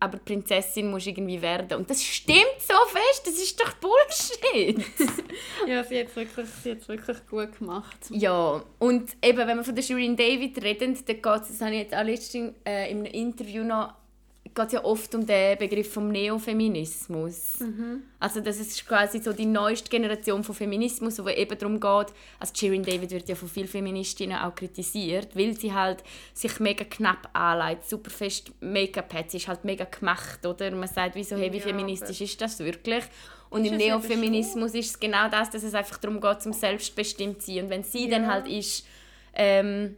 aber 0.00 0.16
Prinzessin 0.16 0.90
muss 0.90 1.06
irgendwie 1.06 1.42
werden». 1.42 1.76
Und 1.76 1.90
das 1.90 2.02
stimmt 2.02 2.56
so 2.60 2.74
fest, 2.88 3.26
das 3.26 3.34
ist 3.34 3.60
doch 3.60 3.74
Bullshit. 3.74 4.84
Ja, 5.66 5.84
sie 5.84 6.00
hat 6.00 6.06
es 6.06 6.16
wirklich, 6.16 6.48
sie 6.48 6.70
hat's 6.70 6.88
wirklich 6.88 7.18
gut 7.28 7.58
gemacht. 7.58 7.98
Ja, 8.10 8.62
und 8.78 9.16
eben, 9.22 9.38
wenn 9.38 9.56
wir 9.58 9.64
von 9.64 9.74
der 9.74 9.82
Shireen 9.82 10.16
David 10.16 10.62
reden, 10.62 10.94
dann 10.94 11.04
geht 11.04 11.26
es, 11.26 11.48
das 11.48 11.60
habe 11.60 11.72
ich 11.72 11.82
jetzt 11.82 11.94
auch 11.94 12.04
letztens 12.04 12.54
äh, 12.66 12.90
in 12.90 12.98
einem 12.98 13.12
Interview 13.12 13.64
noch, 13.64 13.92
geht 14.58 14.72
ja 14.72 14.84
oft 14.84 15.14
um 15.14 15.26
den 15.26 15.56
Begriff 15.58 15.92
vom 15.92 16.08
Neofeminismus. 16.08 17.58
Also 18.18 18.40
das 18.40 18.58
ist 18.58 18.86
quasi 18.86 19.20
so 19.20 19.32
die 19.32 19.46
neueste 19.46 19.88
Generation 19.88 20.42
von 20.42 20.54
Feminismus, 20.54 21.22
wo 21.22 21.28
eben 21.28 21.56
darum 21.58 21.78
geht, 21.80 22.14
also 22.40 22.52
Shireen 22.54 22.82
David 22.82 23.10
wird 23.10 23.28
ja 23.28 23.34
von 23.34 23.48
vielen 23.48 23.68
Feministinnen 23.68 24.36
auch 24.38 24.54
kritisiert, 24.54 25.36
weil 25.36 25.56
sie 25.56 25.72
halt 25.72 26.02
sich 26.34 26.58
mega 26.60 26.84
knapp 26.84 27.28
anlegt, 27.32 27.88
super 27.88 28.10
fest 28.10 28.52
Make-up 28.60 29.12
hat, 29.14 29.30
sie 29.30 29.36
ist 29.36 29.48
halt 29.48 29.64
mega 29.64 29.84
gemacht, 29.84 30.44
oder? 30.44 30.70
Man 30.72 30.88
sagt, 30.88 31.14
wieso, 31.14 31.36
hey, 31.36 31.52
wie 31.52 31.58
Ja, 31.58 31.64
feministisch 31.64 32.20
ist 32.20 32.40
das 32.40 32.58
wirklich? 32.58 33.04
Und 33.50 33.64
im 33.64 33.76
Neofeminismus 33.76 34.74
ist 34.74 34.90
es 34.90 35.00
genau 35.00 35.28
das, 35.30 35.50
dass 35.50 35.62
es 35.62 35.74
einfach 35.74 35.98
darum 35.98 36.20
geht, 36.20 36.42
zum 36.42 36.52
selbstbestimmt 36.52 37.42
zu 37.42 37.52
sein. 37.54 37.64
Und 37.64 37.70
wenn 37.70 37.82
sie 37.84 38.08
dann 38.08 38.24
Ja. 38.24 38.28
halt 38.28 38.48
ist, 38.48 38.84
ähm, 39.34 39.96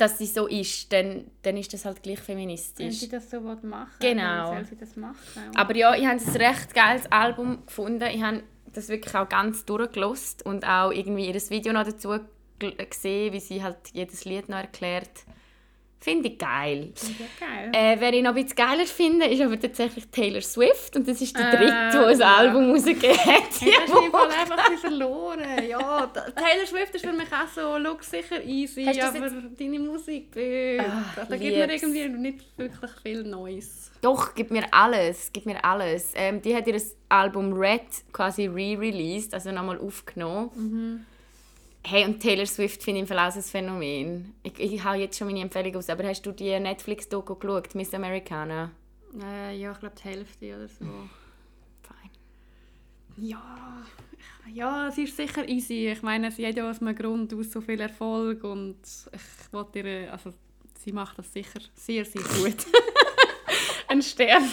dass 0.00 0.18
sie 0.18 0.26
so 0.26 0.46
ist, 0.46 0.92
dann, 0.92 1.26
dann 1.42 1.56
ist 1.56 1.72
das 1.72 1.84
halt 1.84 2.02
gleich 2.02 2.18
Wenn 2.18 2.36
feministisch. 2.36 3.00
sie 3.00 3.08
das 3.08 3.30
so 3.30 3.40
machen 3.40 3.88
Genau. 4.00 4.22
dann 4.22 4.46
soll 4.56 4.64
sie 4.66 4.76
das 4.76 4.96
machen. 4.96 5.16
Aber 5.54 5.76
ja, 5.76 5.94
ich 5.94 6.06
habe 6.06 6.20
ein 6.20 6.36
recht 6.36 6.74
geiles 6.74 7.10
Album 7.12 7.64
gefunden. 7.66 8.02
Ich 8.12 8.22
habe 8.22 8.42
das 8.72 8.88
wirklich 8.88 9.14
auch 9.14 9.28
ganz 9.28 9.64
durchgelost 9.64 10.44
und 10.46 10.64
auch 10.66 10.90
irgendwie 10.90 11.26
ihr 11.28 11.34
Video 11.50 11.72
noch 11.72 11.84
dazu 11.84 12.18
gesehen, 12.58 13.32
wie 13.32 13.40
sie 13.40 13.62
halt 13.62 13.76
jedes 13.92 14.24
Lied 14.24 14.48
noch 14.48 14.58
erklärt. 14.58 15.10
Finde 16.02 16.28
ich 16.30 16.38
geil. 16.38 16.92
ja, 17.18 17.26
geil. 17.46 17.72
Äh, 17.74 18.00
wer 18.00 18.12
ich 18.14 18.22
noch 18.22 18.30
ein 18.30 18.42
bisschen 18.42 18.56
geiler 18.56 18.86
finde, 18.86 19.26
ist 19.26 19.40
aber 19.42 19.60
tatsächlich 19.60 20.06
Taylor 20.08 20.40
Swift. 20.40 20.96
Und 20.96 21.06
das 21.06 21.20
ist 21.20 21.36
der 21.36 21.52
Äh, 21.52 21.56
dritte, 21.58 21.90
der 21.92 22.06
ein 22.08 22.18
ja. 22.18 22.36
Album 22.36 22.70
rausgegeben 22.70 23.18
hat. 23.18 23.60
Hey, 23.60 23.72
das 23.78 23.90
ist 23.90 24.04
im 24.04 24.10
Fall 24.10 24.30
einfach 24.30 24.72
verloren. 24.78 25.40
Ja, 25.68 26.06
Taylor 26.06 26.66
Swift 26.66 26.94
ist 26.94 27.04
für 27.04 27.12
mich 27.12 27.28
auch 27.30 27.48
so, 27.54 27.76
look 27.76 28.02
sicher 28.02 28.42
easy, 28.44 28.84
Hast 28.86 28.98
aber 29.02 29.30
deine 29.58 29.78
Musik, 29.78 30.34
äh, 30.36 30.78
Ah, 30.80 31.04
da 31.28 31.36
gibt 31.36 31.56
mir 31.56 31.70
irgendwie 31.70 32.08
nicht 32.08 32.44
wirklich 32.56 32.90
viel 33.02 33.22
Neues. 33.24 33.90
Doch, 34.00 34.34
gib 34.34 34.50
mir 34.50 34.64
alles, 34.72 35.30
gib 35.32 35.44
mir 35.44 35.62
alles. 35.62 36.12
Ähm, 36.14 36.40
die 36.40 36.56
hat 36.56 36.66
ihr 36.66 36.80
Album 37.10 37.52
Red 37.52 37.82
quasi 38.12 38.46
re-released, 38.46 39.34
also 39.34 39.52
nochmal 39.52 39.78
aufgenommen. 39.78 41.04
Hey, 41.82 42.04
und 42.04 42.20
Taylor 42.20 42.46
Swift 42.46 42.82
finde 42.82 43.02
ich 43.02 43.10
im 43.10 43.16
auch 43.16 43.34
ein 43.34 43.42
Phänomen. 43.42 44.34
Ich, 44.42 44.58
ich 44.58 44.84
hau 44.84 44.94
jetzt 44.94 45.18
schon 45.18 45.28
meine 45.28 45.40
Empfehlung 45.40 45.76
aus, 45.76 45.88
aber 45.88 46.04
hast 46.04 46.22
du 46.22 46.32
die 46.32 46.58
Netflix-Doku 46.58 47.34
geschaut, 47.36 47.74
Miss 47.74 47.94
Americana? 47.94 48.70
Äh, 49.20 49.56
ja, 49.56 49.72
ich 49.72 49.78
glaube 49.78 49.94
die 49.96 50.08
Hälfte 50.08 50.56
oder 50.56 50.68
so. 50.68 50.84
Fein. 51.82 52.10
Ja, 53.16 53.86
ja, 54.52 54.90
sie 54.90 55.04
ist 55.04 55.16
sicher 55.16 55.48
easy. 55.48 55.88
Ich 55.88 56.02
meine, 56.02 56.30
sie 56.30 56.46
hat 56.46 56.56
ja 56.56 56.68
aus 56.68 56.80
einem 56.80 56.94
Grund 56.94 57.32
aus 57.34 57.52
so 57.52 57.60
viel 57.60 57.80
Erfolg 57.80 58.42
und 58.44 58.78
ich 59.12 59.52
wollte 59.52 59.80
ihr, 59.80 60.12
also 60.12 60.32
sie 60.78 60.92
macht 60.92 61.18
das 61.18 61.32
sicher 61.32 61.60
sehr, 61.74 62.04
sehr 62.04 62.22
gut. 62.22 62.66
ein 63.88 64.02
Stern, 64.02 64.44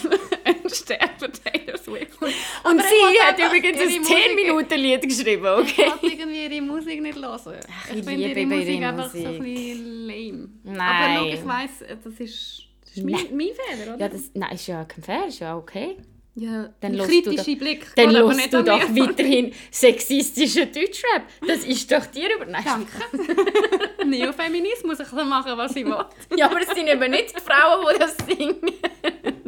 für 0.70 1.32
Taylor 1.32 1.78
Swift. 1.78 2.22
Und 2.22 2.34
Aber 2.64 2.80
ich 2.80 2.86
sie 2.86 3.22
hat 3.22 3.40
übrigens 3.40 3.80
ein 3.82 4.00
Musik- 4.00 4.16
10-Minuten-Lied 4.18 5.02
geschrieben, 5.02 5.46
Ich 5.46 5.72
okay? 5.74 5.92
wollte 5.92 6.08
irgendwie 6.08 6.46
ihre 6.46 6.62
Musik 6.62 7.02
nicht 7.02 7.16
hören. 7.18 7.40
Ach, 7.46 7.90
ich 7.92 7.98
ich 8.00 8.06
finde 8.06 8.28
ihre 8.30 8.46
Musik 8.46 8.68
ihre 8.80 8.88
einfach 8.88 9.10
so 9.12 9.18
ein 9.18 9.38
Musik. 9.38 9.44
bisschen 9.44 10.08
lame. 10.08 10.50
Nein. 10.64 10.80
Aber 10.80 11.20
schau, 11.20 11.26
ich 11.34 11.46
weiss, 11.48 11.72
das 12.04 12.14
ist, 12.20 12.64
das 12.82 12.98
ist 12.98 13.04
mein, 13.04 13.14
mein 13.32 13.48
Fehler, 13.48 13.94
oder? 13.96 14.00
Ja, 14.00 14.10
das, 14.10 14.32
nein, 14.34 14.56
ist 14.56 14.68
ja 14.68 14.84
kein 14.86 15.04
Fair, 15.04 15.28
ist 15.28 15.40
ja 15.40 15.56
okay. 15.58 15.98
ja 16.36 16.70
Dann 16.80 17.00
ein 17.00 17.08
kritischer 17.08 17.44
doch- 17.52 17.58
Blick. 17.60 17.88
Dann 17.96 18.16
hörst 18.16 18.54
du 18.54 18.64
doch 18.64 18.80
weiterhin 18.96 19.54
sexistischen 19.72 20.72
Deutschrap. 20.72 21.24
Das 21.48 21.64
ist 21.66 21.92
doch 21.92 22.06
dir 22.08 22.36
über... 22.36 22.46
Nein, 22.46 22.64
Danke. 22.66 24.06
Neofeminismus, 24.06 25.00
ich 25.00 25.10
kann 25.10 25.28
machen, 25.30 25.58
was 25.58 25.76
ich 25.76 25.86
will. 25.86 26.06
Ja, 26.38 26.46
aber 26.46 26.62
es 26.62 26.68
sind 26.70 26.88
eben 26.88 27.12
nicht 27.12 27.36
die 27.36 27.42
Frauen, 27.42 27.86
die 27.94 28.00
das 28.00 28.16
singen. 28.28 28.56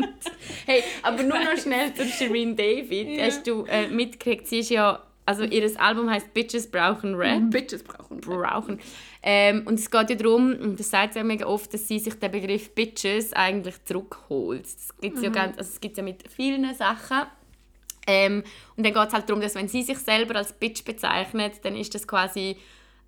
hey, 0.65 0.83
aber 1.03 1.23
nur 1.23 1.39
noch 1.39 1.57
schnell 1.57 1.93
zu 1.93 2.05
Shireen 2.05 2.55
David. 2.55 3.09
Ja. 3.09 3.25
Hast 3.25 3.45
du 3.47 3.65
äh, 3.65 3.87
mitgekriegt, 3.87 4.47
sie 4.47 4.59
ist 4.59 4.69
ja... 4.69 5.03
Also 5.25 5.43
ihr 5.43 5.79
Album 5.79 6.09
heißt 6.09 6.33
«Bitches 6.33 6.71
brauchen 6.71 7.13
Rap». 7.13 7.51
Bitches 7.51 7.83
brauchen. 7.83 8.19
brauchen. 8.19 8.79
Ähm, 9.21 9.61
und 9.67 9.75
es 9.75 9.91
geht 9.91 10.09
ja 10.09 10.15
darum, 10.15 10.55
und 10.55 10.79
das 10.79 10.89
sagt 10.89 11.13
sie 11.13 11.19
ja 11.19 11.23
mega 11.23 11.45
oft, 11.45 11.71
dass 11.71 11.87
sie 11.87 11.99
sich 11.99 12.15
den 12.15 12.31
Begriff 12.31 12.71
«Bitches» 12.71 13.33
eigentlich 13.33 13.75
zurückholt. 13.85 14.63
Das 14.63 14.89
gibt's 14.99 15.21
ja, 15.21 15.29
ganz, 15.29 15.55
also 15.57 15.69
das 15.69 15.79
gibt 15.79 15.97
ja 15.97 16.03
mit 16.03 16.23
vielen 16.31 16.73
Sachen. 16.73 17.27
Ähm, 18.07 18.43
und 18.75 18.83
dann 18.83 18.93
geht 18.93 19.07
es 19.07 19.13
halt 19.13 19.29
darum, 19.29 19.39
dass 19.39 19.53
wenn 19.53 19.67
sie 19.67 19.83
sich 19.83 19.99
selber 19.99 20.35
als 20.35 20.53
Bitch 20.53 20.83
bezeichnet, 20.83 21.53
dann 21.61 21.75
ist 21.75 21.93
das 21.93 22.07
quasi 22.07 22.57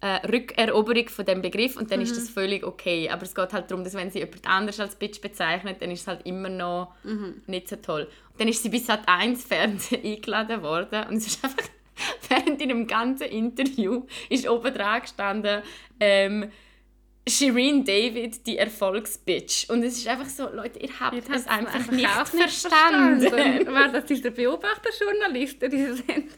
äh, 0.01 0.27
Rückeroberung 0.27 1.09
von 1.09 1.25
dem 1.25 1.41
Begriff 1.41 1.77
und 1.77 1.91
dann 1.91 2.01
ist 2.01 2.17
das 2.17 2.29
völlig 2.29 2.63
okay. 2.63 3.09
Aber 3.09 3.23
es 3.23 3.35
geht 3.35 3.53
halt 3.53 3.69
darum, 3.69 3.83
dass 3.83 3.93
wenn 3.93 4.11
sie 4.11 4.19
jemand 4.19 4.47
anders 4.47 4.79
als 4.79 4.95
Bitch 4.95 5.21
bezeichnet, 5.21 5.81
dann 5.81 5.91
ist 5.91 6.01
es 6.01 6.07
halt 6.07 6.25
immer 6.25 6.49
noch 6.49 6.93
nicht 7.47 7.69
so 7.69 7.75
toll. 7.75 8.07
Und 8.31 8.41
dann 8.41 8.47
ist 8.47 8.63
sie 8.63 8.69
bis 8.69 8.87
Sat 8.87 9.07
1 9.07 9.43
Fernsehen 9.43 10.03
eingeladen 10.05 10.63
worden 10.63 11.07
und 11.09 11.17
es 11.17 11.27
ist 11.27 11.43
einfach 11.43 11.63
während 12.29 12.61
in 12.61 12.71
einem 12.71 12.87
ganzen 12.87 13.27
Interview 13.27 14.03
ist 14.29 14.47
oben 14.47 14.73
dran 14.73 15.01
gestanden 15.01 15.61
ähm, 15.99 16.51
Shireen 17.27 17.85
David, 17.85 18.47
die 18.47 18.57
Erfolgsbitch. 18.57 19.69
Und 19.69 19.83
es 19.83 19.97
ist 19.97 20.07
einfach 20.07 20.27
so, 20.27 20.49
Leute, 20.49 20.79
ihr 20.79 20.89
habt 20.99 21.15
Jetzt 21.15 21.29
es 21.29 21.47
einfach, 21.47 21.75
einfach 21.75 21.91
nicht 21.91 22.07
auch 22.07 22.25
verstanden. 22.25 23.21
Wer 23.31 23.87
das 23.91 24.09
ist 24.09 24.25
der 24.25 24.31
Beobachterjournalist, 24.31 25.61
der 25.61 25.69
diese 25.69 25.95
Sendung. 25.97 26.29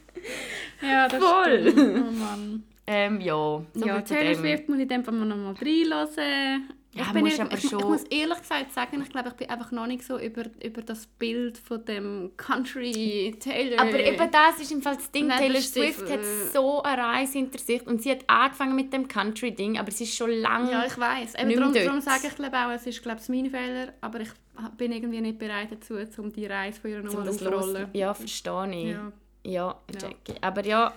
Ja, 0.82 1.07
das 1.07 1.24
Voll. 1.24 1.72
stimmt. 1.72 2.05
Oh 2.05 2.11
Mann. 2.11 2.64
Ähm, 2.86 3.21
ja, 3.21 3.34
so 3.73 3.86
ja, 3.86 4.03
zu 4.03 4.13
Taylor 4.13 4.34
dem. 4.34 4.39
Swift 4.41 4.69
muss 4.69 4.79
ich 4.79 4.88
dann 4.88 5.03
mal 5.05 5.25
noch 5.25 5.38
mal 5.38 5.53
reinhören. 5.53 6.69
Ja, 6.95 7.01
ich, 7.07 7.11
bin 7.11 7.25
ehrlich- 7.25 7.41
aber 7.41 7.53
ich, 7.57 7.63
ich 7.63 7.69
schon- 7.71 7.81
muss 7.81 8.03
ehrlich 8.03 8.38
gesagt 8.39 8.71
sagen, 8.71 9.01
ich 9.01 9.09
glaube, 9.09 9.29
ich 9.29 9.34
bin 9.34 9.49
einfach 9.49 9.71
noch 9.71 9.88
nicht 9.88 10.03
so 10.03 10.19
über, 10.19 10.43
über 10.63 10.81
das 10.84 11.07
Bild 11.07 11.57
von 11.57 11.84
dem 11.86 12.31
Country 12.38 13.34
Taylor. 13.39 13.79
Aber 13.81 13.97
eben 13.99 14.29
das 14.31 14.59
ist 14.61 14.71
im 14.71 14.81
Fall 14.84 14.97
das 14.97 15.09
Ding. 15.09 15.25
Nein, 15.25 15.39
Taylor 15.39 15.53
das. 15.55 15.71
Swift 15.71 16.07
hat 16.11 16.19
so 16.53 16.84
eine 16.84 17.01
Reise 17.01 17.39
hinter 17.39 17.57
sich 17.57 17.88
und 17.88 18.03
sie 18.03 18.11
hat 18.11 18.19
angefangen 18.27 18.75
mit 18.75 18.93
dem 18.93 19.07
Country-Ding, 19.07 19.79
aber 19.79 19.89
sie 19.91 20.03
ist 20.03 20.15
schon 20.15 20.29
lange... 20.29 20.71
Ja, 20.71 20.86
ich 20.86 20.95
weiß. 20.97 21.34
Darum, 21.34 21.73
darum 21.73 22.01
sage 22.01 22.27
ich 22.27 22.36
glaube 22.36 22.57
auch, 22.57 22.69
es 22.71 22.86
ist 22.86 23.01
glaube 23.01 23.19
ich, 23.23 23.29
mein 23.29 23.49
Fehler, 23.49 23.93
aber 24.01 24.19
ich 24.19 24.29
bin 24.77 24.91
irgendwie 24.91 25.21
nicht 25.21 25.39
bereit 25.39 25.69
dazu, 25.71 25.95
um 26.21 26.31
die 26.31 26.45
Reise 26.45 26.79
von 26.79 26.91
ihr 26.91 27.01
nochmal 27.01 27.23
das 27.25 27.36
aufzurollen. 27.38 27.81
los. 27.86 27.89
Ja, 27.93 28.13
verstehe 28.13 28.69
ich. 28.71 28.91
Ja. 28.91 29.11
Ja, 29.45 29.75
Jackie. 29.99 30.36
Aber 30.41 30.63
ja, 30.63 30.93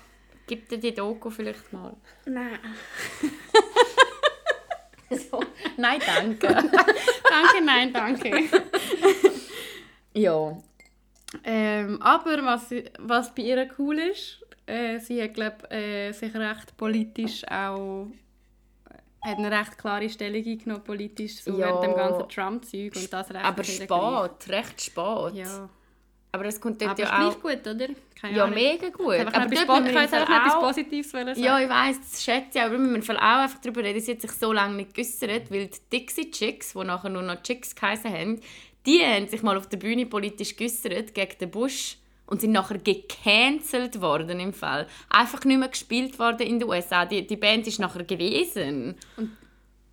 gib 0.46 0.68
dir 0.68 0.78
die 0.78 0.94
Doku 0.94 1.30
vielleicht 1.30 1.72
mal. 1.72 1.96
Nein. 2.26 2.58
So. 5.10 5.40
Nein, 5.76 6.00
danke. 6.04 6.48
danke, 6.48 7.64
nein, 7.64 7.92
danke. 7.92 8.42
ja. 10.14 10.58
ähm, 11.44 12.02
aber 12.02 12.44
was, 12.44 12.70
was 12.98 13.34
bei 13.34 13.42
ihr 13.42 13.70
cool 13.78 13.98
ist, 13.98 14.44
äh, 14.66 14.98
sie 14.98 15.22
hat 15.22 15.34
glaub, 15.34 15.70
äh, 15.72 16.12
sich 16.12 16.34
recht 16.34 16.76
politisch 16.76 17.44
auch 17.48 18.08
hat 19.22 19.38
eine 19.38 19.50
recht 19.50 19.76
klare 19.76 20.08
Stellung 20.08 20.44
eingenommen, 20.44 20.84
politisch, 20.84 21.42
so 21.42 21.52
Ja. 21.52 21.66
während 21.66 21.84
dem 21.84 21.94
ganzen 21.96 22.28
Trump-Zeug 22.28 22.94
und 22.94 23.12
das 23.12 23.30
recht 23.30 23.44
Aber 23.44 23.64
spät, 23.64 24.48
recht 24.48 24.80
spät. 24.80 25.34
Ja. 25.34 25.68
Aber 26.36 26.44
es 26.46 26.60
kommt 26.60 26.80
dort 26.80 26.92
Aber 26.92 27.00
ja 27.00 27.28
ist 27.28 27.36
auch... 27.36 27.40
gut, 27.42 27.66
oder? 27.66 27.88
Keine 28.20 28.36
Ja, 28.36 28.44
Ahnung. 28.44 28.54
mega 28.54 28.88
gut. 28.90 29.14
Aber 29.14 29.28
etwas, 29.28 29.50
dort 29.50 29.66
Po- 29.66 29.72
müssen 29.80 29.86
ich 29.88 29.94
wir 29.94 30.08
Fall 30.08 30.22
etwas 30.22 30.54
auch- 30.54 30.60
Positives 30.60 31.10
sagen. 31.10 31.32
Ja, 31.42 31.60
ich 31.60 31.68
weiss, 31.68 31.96
das 32.10 32.24
schätze 32.24 32.58
ich, 32.58 32.62
aber 32.62 32.72
wir 32.72 32.78
müssen 32.78 33.16
auch 33.16 33.20
einfach 33.22 33.58
darüber 33.60 33.82
reden. 33.82 34.00
Sie 34.00 34.12
hat 34.12 34.20
sich 34.20 34.32
so 34.32 34.52
lange 34.52 34.76
nicht 34.76 34.94
geäussert, 34.94 35.50
weil 35.50 35.66
die 35.66 35.78
Dixie 35.92 36.30
Chicks, 36.30 36.72
die 36.72 36.84
nachher 36.84 37.10
nur 37.10 37.22
noch 37.22 37.42
Chicks 37.42 37.74
geheißen 37.74 38.12
haben, 38.12 38.40
die 38.86 39.00
haben 39.04 39.26
sich 39.28 39.42
mal 39.42 39.56
auf 39.56 39.68
der 39.68 39.78
Bühne 39.78 40.06
politisch 40.06 40.54
geäussert 40.56 41.12
gegen 41.14 41.38
den 41.40 41.50
Bush 41.50 41.96
und 42.26 42.40
sind 42.40 42.52
nachher 42.52 42.78
gecancelt 42.78 44.00
worden 44.00 44.40
im 44.40 44.52
Fall. 44.52 44.86
Einfach 45.10 45.44
nicht 45.44 45.58
mehr 45.58 45.68
gespielt 45.68 46.18
worden 46.18 46.46
in 46.46 46.58
den 46.58 46.68
USA. 46.68 47.04
Die, 47.04 47.26
die 47.26 47.36
Band 47.36 47.66
ist 47.66 47.78
nachher 47.80 48.04
gewesen. 48.04 48.94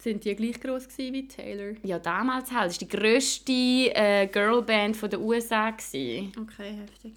Sind 0.03 0.25
die 0.25 0.35
gleich 0.35 0.59
gross 0.59 0.85
gewesen 0.85 1.13
wie 1.13 1.27
Taylor? 1.29 1.75
Ja, 1.81 1.97
damals 1.97 2.51
halt. 2.51 2.71
Das 2.71 2.81
war 2.81 2.87
die 2.89 2.97
grösste 2.97 3.53
äh, 3.95 4.27
Girlband 4.27 5.01
der 5.01 5.21
USA. 5.21 5.69
Gewesen. 5.69 6.33
Okay, 6.41 6.75
heftig. 6.75 7.13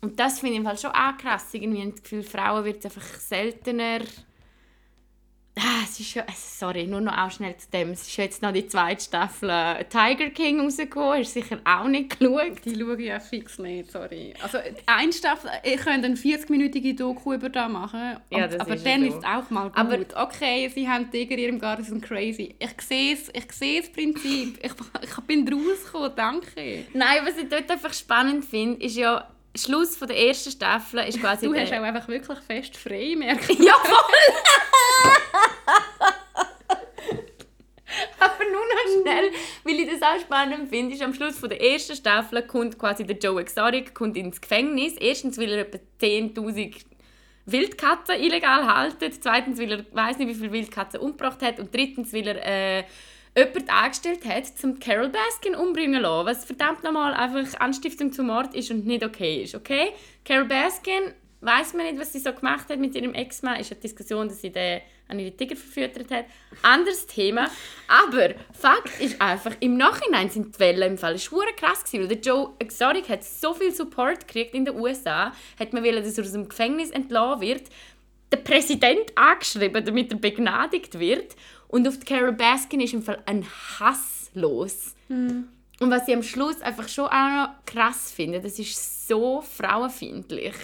Und 0.00 0.18
das 0.18 0.40
finde 0.40 0.54
ich 0.54 0.58
im 0.58 0.64
Fall 0.64 0.76
schon 0.76 0.90
auch 0.90 1.16
krass. 1.16 1.54
Irgendwie 1.54 1.88
das 1.88 2.02
Gefühl, 2.02 2.24
Frauen 2.24 2.64
wird 2.64 2.84
einfach 2.84 3.04
seltener. 3.04 4.00
Ah, 5.56 5.82
es 5.84 6.00
ist 6.00 6.14
ja, 6.14 6.24
sorry, 6.34 6.84
nur 6.88 7.00
noch 7.00 7.16
auch 7.16 7.30
schnell 7.30 7.56
zu 7.56 7.70
dem. 7.70 7.90
Es 7.92 8.02
ist 8.08 8.16
jetzt 8.16 8.42
noch 8.42 8.50
die 8.52 8.66
zweite 8.66 9.04
Staffel 9.04 9.48
äh, 9.50 9.84
Tiger 9.84 10.30
King 10.30 10.58
rausgekommen. 10.60 11.20
Hast 11.20 11.36
du 11.36 11.40
sicher 11.42 11.60
auch 11.64 11.86
nicht 11.86 12.18
geschaut. 12.18 12.64
Die 12.64 12.74
schaue 12.74 12.96
ich 13.00 13.06
ja 13.06 13.20
fix 13.20 13.58
nicht, 13.60 13.92
sorry. 13.92 14.34
Also, 14.42 14.58
eine 14.86 15.12
Staffel, 15.12 15.50
ich 15.62 15.76
könnte 15.76 16.06
eine 16.06 16.16
40-minütige 16.16 16.96
Doku 16.96 17.34
über 17.34 17.48
das 17.50 17.70
machen. 17.70 18.16
Und, 18.30 18.36
Ja, 18.38 18.48
das 18.48 18.58
aber 18.58 18.74
ist 18.74 18.84
dann 18.84 19.02
so. 19.02 19.06
ist 19.06 19.18
es 19.18 19.24
auch 19.24 19.48
mal 19.50 19.68
gut. 19.68 19.76
Aber- 19.78 20.24
okay, 20.26 20.68
sie 20.74 20.88
haben 20.88 21.08
Tiger 21.12 21.34
in 21.34 21.38
ihrem 21.38 21.58
Garten, 21.60 21.84
sind 21.84 22.02
crazy. 22.02 22.56
Ich 22.58 22.80
sehe 22.80 23.14
es, 23.14 23.28
ich 23.32 23.52
sehe 23.52 23.80
das 23.80 23.92
Prinzip. 23.92 24.58
Ich, 24.60 24.72
ich 25.02 25.16
bin 25.28 25.46
rausgekommen, 25.48 26.12
danke. 26.16 26.84
Nein, 26.94 27.18
was 27.24 27.38
ich 27.38 27.48
dort 27.48 27.70
einfach 27.70 27.92
spannend 27.94 28.44
finde, 28.44 28.84
ist 28.84 28.96
ja, 28.96 29.28
Schluss 29.56 29.96
von 29.96 30.08
der 30.08 30.18
ersten 30.18 30.50
Staffel 30.50 31.00
ist 31.00 31.20
quasi 31.20 31.46
Du 31.46 31.54
hast 31.54 31.72
auch 31.72 31.82
einfach 31.82 32.08
wirklich 32.08 32.38
fest 32.40 32.76
frei, 32.76 33.14
merke 33.16 33.52
ich. 33.52 33.58
Ja, 33.64 33.74
voll! 33.74 33.94
Aber 38.18 38.44
nur 38.44 38.60
noch 38.60 39.02
schnell, 39.02 39.30
weil 39.62 39.80
ich 39.80 39.88
das 39.88 40.02
auch 40.02 40.20
spannend 40.20 40.68
finde, 40.68 40.94
ist 40.94 41.02
am 41.02 41.14
Schluss 41.14 41.38
von 41.38 41.48
der 41.48 41.62
ersten 41.62 41.94
Staffel 41.94 42.42
kommt 42.42 42.78
quasi 42.78 43.04
der 43.04 43.16
Joe 43.16 43.40
Exotic 43.40 43.94
kommt 43.94 44.16
ins 44.16 44.40
Gefängnis. 44.40 44.94
Erstens, 44.98 45.38
weil 45.38 45.50
er 45.50 45.60
etwa 45.60 45.78
10'000 46.00 46.84
Wildkatzen 47.46 48.16
illegal 48.16 48.66
haltet. 48.66 49.22
Zweitens, 49.22 49.60
weil 49.60 49.70
er 49.72 49.84
weiß 49.92 50.18
nicht, 50.18 50.28
wie 50.28 50.34
viele 50.34 50.52
Wildkatzen 50.52 50.98
umgebracht 51.00 51.42
hat. 51.42 51.60
Und 51.60 51.72
drittens, 51.72 52.12
weil 52.12 52.26
er 52.26 52.78
äh, 52.80 52.84
jemanden 53.36 53.68
angestellt 53.68 54.24
hat, 54.24 54.46
zum 54.46 54.78
Carol 54.78 55.08
Baskin 55.08 55.54
umbringen 55.54 55.96
zu 55.96 56.02
lassen. 56.02 56.26
Was 56.26 56.44
verdammt 56.44 56.84
nochmal 56.84 57.14
einfach 57.14 57.60
Anstiftung 57.60 58.12
zum 58.12 58.26
Mord 58.26 58.54
ist 58.54 58.70
und 58.70 58.86
nicht 58.86 59.04
okay 59.04 59.42
ist. 59.42 59.54
Okay? 59.54 59.92
Carol 60.24 60.46
Baskin 60.46 61.12
weiß 61.40 61.74
man 61.74 61.86
nicht, 61.86 61.98
was 61.98 62.12
sie 62.12 62.20
so 62.20 62.32
gemacht 62.32 62.68
hat 62.68 62.78
mit 62.78 62.94
ihrem 62.94 63.14
Ex-Mann. 63.14 63.60
Ist 63.60 63.72
eine 63.72 63.80
Diskussion, 63.80 64.28
dass 64.28 64.40
sie 64.40 64.50
den 64.50 64.80
an 65.08 65.18
ihre 65.18 65.36
Tiger 65.36 65.56
verfüttert 65.56 66.10
hat. 66.10 66.24
Anderes 66.62 67.06
Thema. 67.06 67.50
Aber 67.88 68.30
Fakt 68.52 69.00
ist 69.00 69.20
einfach, 69.20 69.52
im 69.60 69.76
Nachhinein 69.76 70.30
sind 70.30 70.54
die 70.54 70.60
Wellen 70.60 70.92
im 70.92 70.98
Fall 70.98 71.18
verdammt 71.18 71.52
krass 71.56 71.84
gewesen, 71.84 72.08
weil 72.08 72.16
der 72.16 72.20
Joe 72.20 72.54
Exotic 72.58 73.08
hat 73.08 73.22
so 73.22 73.52
viel 73.52 73.72
Support 73.72 74.26
gekriegt 74.26 74.54
in 74.54 74.64
den 74.64 74.76
USA, 74.76 75.32
hat 75.58 75.72
man 75.72 75.84
wollen, 75.84 76.02
dass 76.02 76.16
er 76.16 76.24
aus 76.24 76.32
dem 76.32 76.48
Gefängnis 76.48 76.90
entlassen 76.90 77.42
wird, 77.42 77.64
der 78.32 78.38
Präsident 78.38 79.12
angeschrieben, 79.14 79.84
damit 79.84 80.10
er 80.10 80.18
begnadigt 80.18 80.98
wird. 80.98 81.36
Und 81.74 81.88
auf 81.88 81.98
die 81.98 82.06
Carol 82.06 82.30
Baskin 82.30 82.78
ist 82.78 82.94
im 82.94 83.02
Fall 83.02 83.20
ein 83.26 83.44
Hass 83.80 84.30
los. 84.32 84.94
Und 85.80 85.90
was 85.90 86.06
ich 86.06 86.14
am 86.14 86.22
Schluss 86.22 86.62
einfach 86.62 86.88
schon 86.88 87.06
auch 87.06 87.30
noch 87.30 87.48
krass 87.66 88.12
finde, 88.12 88.40
das 88.40 88.60
ist 88.60 89.08
so 89.08 89.40
frauenfeindlich. 89.40 90.54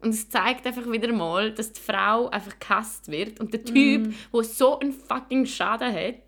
Und 0.00 0.14
es 0.14 0.26
zeigt 0.30 0.66
einfach 0.66 0.90
wieder 0.90 1.12
mal, 1.12 1.52
dass 1.52 1.74
die 1.74 1.80
Frau 1.82 2.30
einfach 2.30 2.58
gehasst 2.58 3.10
wird. 3.10 3.40
Und 3.40 3.52
der 3.52 3.62
Typ, 3.62 4.14
der 4.32 4.42
so 4.42 4.78
einen 4.78 4.94
fucking 4.94 5.44
Schaden 5.44 5.92
hat. 5.92 6.22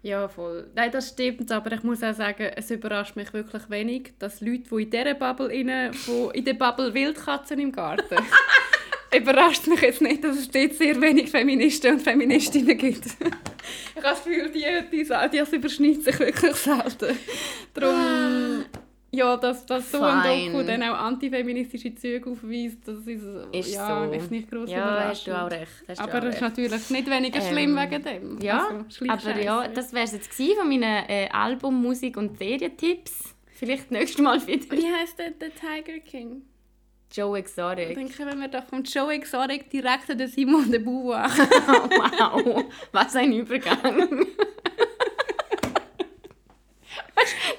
Ja, 0.00 0.28
voll. 0.28 0.70
Nein, 0.74 0.90
das 0.90 1.10
stimmt, 1.10 1.52
aber 1.52 1.72
ich 1.72 1.82
muss 1.82 2.02
auch 2.02 2.14
sagen, 2.14 2.50
es 2.56 2.70
überrascht 2.70 3.16
mich 3.16 3.34
wirklich 3.34 3.68
wenig, 3.68 4.14
dass 4.18 4.40
Leute, 4.40 4.64
die 4.70 4.82
in 4.82 4.90
dieser 4.90 5.12
Bubble 5.14 5.48
rein, 5.48 5.90
wo 6.06 6.30
in 6.30 6.46
der 6.46 6.54
Bubble 6.54 6.94
Wildkatzen 6.94 7.58
im 7.58 7.70
Garten, 7.70 8.16
überrascht 9.16 9.66
mich 9.66 9.80
jetzt 9.80 10.00
nicht, 10.00 10.22
dass 10.24 10.36
es 10.38 10.50
dort 10.50 10.74
sehr 10.74 11.00
wenig 11.00 11.30
Feministen 11.30 11.94
und 11.94 12.00
Feministinnen 12.02 12.76
gibt. 12.76 13.04
ich 13.16 13.96
habe 13.96 14.02
das 14.02 14.24
Gefühl, 14.24 14.50
die, 14.50 14.64
die, 14.90 15.04
die 15.04 15.38
das 15.38 15.52
überschneidet 15.52 16.04
sich 16.04 16.18
wirklich 16.18 16.54
selten. 16.54 17.18
Darum, 17.74 18.64
ja, 19.14 19.36
dass, 19.36 19.66
dass 19.66 19.92
so 19.92 20.00
ein. 20.00 20.52
Doku 20.52 20.64
dann 20.66 20.82
auch 20.84 20.98
antifeministische 20.98 21.94
Züge 21.94 22.30
aufweist, 22.30 22.78
das 22.86 23.06
ist, 23.06 23.22
Ist 23.52 23.74
ja, 23.74 24.06
so. 24.06 24.12
ist 24.12 24.30
nicht 24.30 24.50
gross 24.50 24.70
Ja, 24.70 25.08
hast 25.10 25.26
überraschend. 25.26 25.26
du 25.26 25.40
auch 25.42 25.50
recht. 25.50 25.72
Hast 25.86 26.00
du 26.00 26.04
Aber 26.04 26.26
es 26.28 26.34
ist 26.34 26.40
natürlich 26.40 26.90
nicht 26.90 27.10
weniger 27.10 27.40
Ähm, 27.40 27.46
schlimm 27.52 27.76
wegen 27.76 28.02
dem. 28.02 28.38
Ja, 28.40 28.68
Also, 29.08 29.30
aber 29.30 29.40
ja, 29.42 29.68
das 29.68 29.92
wäre 29.92 30.04
es 30.04 30.12
jetzt 30.12 30.32
von 30.34 30.66
meinen 30.66 30.82
äh, 31.08 31.28
Album-, 31.30 31.82
Musik- 31.82 32.16
und 32.16 32.38
Serientipps. 32.38 33.34
Vielleicht 33.54 33.90
nächstes 33.90 34.22
Mal 34.22 34.44
wieder. 34.46 34.76
Wie 34.76 34.86
heißt 34.90 35.18
der, 35.18 35.30
der 35.32 35.50
Tiger 35.54 35.98
King? 36.00 36.42
Joe 37.12 37.38
Ich 37.38 37.44
Exotic. 37.44 37.94
denke, 37.94 38.26
wenn 38.26 38.40
wir 38.40 38.48
doch 38.48 38.64
vom 38.64 38.82
Joe 38.82 39.12
Exotic 39.12 39.68
direkt 39.70 40.10
an 40.10 40.18
den 40.18 40.28
Simon 40.28 40.70
de 40.70 40.80
Beauvoir. 40.80 41.28
wow, 41.28 42.64
was 42.92 43.14
ein 43.16 43.32
Übergang. 43.32 44.26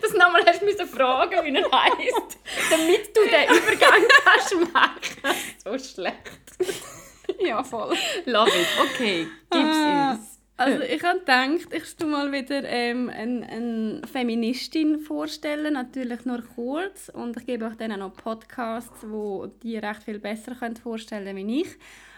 Das 0.02 0.14
nochmal 0.14 0.44
hast 0.46 0.62
du 0.62 0.66
müssen 0.66 0.88
fragen, 0.88 1.46
wie 1.46 1.56
er 1.56 1.72
heisst, 1.72 2.38
damit 2.70 3.16
du 3.16 3.22
den 3.24 3.58
Übergang 3.58 4.04
kannst 4.24 4.74
machen. 4.74 5.36
So 5.64 5.78
schlecht. 5.78 6.18
ja, 7.40 7.64
voll. 7.64 7.96
Love 8.26 8.50
it. 8.50 8.68
Okay. 8.82 9.28
Also 10.64 10.84
ich 10.90 11.04
habe 11.04 11.20
gedacht, 11.20 11.74
ich 11.74 11.96
tu 11.96 12.08
mal 12.08 12.32
wieder 12.32 12.64
ähm, 12.64 13.10
eine, 13.10 13.48
eine 13.48 14.02
Feministin 14.12 15.00
vorstellen, 15.00 15.74
natürlich 15.74 16.26
nur 16.26 16.42
kurz. 16.56 17.10
Und 17.10 17.38
ich 17.38 17.46
gebe 17.46 17.66
euch 17.66 17.76
dann 17.76 17.92
auch 17.94 17.98
noch 17.98 18.14
Podcasts, 18.14 19.06
wo 19.08 19.48
die 19.62 19.78
recht 19.78 20.04
viel 20.04 20.20
besser 20.20 20.56
könnt 20.56 20.80
vorstellen 20.80 21.36
wie 21.36 21.62
ich. 21.62 21.68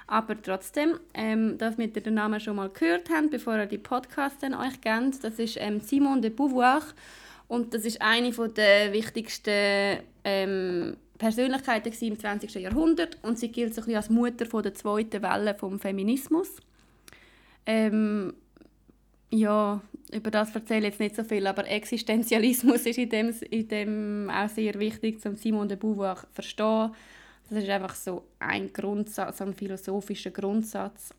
Aber 0.08 0.40
trotzdem, 0.40 1.00
ähm, 1.16 1.58
dass 1.58 1.80
wir 1.80 1.88
den 1.88 2.14
Namen 2.14 2.40
schon 2.40 2.58
mal 2.58 2.70
gehört 2.70 3.10
haben, 3.10 3.32
bevor 3.32 3.58
ihr 3.58 3.66
die 3.66 3.80
Podcasts 3.80 4.40
dann 4.40 4.54
euch 4.54 4.80
kennt, 4.82 5.24
das 5.24 5.40
ist 5.40 5.58
ähm, 5.60 5.80
Simone 5.82 6.22
de 6.22 6.30
Beauvoir. 6.30 6.84
Und 7.48 7.74
das 7.74 7.86
ist 7.86 8.02
eine 8.02 8.32
der 8.32 8.94
wichtigsten 8.94 10.00
ähm, 10.24 10.98
Persönlichkeiten 11.18 11.94
im 12.02 12.20
20. 12.20 12.54
Jahrhundert. 12.56 13.18
Und 13.24 13.40
sie 13.40 13.52
gilt 13.52 13.74
so 13.74 13.82
ein 13.82 13.86
bisschen 13.86 13.98
als 13.98 14.10
Mutter 14.10 14.46
von 14.46 14.62
der 14.62 14.76
zweiten 14.76 15.24
Welle 15.24 15.56
vom 15.56 15.80
Feminismus. 15.80 16.58
Ähm, 17.66 18.34
ja, 19.32 19.82
über 20.12 20.32
das 20.32 20.54
erzähle 20.56 20.88
ich 20.88 20.94
jetzt 20.94 21.00
nicht 21.00 21.16
so 21.16 21.24
viel, 21.24 21.46
aber 21.48 21.68
Existenzialismus 21.68 22.82
ist 22.86 22.98
in 22.98 23.10
dem, 23.10 23.34
in 23.50 23.68
dem 23.68 24.30
auch 24.30 24.50
sehr 24.50 24.76
wichtig, 24.80 25.26
um 25.26 25.36
Simone 25.36 25.70
de 25.70 25.78
Beauvoir 25.78 26.18
zu 26.18 26.28
verstehen. 26.32 26.92
Das 27.50 27.64
ist 27.64 27.70
einfach 27.70 27.96
so 27.96 28.24
ein 28.40 28.72
Grundsatz, 28.74 29.38
so 29.38 29.44
ein 29.44 29.54
philosophischer 29.54 30.32
Grundsatz. 30.32 31.14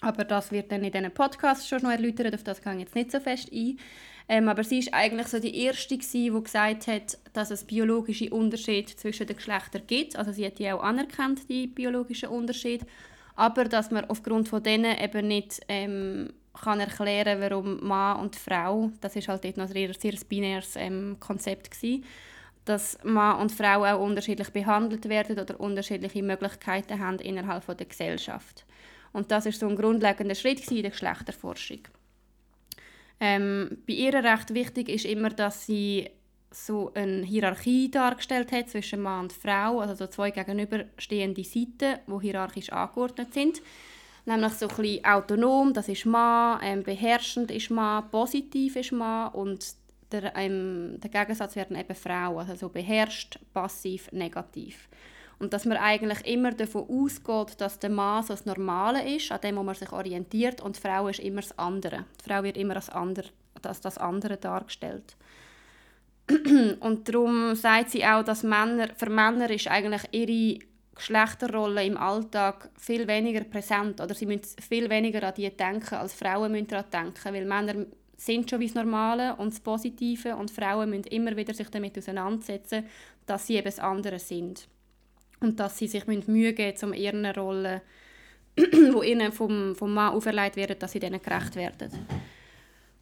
Aber 0.00 0.24
das 0.24 0.50
wird 0.50 0.72
dann 0.72 0.82
in 0.82 0.90
diesen 0.90 1.12
Podcasts 1.12 1.68
schon 1.68 1.82
noch 1.82 1.90
erläutert, 1.90 2.34
auf 2.34 2.42
das 2.42 2.60
gehe 2.60 2.72
ich 2.74 2.80
jetzt 2.80 2.94
nicht 2.94 3.12
so 3.12 3.20
fest 3.20 3.50
ein. 3.52 3.78
Ähm, 4.28 4.48
aber 4.48 4.64
sie 4.64 4.78
ist 4.78 4.94
eigentlich 4.94 5.28
so 5.28 5.38
die 5.38 5.64
Erste, 5.64 5.96
gewesen, 5.96 6.34
die 6.34 6.42
gesagt 6.42 6.86
hat, 6.86 7.18
dass 7.32 7.50
es 7.50 7.64
biologische 7.64 8.30
Unterschiede 8.30 8.94
zwischen 8.96 9.26
den 9.26 9.36
Geschlechtern 9.36 9.82
gibt. 9.86 10.16
Also 10.16 10.32
sie 10.32 10.46
hat 10.46 10.58
die 10.58 10.70
auch 10.70 10.82
anerkannt, 10.82 11.48
die 11.48 11.66
biologischen 11.66 12.30
Unterschiede. 12.30 12.86
Aber 13.36 13.64
dass 13.64 13.90
man 13.90 14.04
aufgrund 14.06 14.48
von 14.48 14.62
denen 14.62 14.98
eben 14.98 15.28
nicht 15.28 15.60
ähm, 15.68 16.32
kann 16.52 16.80
erklären, 16.80 17.40
warum 17.40 17.82
Mann 17.86 18.20
und 18.20 18.36
Frau, 18.36 18.90
das 19.00 19.16
ist 19.16 19.28
halt 19.28 19.44
dort 19.44 19.56
noch 19.56 19.70
ein 19.70 19.92
sehr 19.94 20.14
binäres 20.28 20.76
ähm, 20.76 21.16
Konzept 21.18 21.70
gewesen, 21.70 22.04
dass 22.64 22.98
Mann 23.02 23.40
und 23.40 23.52
Frau 23.52 23.84
auch 23.84 24.00
unterschiedlich 24.00 24.50
behandelt 24.50 25.08
werden 25.08 25.38
oder 25.38 25.58
unterschiedliche 25.58 26.22
Möglichkeiten 26.22 27.00
haben 27.00 27.18
innerhalb 27.18 27.64
von 27.64 27.76
der 27.76 27.86
Gesellschaft. 27.86 28.64
Und 29.12 29.30
das 29.30 29.46
ist 29.46 29.60
so 29.60 29.68
ein 29.68 29.76
grundlegender 29.76 30.34
Schritt 30.34 30.70
in 30.70 30.82
der 30.82 30.90
Geschlechterforschung. 30.90 31.80
Ähm, 33.20 33.78
bei 33.86 33.94
ihr 33.94 34.14
recht 34.14 34.54
wichtig 34.54 34.88
ist 34.88 35.04
immer, 35.04 35.30
dass 35.30 35.66
sie 35.66 36.10
so 36.52 36.92
eine 36.94 37.22
Hierarchie 37.22 37.90
dargestellt 37.90 38.52
hat 38.52 38.70
zwischen 38.70 39.00
Mann 39.00 39.24
und 39.24 39.32
Frau, 39.32 39.80
also 39.80 39.94
so 39.94 40.06
zwei 40.06 40.30
gegenüberstehende 40.30 41.44
Seiten, 41.44 41.98
die 42.06 42.20
hierarchisch 42.20 42.70
angeordnet 42.70 43.32
sind. 43.34 43.62
Nämlich 44.24 44.52
so 44.52 44.68
ein 44.68 45.04
autonom, 45.04 45.72
das 45.72 45.88
ist 45.88 46.06
Mann, 46.06 46.60
ähm, 46.62 46.82
beherrschend 46.82 47.50
ist 47.50 47.70
Mann, 47.70 48.08
positiv 48.10 48.76
ist 48.76 48.92
Mann 48.92 49.32
und 49.32 49.74
der, 50.12 50.36
ähm, 50.36 50.98
der 51.00 51.10
Gegensatz 51.10 51.56
werden 51.56 51.76
eben 51.76 51.94
Frauen, 51.94 52.38
also 52.38 52.54
so 52.54 52.68
beherrscht, 52.68 53.38
passiv, 53.52 54.12
negativ. 54.12 54.88
Und 55.38 55.52
dass 55.52 55.64
man 55.64 55.76
eigentlich 55.78 56.24
immer 56.26 56.52
davon 56.52 56.88
ausgeht, 56.88 57.60
dass 57.60 57.80
der 57.80 57.90
Mann 57.90 58.22
so 58.22 58.32
das 58.32 58.46
Normale 58.46 59.16
ist, 59.16 59.32
an 59.32 59.40
dem 59.40 59.56
man 59.56 59.74
sich 59.74 59.90
orientiert, 59.90 60.60
und 60.60 60.76
die 60.76 60.80
Frau 60.80 61.08
ist 61.08 61.18
immer 61.18 61.40
das 61.40 61.58
andere. 61.58 62.04
Die 62.20 62.30
Frau 62.30 62.44
wird 62.44 62.56
immer 62.56 62.76
als, 62.76 62.90
ander, 62.90 63.24
als 63.62 63.80
das 63.80 63.98
andere 63.98 64.36
dargestellt. 64.36 65.16
und 66.80 67.08
darum 67.08 67.54
sagt 67.54 67.90
sie 67.90 68.04
auch, 68.04 68.22
dass 68.22 68.42
Männer, 68.42 68.88
für 68.96 69.10
Männer 69.10 69.50
ist 69.50 69.68
eigentlich 69.68 70.02
ihre 70.12 70.64
Geschlechterrolle 70.94 71.84
im 71.84 71.96
Alltag 71.96 72.70
viel 72.78 73.06
weniger 73.08 73.44
präsent 73.44 74.00
oder 74.00 74.14
sie 74.14 74.26
müssen 74.26 74.42
viel 74.60 74.88
weniger 74.90 75.22
an 75.26 75.34
die 75.34 75.50
denken, 75.50 75.94
als 75.94 76.14
Frauen 76.14 76.52
müssen 76.52 76.68
daran 76.68 76.90
denken, 76.92 77.34
weil 77.34 77.44
Männer 77.44 77.86
sind 78.16 78.48
schon 78.48 78.60
wie 78.60 78.66
das 78.66 78.74
Normale 78.76 79.34
und 79.36 79.52
das 79.52 79.60
Positive 79.60 80.36
und 80.36 80.50
Frauen 80.50 80.90
müssen 80.90 81.04
immer 81.04 81.36
wieder 81.36 81.54
sich 81.54 81.68
damit 81.70 81.98
auseinandersetzen, 81.98 82.84
dass 83.26 83.46
sie 83.46 83.56
eben 83.56 83.64
das 83.64 83.78
andere 83.78 84.18
sind 84.18 84.68
und 85.40 85.58
dass 85.58 85.78
sie 85.78 85.88
sich 85.88 86.06
Mühe 86.06 86.52
geben 86.52 86.72
müssen, 86.72 86.86
um 86.86 86.94
ihren 86.94 87.26
Rollen, 87.26 87.80
die 88.56 89.10
ihnen 89.10 89.32
vom, 89.32 89.74
vom 89.74 89.92
Mann 89.92 90.14
auferlegt 90.14 90.56
werden, 90.56 90.78
dass 90.78 90.92
sie 90.92 91.00
denen 91.00 91.20
gerecht 91.20 91.56
werden. 91.56 91.90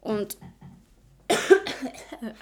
Und 0.01 0.39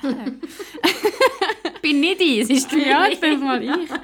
bin 1.83 2.01
nicht 2.01 2.21
ich, 2.21 2.41
es 2.41 2.51
ist 2.51 2.73
ja, 2.73 3.07
ich 3.07 3.21
bin 3.21 3.41
mal 3.41 3.63
ich. 3.63 3.91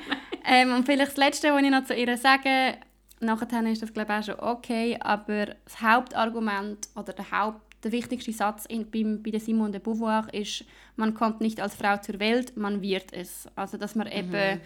Ähm, 0.46 0.74
und 0.74 0.84
vielleicht 0.84 1.12
das 1.12 1.16
Letzte, 1.16 1.54
was 1.54 1.62
ich 1.62 1.70
noch 1.70 1.86
zu 1.86 1.94
ihr 1.94 2.18
sage, 2.18 2.76
nachher 3.18 3.64
ist 3.64 3.80
das 3.80 3.94
glaube 3.94 4.12
ich 4.12 4.18
auch 4.18 4.24
schon 4.24 4.40
okay, 4.40 4.98
aber 5.00 5.54
das 5.64 5.80
Hauptargument 5.80 6.86
oder 6.94 7.14
der 7.14 7.30
Haupt 7.30 7.62
der 7.82 7.92
wichtigste 7.92 8.32
Satz 8.32 8.66
in, 8.66 8.90
bei, 8.90 9.04
bei 9.04 9.30
der 9.30 9.40
Simone 9.40 9.72
de 9.72 9.80
Beauvoir 9.80 10.26
ist, 10.32 10.64
man 10.96 11.14
kommt 11.14 11.40
nicht 11.40 11.60
als 11.60 11.74
Frau 11.74 11.96
zur 11.98 12.18
Welt, 12.18 12.56
man 12.56 12.82
wird 12.82 13.12
es. 13.12 13.48
Also 13.56 13.76
dass 13.76 13.94
man 13.94 14.06
mhm. 14.06 14.12
eben 14.12 14.60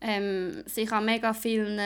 ähm, 0.00 0.62
sich 0.66 0.90
an 0.92 1.04
mega 1.04 1.32
vielen 1.32 1.78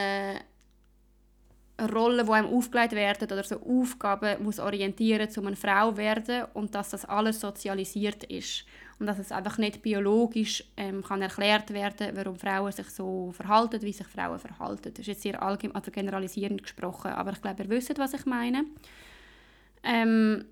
Rollen, 1.88 2.26
die 2.26 2.32
einem 2.32 2.48
aufgelegt 2.48 2.92
werden 2.92 3.30
oder 3.30 3.44
so 3.44 3.60
Aufgaben 3.60 4.42
muss 4.42 4.58
orientieren, 4.58 5.28
um 5.36 5.46
eine 5.46 5.56
Frau 5.56 5.90
zu 5.90 5.96
werden 5.96 6.44
und 6.54 6.74
dass 6.74 6.90
das 6.90 7.04
alles 7.04 7.40
sozialisiert 7.40 8.24
ist 8.24 8.64
und 8.98 9.06
dass 9.06 9.18
es 9.18 9.32
einfach 9.32 9.58
nicht 9.58 9.82
biologisch 9.82 10.62
ähm, 10.76 11.02
kann 11.02 11.22
erklärt 11.22 11.72
werden, 11.72 12.10
warum 12.14 12.36
Frauen 12.36 12.70
sich 12.70 12.88
so 12.90 13.32
verhalten, 13.32 13.80
wie 13.82 13.92
sich 13.92 14.06
Frauen 14.06 14.38
verhalten. 14.38 14.92
Das 14.92 15.00
ist 15.00 15.06
jetzt 15.06 15.22
sehr 15.22 15.42
allgemein, 15.42 15.76
also 15.76 15.90
generalisierend 15.90 16.62
gesprochen, 16.62 17.12
aber 17.12 17.32
ich 17.32 17.40
glaube, 17.40 17.62
ihr 17.62 17.68
wisst, 17.70 17.98
was 17.98 18.12
ich 18.12 18.26
meine. 18.26 18.64
Ähm, 19.82 20.44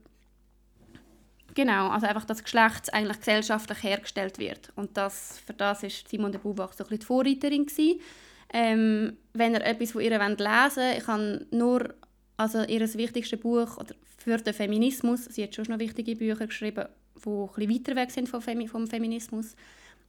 genau, 1.54 1.88
also 1.88 2.06
einfach, 2.06 2.24
dass 2.24 2.42
Geschlecht 2.42 2.92
eigentlich 2.94 3.18
gesellschaftlich 3.18 3.82
hergestellt 3.82 4.38
wird 4.38 4.72
und 4.76 4.96
das, 4.96 5.38
für 5.44 5.52
das 5.52 5.82
war 5.82 5.90
Simone 5.90 6.32
de 6.32 6.40
Beauvoir 6.40 6.70
so 6.72 6.84
ein 6.84 6.88
bisschen 6.88 7.00
die 7.00 7.06
Vorreiterin 7.06 7.66
gewesen. 7.66 8.00
Ähm, 8.52 9.16
wenn 9.34 9.54
ihr 9.54 9.64
etwas 9.64 9.92
von 9.92 10.00
ihr 10.00 10.10
lesen 10.10 10.38
wollt, 10.38 10.98
ich 10.98 11.06
habe 11.06 11.46
nur 11.50 11.94
also 12.38 12.62
ihr 12.62 12.80
wichtigstes 12.80 13.40
Buch 13.40 13.78
für 14.16 14.38
den 14.38 14.54
Feminismus, 14.54 15.24
sie 15.24 15.42
hat 15.42 15.54
schon 15.54 15.66
noch 15.68 15.78
wichtige 15.78 16.16
Bücher 16.16 16.46
geschrieben, 16.46 16.86
die 17.16 17.28
ein 17.28 17.70
weiter 17.70 17.96
weg 17.96 18.10
sind 18.10 18.28
vom, 18.28 18.40
Femi 18.40 18.68
vom 18.68 18.86
Feminismus, 18.86 19.56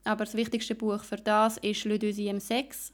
aber 0.03 0.25
das 0.25 0.35
wichtigste 0.35 0.75
Buch 0.75 1.03
für 1.03 1.17
das 1.17 1.57
ist 1.57 1.83
«Le 1.85 1.95
deuxième 1.95 2.39
sexe». 2.39 2.93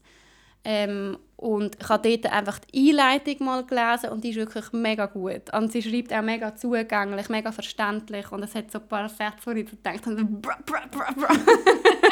Ähm, 0.68 1.20
und 1.36 1.78
ich 1.80 1.90
habe 1.90 2.10
dort 2.10 2.34
einfach 2.34 2.58
die 2.58 2.90
Einleitung 2.90 3.46
mal 3.46 3.64
gelesen 3.64 4.10
und 4.10 4.24
die 4.24 4.30
ist 4.32 4.38
wirklich 4.38 4.72
mega 4.72 5.06
gut. 5.06 5.54
Und 5.54 5.72
sie 5.72 5.84
schreibt 5.84 6.12
auch 6.12 6.24
mega 6.24 6.56
zugänglich, 6.56 7.30
mega 7.30 7.52
verständlich 7.52 8.32
und 8.32 8.42
es 8.42 8.56
hat 8.56 8.72
so 8.72 8.80
ein 8.80 8.88
paar 8.88 9.08
Sätze, 9.08 9.46
wo 9.46 9.52
ich 9.52 9.70
gedacht 9.70 10.06
habe, 10.08 10.26
bra, 10.26 10.58
bra, 10.66 10.82
bra, 10.90 11.12
bra. 11.12 11.28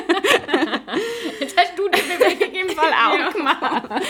Jetzt 1.40 1.58
hast 1.58 1.78
du 1.78 1.88
die 1.90 2.02
Bewegung 2.02 2.54
im 2.54 2.70
Fall 2.70 2.92
auch 2.92 3.18
ja. 3.18 3.30
gemacht. 3.32 4.04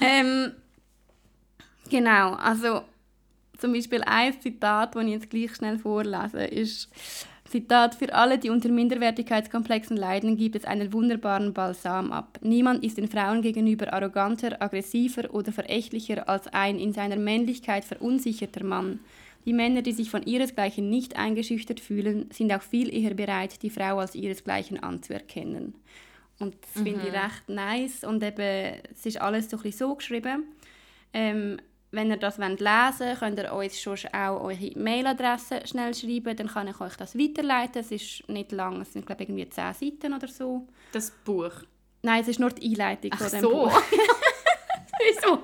ähm, 0.00 0.52
genau, 1.90 2.34
also 2.34 2.82
zum 3.58 3.72
Beispiel 3.72 4.02
ein 4.04 4.40
Zitat, 4.40 4.94
das 4.94 5.04
ich 5.04 5.10
jetzt 5.10 5.30
gleich 5.30 5.54
schnell 5.54 5.78
vorlese, 5.78 6.44
ist 6.44 6.90
Zitat, 7.54 7.94
für 7.94 8.12
alle, 8.12 8.38
die 8.38 8.50
unter 8.50 8.68
Minderwertigkeitskomplexen 8.68 9.96
leiden, 9.96 10.36
gibt 10.36 10.56
es 10.56 10.64
einen 10.64 10.92
wunderbaren 10.92 11.52
Balsam 11.52 12.10
ab. 12.10 12.38
Niemand 12.42 12.82
ist 12.82 12.98
den 12.98 13.06
Frauen 13.06 13.42
gegenüber 13.42 13.92
arroganter, 13.92 14.60
aggressiver 14.60 15.32
oder 15.32 15.52
verächtlicher 15.52 16.28
als 16.28 16.48
ein 16.48 16.80
in 16.80 16.92
seiner 16.92 17.16
Männlichkeit 17.16 17.84
verunsicherter 17.84 18.64
Mann. 18.64 19.00
Die 19.44 19.52
Männer, 19.52 19.82
die 19.82 19.92
sich 19.92 20.10
von 20.10 20.22
ihresgleichen 20.22 20.88
nicht 20.88 21.16
eingeschüchtert 21.16 21.80
fühlen, 21.80 22.30
sind 22.32 22.52
auch 22.52 22.62
viel 22.62 22.94
eher 22.94 23.14
bereit, 23.14 23.62
die 23.62 23.70
Frau 23.70 23.98
als 23.98 24.14
ihresgleichen 24.14 24.82
anzuerkennen. 24.82 25.74
Und 26.38 26.56
das 26.62 26.80
mhm. 26.80 26.86
finde 26.86 27.06
ich 27.06 27.12
recht 27.12 27.48
nice 27.48 28.04
und 28.04 28.22
eben, 28.22 28.80
es 28.90 29.06
ist 29.06 29.20
alles 29.20 29.50
so, 29.50 29.58
ein 29.62 29.72
so 29.72 29.94
geschrieben. 29.94 30.44
Ähm, 31.12 31.58
wenn 31.90 32.10
ihr 32.10 32.16
das 32.16 32.38
lesen 32.38 32.58
wollt, 32.58 33.18
könnt 33.20 33.38
ihr 33.38 33.52
uns 33.52 33.80
schon 33.80 33.96
auch 34.12 34.42
eure 34.42 34.72
Mailadresse 34.76 35.60
schnell 35.64 35.94
schreiben, 35.94 36.36
dann 36.36 36.48
kann 36.48 36.66
ich 36.66 36.80
euch 36.80 36.96
das 36.96 37.16
weiterleiten. 37.16 37.82
Es 37.82 37.92
ist 37.92 38.28
nicht 38.28 38.50
lang, 38.50 38.80
es 38.80 38.92
sind 38.92 39.06
glaube 39.06 39.22
ich 39.22 39.28
irgendwie 39.28 39.48
10 39.48 39.74
Seiten 39.74 40.12
oder 40.12 40.26
so. 40.26 40.66
Das 40.90 41.12
Buch? 41.24 41.52
Nein, 42.02 42.22
es 42.22 42.28
ist 42.28 42.40
nur 42.40 42.50
die 42.50 42.70
Einleitung 42.70 43.12
Ach 43.14 43.20
von 43.20 43.30
dem 43.30 43.40
so. 43.40 43.50
Buch. 43.50 43.82
Wieso? 44.98 45.38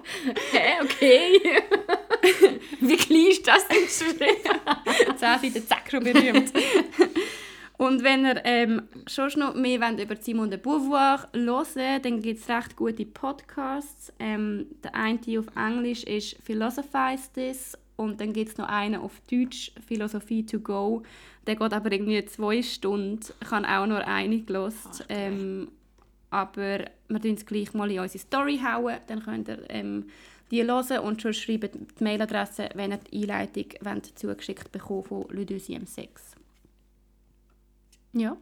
Hä, 0.52 0.82
okay. 0.82 1.40
Wie 2.80 2.96
klein 2.96 3.26
ist 3.30 3.46
das 3.46 3.64
10 3.90 4.18
Seiten, 5.16 5.66
zack, 5.66 5.90
schon 5.90 6.04
berühmt. 6.04 6.52
Und 7.80 8.02
wenn 8.02 8.26
ihr 8.26 8.42
ähm, 8.44 8.82
schon 9.06 9.30
noch 9.36 9.54
mehr 9.54 9.80
wollt 9.80 10.00
über 10.00 10.14
Simone 10.14 10.50
de 10.50 10.58
Beauvoir 10.58 11.28
hören 11.32 12.02
dann 12.02 12.20
gibt 12.20 12.40
es 12.40 12.48
recht 12.50 12.76
gute 12.76 13.06
Podcasts. 13.06 14.12
Ähm, 14.18 14.66
der 14.84 14.94
eine 14.94 15.18
auf 15.38 15.46
Englisch 15.56 16.04
ist 16.04 16.36
«Philosophize 16.44 17.32
This» 17.32 17.78
und 17.96 18.20
dann 18.20 18.34
gibt 18.34 18.50
es 18.50 18.58
noch 18.58 18.68
einen 18.68 19.00
auf 19.00 19.20
Deutsch 19.30 19.72
«Philosophie 19.86 20.44
to 20.44 20.60
go». 20.60 21.02
Der 21.46 21.56
geht 21.56 21.72
aber 21.72 21.90
irgendwie 21.90 22.22
zwei 22.26 22.62
Stunden. 22.62 23.20
Ich 23.42 23.50
habe 23.50 23.66
auch 23.66 23.86
nur 23.86 24.06
eine. 24.06 24.36
Okay. 24.36 24.74
Ähm, 25.08 25.68
aber 26.28 26.84
wir 27.08 27.20
tun 27.20 27.34
es 27.34 27.46
gleich 27.46 27.72
mal 27.72 27.90
in 27.90 28.00
unsere 28.00 28.22
Story 28.22 28.60
hauen, 28.62 28.98
dann 29.06 29.22
könnt 29.22 29.48
ihr 29.48 29.64
ähm, 29.68 30.04
die 30.50 30.64
hören 30.64 30.98
und 31.00 31.22
schon 31.22 31.34
schreiben 31.34 31.86
die 31.98 32.04
Mailadresse, 32.04 32.70
wenn 32.74 32.92
ihr 32.92 32.98
die 32.98 33.22
Einleitung 33.22 33.66
wollt, 33.82 34.18
zugeschickt 34.18 34.72
bekommen 34.72 35.04
von 35.04 35.26
«Le 35.30 35.44
Deuxième 35.44 35.86
Sexe». 35.86 36.36
Ja. 38.12 38.36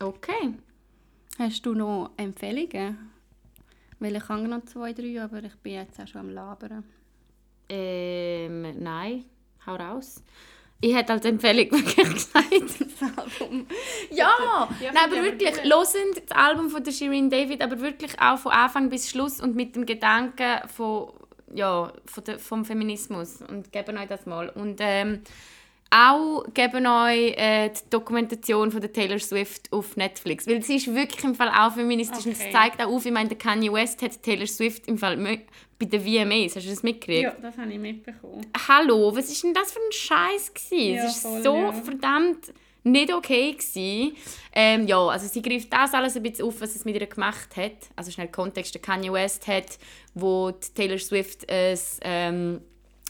Okay. 0.00 0.54
Hast 1.38 1.66
du 1.66 1.74
noch 1.74 2.12
Empfehlungen? 2.16 3.10
Weil 3.98 4.16
ich 4.16 4.28
habe 4.28 4.46
noch 4.46 4.64
zwei, 4.64 4.92
drei, 4.92 5.20
aber 5.20 5.42
ich 5.42 5.56
bin 5.56 5.74
jetzt 5.74 6.00
auch 6.00 6.06
schon 6.06 6.20
am 6.20 6.30
Labern. 6.30 6.84
Ähm, 7.68 8.82
nein. 8.82 9.24
Hau 9.66 9.74
raus. 9.74 10.22
Ich 10.80 10.94
hätte 10.94 11.12
als 11.12 11.24
Empfehlung 11.24 11.70
wirklich 11.72 12.14
gesagt, 12.14 12.52
das 12.52 13.16
Album. 13.16 13.66
Ja, 14.10 14.68
ja 14.80 14.92
nein, 14.92 15.04
aber 15.06 15.22
wirklich, 15.22 15.64
hören 15.64 16.14
das 16.14 16.36
Album 16.36 16.70
von 16.70 16.84
der 16.84 16.92
Shirin 16.92 17.28
David, 17.28 17.62
aber 17.62 17.80
wirklich 17.80 18.18
auch 18.20 18.38
von 18.38 18.52
Anfang 18.52 18.88
bis 18.88 19.10
Schluss 19.10 19.40
und 19.40 19.56
mit 19.56 19.74
dem 19.74 19.86
Gedanken 19.86 20.68
von, 20.68 21.12
ja, 21.54 21.92
von 22.04 22.24
der, 22.24 22.38
vom 22.38 22.64
Feminismus. 22.64 23.42
Und 23.42 23.72
geben 23.72 23.96
euch 23.96 24.08
das 24.08 24.26
mal. 24.26 24.48
Und 24.48 24.78
ähm, 24.80 25.22
auch 25.90 26.44
geben 26.52 26.86
euch 26.86 27.34
äh, 27.38 27.70
die 27.70 27.90
Dokumentation 27.90 28.70
von 28.70 28.80
der 28.80 28.92
Taylor 28.92 29.18
Swift 29.18 29.72
auf 29.72 29.96
Netflix, 29.96 30.46
weil 30.46 30.62
sie 30.62 30.76
ist 30.76 30.94
wirklich 30.94 31.24
im 31.24 31.34
Fall 31.34 31.48
auch 31.48 31.72
feministisch 31.72 32.26
okay. 32.26 32.28
und 32.28 32.32
es 32.34 32.52
zeigt 32.52 32.82
auch 32.82 32.88
auf, 32.88 33.06
ich 33.06 33.12
meine, 33.12 33.30
der 33.30 33.38
Kanye 33.38 33.72
West 33.72 34.02
hat 34.02 34.22
Taylor 34.22 34.46
Swift 34.46 34.86
im 34.86 34.98
Fall 34.98 35.16
bei 35.16 35.86
den 35.86 36.00
VMAs, 36.02 36.56
hast 36.56 36.66
du 36.66 36.70
das 36.70 36.82
mitgekriegt? 36.82 37.22
Ja, 37.22 37.36
das 37.40 37.56
habe 37.56 37.72
ich 37.72 37.78
mitbekommen. 37.78 38.46
Hallo, 38.68 39.16
was 39.16 39.30
ist 39.30 39.42
denn 39.42 39.54
das 39.54 39.72
für 39.72 39.78
ein 39.78 39.92
Scheiß 39.92 40.52
gewesen? 40.52 40.94
Ja, 40.94 41.04
es 41.06 41.16
ist 41.16 41.42
so 41.42 41.56
ja. 41.56 41.72
verdammt 41.72 42.52
nicht 42.90 43.12
okay 43.12 43.52
gewesen. 43.52 44.16
Ähm, 44.52 44.86
ja, 44.86 44.98
also 45.06 45.26
sie 45.28 45.42
greift 45.42 45.72
das 45.72 45.94
alles 45.94 46.16
ein 46.16 46.22
bisschen 46.22 46.46
auf, 46.46 46.60
was 46.60 46.74
es 46.74 46.84
mit 46.84 46.94
ihr 47.00 47.06
gemacht 47.06 47.56
hat. 47.56 47.72
Also 47.96 48.10
schnell 48.10 48.28
Kontext, 48.28 48.74
der 48.74 48.80
Kanye 48.82 49.12
West 49.12 49.46
hat, 49.46 49.78
wo 50.14 50.50
Taylor 50.74 50.98
Swift 50.98 51.48
ein, 51.50 51.78
ähm, 52.02 52.60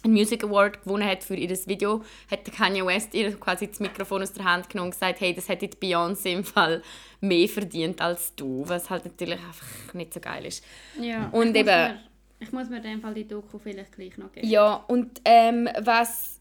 einen 0.05 0.13
Music 0.13 0.45
Award 0.45 0.83
gewonnen 0.85 1.05
hat 1.09 1.25
für 1.25 1.35
ihr 1.35 1.49
Video, 1.67 2.05
hat 2.31 2.47
der 2.47 2.55
Kanye 2.55 2.85
West 2.87 3.15
ihr 3.15 3.33
quasi 3.39 3.67
das 3.69 3.81
Mikrofon 3.81 4.23
aus 4.23 4.33
der 4.33 4.45
Hand 4.45 4.69
genommen 4.71 4.89
und 4.89 4.93
gesagt, 4.93 5.21
hey, 5.21 5.35
das 5.35 5.49
hätte 5.49 5.67
die 5.69 5.77
Beyoncé 5.77 6.33
im 6.33 6.45
Fall 6.45 6.83
mehr 7.21 7.49
verdient 7.49 8.01
als 8.01 8.35
du, 8.37 8.63
was 8.69 8.91
halt 8.91 9.07
natürlich 9.07 9.39
einfach 9.41 9.95
nicht 9.95 10.15
so 10.15 10.21
geil 10.21 10.45
ist. 10.47 10.63
Ja, 11.01 11.29
Und 11.33 11.57
ich 11.57 11.63
eben- 11.63 11.69
Muss 11.71 11.89
mir, 11.89 12.01
ich 12.41 12.53
muss 12.53 12.69
mir 12.71 12.77
in 12.77 12.83
dem 12.85 13.01
Fall 13.01 13.15
die 13.15 13.27
Doku 13.27 13.59
vielleicht 13.59 13.93
gleich 13.97 14.17
noch 14.19 14.31
geben. 14.31 14.47
Ja, 14.49 14.75
und 14.87 15.21
ähm, 15.25 15.69
was 15.81 16.38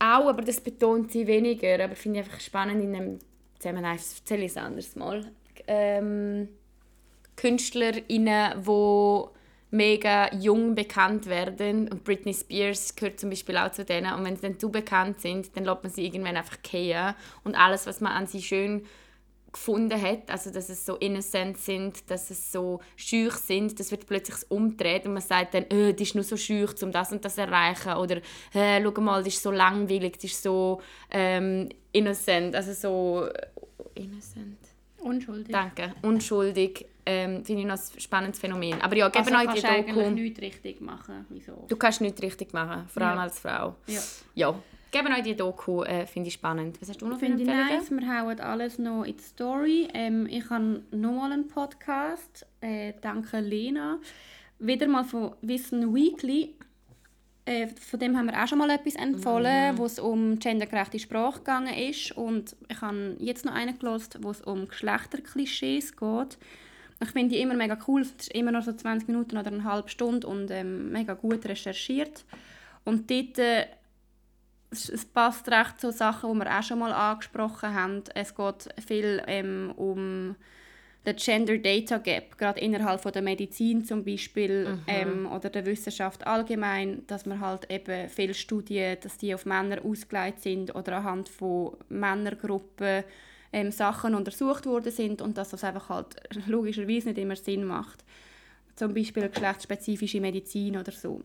auch, 0.00 0.28
aber 0.28 0.42
das 0.42 0.60
betont 0.60 1.12
sie 1.12 1.26
weniger, 1.26 1.84
aber 1.84 1.94
finde 1.94 2.20
ich 2.20 2.26
einfach 2.26 2.40
spannend 2.40 2.82
in 2.82 2.92
dem 2.92 3.18
Zusammenhang, 3.58 3.96
das 3.96 4.18
erzähle 4.18 4.44
ich 4.44 4.50
es 4.50 4.56
anders 4.56 4.96
mal, 4.96 5.30
ähm, 5.66 6.48
KünstlerInnen, 7.36 8.64
die 8.64 9.30
mega 9.70 10.34
jung 10.34 10.74
bekannt 10.74 11.26
werden. 11.26 11.88
Und 11.88 12.04
Britney 12.04 12.34
Spears 12.34 12.96
gehört 12.96 13.20
zum 13.20 13.30
Beispiel 13.30 13.56
auch 13.56 13.70
zu 13.70 13.84
denen. 13.84 14.12
Und 14.14 14.24
wenn 14.24 14.36
sie 14.36 14.42
dann 14.42 14.58
zu 14.58 14.70
bekannt 14.70 15.20
sind, 15.20 15.56
dann 15.56 15.64
lässt 15.64 15.82
man 15.82 15.92
sie 15.92 16.04
irgendwann 16.04 16.36
einfach 16.36 16.60
gehen. 16.62 17.14
Und 17.44 17.54
alles, 17.54 17.86
was 17.86 18.00
man 18.00 18.12
an 18.12 18.26
sie 18.26 18.42
schön 18.42 18.84
gefunden 19.52 20.00
hat, 20.00 20.30
also 20.30 20.50
dass 20.50 20.68
es 20.68 20.86
so 20.86 20.96
innocent 20.96 21.58
sind, 21.58 22.08
dass 22.10 22.30
es 22.30 22.52
so 22.52 22.80
schüch 22.96 23.34
sind, 23.34 23.78
das 23.80 23.90
wird 23.90 24.06
plötzlich 24.06 24.36
umdreht 24.50 25.06
und 25.06 25.12
man 25.14 25.22
sagt 25.22 25.54
dann, 25.54 25.64
äh, 25.70 25.92
die 25.92 26.04
ist 26.04 26.14
nur 26.14 26.24
so 26.24 26.36
schüch, 26.36 26.70
um 26.82 26.92
das 26.92 27.10
und 27.12 27.24
das 27.24 27.34
zu 27.34 27.40
erreichen 27.42 27.94
oder 27.94 28.18
äh, 28.54 28.82
schau 28.82 29.00
mal, 29.00 29.22
die 29.22 29.28
ist 29.28 29.42
so 29.42 29.50
langweilig, 29.50 30.18
die 30.18 30.26
ist 30.28 30.42
so 30.42 30.80
ähm, 31.10 31.68
innocent, 31.92 32.54
also 32.54 32.72
so 32.72 33.26
äh, 33.26 34.00
innocent. 34.02 34.58
Unschuldig. 34.98 35.50
Danke, 35.50 35.94
unschuldig, 36.02 36.84
ähm, 37.06 37.42
finde 37.44 37.62
ich 37.62 37.66
noch 37.66 37.78
ein 37.78 38.00
spannendes 38.00 38.38
Phänomen. 38.38 38.80
Aber 38.82 38.94
ja, 38.94 39.08
geben 39.08 39.24
Also 39.24 39.34
euch 39.34 39.40
die 39.40 39.46
kannst 39.46 39.64
du 39.64 39.68
eigentlich 39.68 39.94
Doku. 39.96 40.10
nichts 40.10 40.40
richtig 40.42 40.80
machen. 40.82 41.24
Wieso? 41.30 41.64
Du 41.68 41.76
kannst 41.76 42.02
nichts 42.02 42.20
richtig 42.22 42.52
machen, 42.52 42.86
vor 42.88 43.02
allem 43.02 43.16
Ja. 43.16 43.22
als 43.22 43.38
Frau. 43.40 43.76
Ja. 43.86 44.00
Ja, 44.34 44.54
geben 44.90 45.12
euch 45.12 45.22
die 45.22 45.36
Doku, 45.36 45.82
äh, 45.82 46.06
finde 46.06 46.28
ich 46.28 46.34
spannend. 46.34 46.80
Was 46.80 46.88
hast 46.88 47.02
du 47.02 47.06
noch 47.06 47.18
Finde 47.18 47.42
ich 47.42 47.48
nice. 47.48 47.90
Wir 47.90 48.20
hauen 48.20 48.40
alles 48.40 48.78
noch 48.78 49.04
in 49.04 49.16
die 49.16 49.22
Story. 49.22 49.88
Ähm, 49.94 50.26
ich 50.26 50.48
habe 50.50 50.82
nochmal 50.90 51.32
einen 51.32 51.48
Podcast. 51.48 52.46
Äh, 52.60 52.94
danke 53.00 53.40
Lena. 53.40 53.98
Wieder 54.58 54.88
mal 54.88 55.04
von 55.04 55.34
Wissen 55.42 55.94
Weekly. 55.94 56.54
Äh, 57.44 57.68
von 57.68 57.98
dem 57.98 58.16
haben 58.16 58.26
wir 58.26 58.42
auch 58.42 58.46
schon 58.46 58.58
mal 58.58 58.70
etwas 58.70 58.94
empfohlen, 58.94 59.76
wo 59.76 59.84
es 59.84 59.98
um 59.98 60.38
gendergerechte 60.38 60.98
Sprache 60.98 61.38
gegangen 61.38 61.74
ist. 61.74 62.12
Und 62.12 62.54
ich 62.68 62.80
habe 62.80 63.16
jetzt 63.18 63.44
noch 63.44 63.54
einen 63.54 63.78
gelesen, 63.78 64.22
wo 64.22 64.30
es 64.30 64.40
um 64.40 64.68
Geschlechterklischees 64.68 65.96
geht. 65.96 66.38
Ich 67.02 67.10
finde 67.10 67.34
die 67.34 67.40
immer 67.40 67.54
mega 67.54 67.78
cool. 67.88 68.02
Es 68.02 68.10
ist 68.12 68.34
immer 68.34 68.52
noch 68.52 68.62
so 68.62 68.72
20 68.72 69.08
Minuten 69.08 69.38
oder 69.38 69.48
eine 69.48 69.64
halbe 69.64 69.88
Stunde 69.88 70.26
und 70.26 70.50
ähm, 70.50 70.92
mega 70.92 71.14
gut 71.14 71.46
recherchiert. 71.46 72.24
Und 72.84 73.10
dort 73.10 73.38
äh, 73.38 73.66
es 74.70 75.04
passt 75.04 75.48
recht 75.48 75.80
zu 75.80 75.90
Sachen, 75.90 76.32
die 76.32 76.38
wir 76.38 76.58
auch 76.58 76.62
schon 76.62 76.78
mal 76.78 76.92
angesprochen 76.92 77.74
haben. 77.74 78.04
Es 78.14 78.34
geht 78.34 78.68
viel 78.86 79.22
ähm, 79.26 79.72
um 79.76 80.36
den 81.06 81.16
Gender 81.16 81.56
Data 81.58 81.98
Gap, 81.98 82.36
gerade 82.36 82.60
innerhalb 82.60 83.00
von 83.00 83.12
der 83.12 83.22
Medizin 83.22 83.84
zum 83.84 84.04
Beispiel 84.04 84.78
ähm, 84.86 85.26
oder 85.26 85.48
der 85.48 85.64
Wissenschaft 85.64 86.26
allgemein, 86.26 87.06
dass 87.06 87.24
man 87.24 87.40
halt 87.40 87.70
eben 87.70 88.08
viele 88.08 88.34
Studien, 88.34 88.98
dass 89.02 89.16
die 89.16 89.34
auf 89.34 89.46
Männer 89.46 89.82
ausgelegt 89.84 90.40
sind 90.40 90.74
oder 90.74 90.98
anhand 90.98 91.28
von 91.28 91.76
Männergruppen 91.88 93.04
ähm, 93.52 93.72
Sachen 93.72 94.14
untersucht 94.14 94.66
worden 94.66 94.92
sind 94.92 95.22
und 95.22 95.38
dass 95.38 95.50
das 95.50 95.64
einfach 95.64 95.88
halt 95.88 96.16
logischerweise 96.46 97.08
nicht 97.08 97.18
immer 97.18 97.36
Sinn 97.36 97.64
macht. 97.64 98.04
Zum 98.76 98.94
Beispiel 98.94 99.28
geschlechtsspezifische 99.28 100.20
Medizin 100.20 100.76
oder 100.76 100.92
so, 100.92 101.22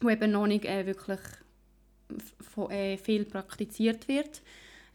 wo 0.00 0.10
eben 0.10 0.30
noch 0.30 0.46
nicht 0.46 0.66
äh, 0.66 0.84
wirklich 0.86 1.20
viel 3.02 3.24
praktiziert 3.24 4.08
wird. 4.08 4.42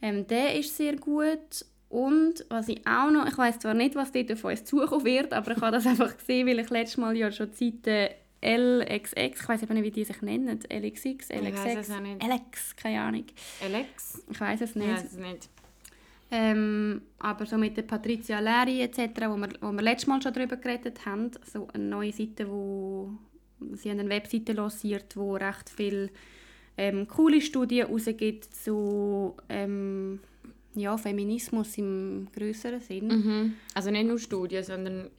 Ähm, 0.01 0.28
der 0.28 0.57
ist 0.57 0.76
sehr 0.76 0.95
gut. 0.95 1.66
Und 1.89 2.45
was 2.49 2.68
ich 2.68 2.86
auch 2.86 3.11
noch, 3.11 3.28
ich 3.28 3.38
weiß 3.38 3.59
zwar 3.59 3.74
nicht, 3.74 3.95
was 3.95 4.11
dort 4.11 4.32
auf 4.32 4.43
uns 4.43 4.66
zukommen 4.66 5.05
wird, 5.05 5.34
aber 5.34 5.51
ich 5.51 5.61
habe 5.61 5.72
das 5.72 5.88
einfach 5.88 6.18
gesehen, 6.18 6.47
weil 6.47 6.59
ich 6.59 6.70
letztes 6.70 6.97
Mal 6.97 7.16
ja 7.16 7.32
schon 7.32 7.51
die 7.51 7.72
Seite 7.72 8.16
LXX, 8.45 9.41
ich 9.41 9.49
weiß 9.49 9.63
eben 9.63 9.74
nicht, 9.74 9.84
wie 9.84 9.91
die 9.91 10.03
sich 10.03 10.22
nennen, 10.22 10.59
LXX, 10.70 11.30
weiß 11.30 11.41
LXX, 11.41 11.89
es 11.89 11.91
auch 11.91 11.99
nicht. 11.99 12.24
LX, 12.24 12.76
keine 12.76 13.01
Ahnung, 13.01 13.26
Alex? 13.63 14.24
ich 14.30 14.39
weiß 14.39 14.61
es 14.61 14.76
nicht. 14.76 14.88
Ja, 14.88 15.01
das 15.01 15.13
nicht. 15.13 15.49
Ähm, 16.32 17.01
aber 17.20 17.45
so 17.45 17.57
mit 17.57 17.78
der 17.78 17.84
Patricia 17.84 18.39
Leri 18.39 18.82
etc., 18.82 19.28
wo 19.28 19.38
wir, 19.38 19.49
wo 19.61 19.72
wir 19.72 19.82
letztes 19.82 20.07
Mal 20.07 20.22
schon 20.22 20.34
darüber 20.34 20.57
geredet 20.57 21.05
haben, 21.05 21.32
so 21.51 21.68
eine 21.74 21.84
neue 21.84 22.11
Seite, 22.11 22.49
wo 22.49 23.11
sie 23.74 23.89
haben 23.89 23.99
eine 23.99 24.09
Webseite 24.09 24.53
lanciert, 24.53 25.16
wo 25.16 25.36
recht 25.36 25.70
viel 25.70 26.09
ähm, 26.78 27.07
coole 27.07 27.41
Studien 27.41 27.88
rausgibt 27.88 28.53
zu 28.53 29.36
ähm, 29.49 30.19
ja, 30.76 30.97
Feminismus 30.97 31.78
im 31.78 32.28
größeren 32.36 32.82
Sinn. 32.82 33.07
Mhm. 33.07 33.53
Also 33.73 33.91
nicht 33.91 34.07
nur 34.07 34.19
Studien, 34.19 34.63
sondern... 34.63 35.09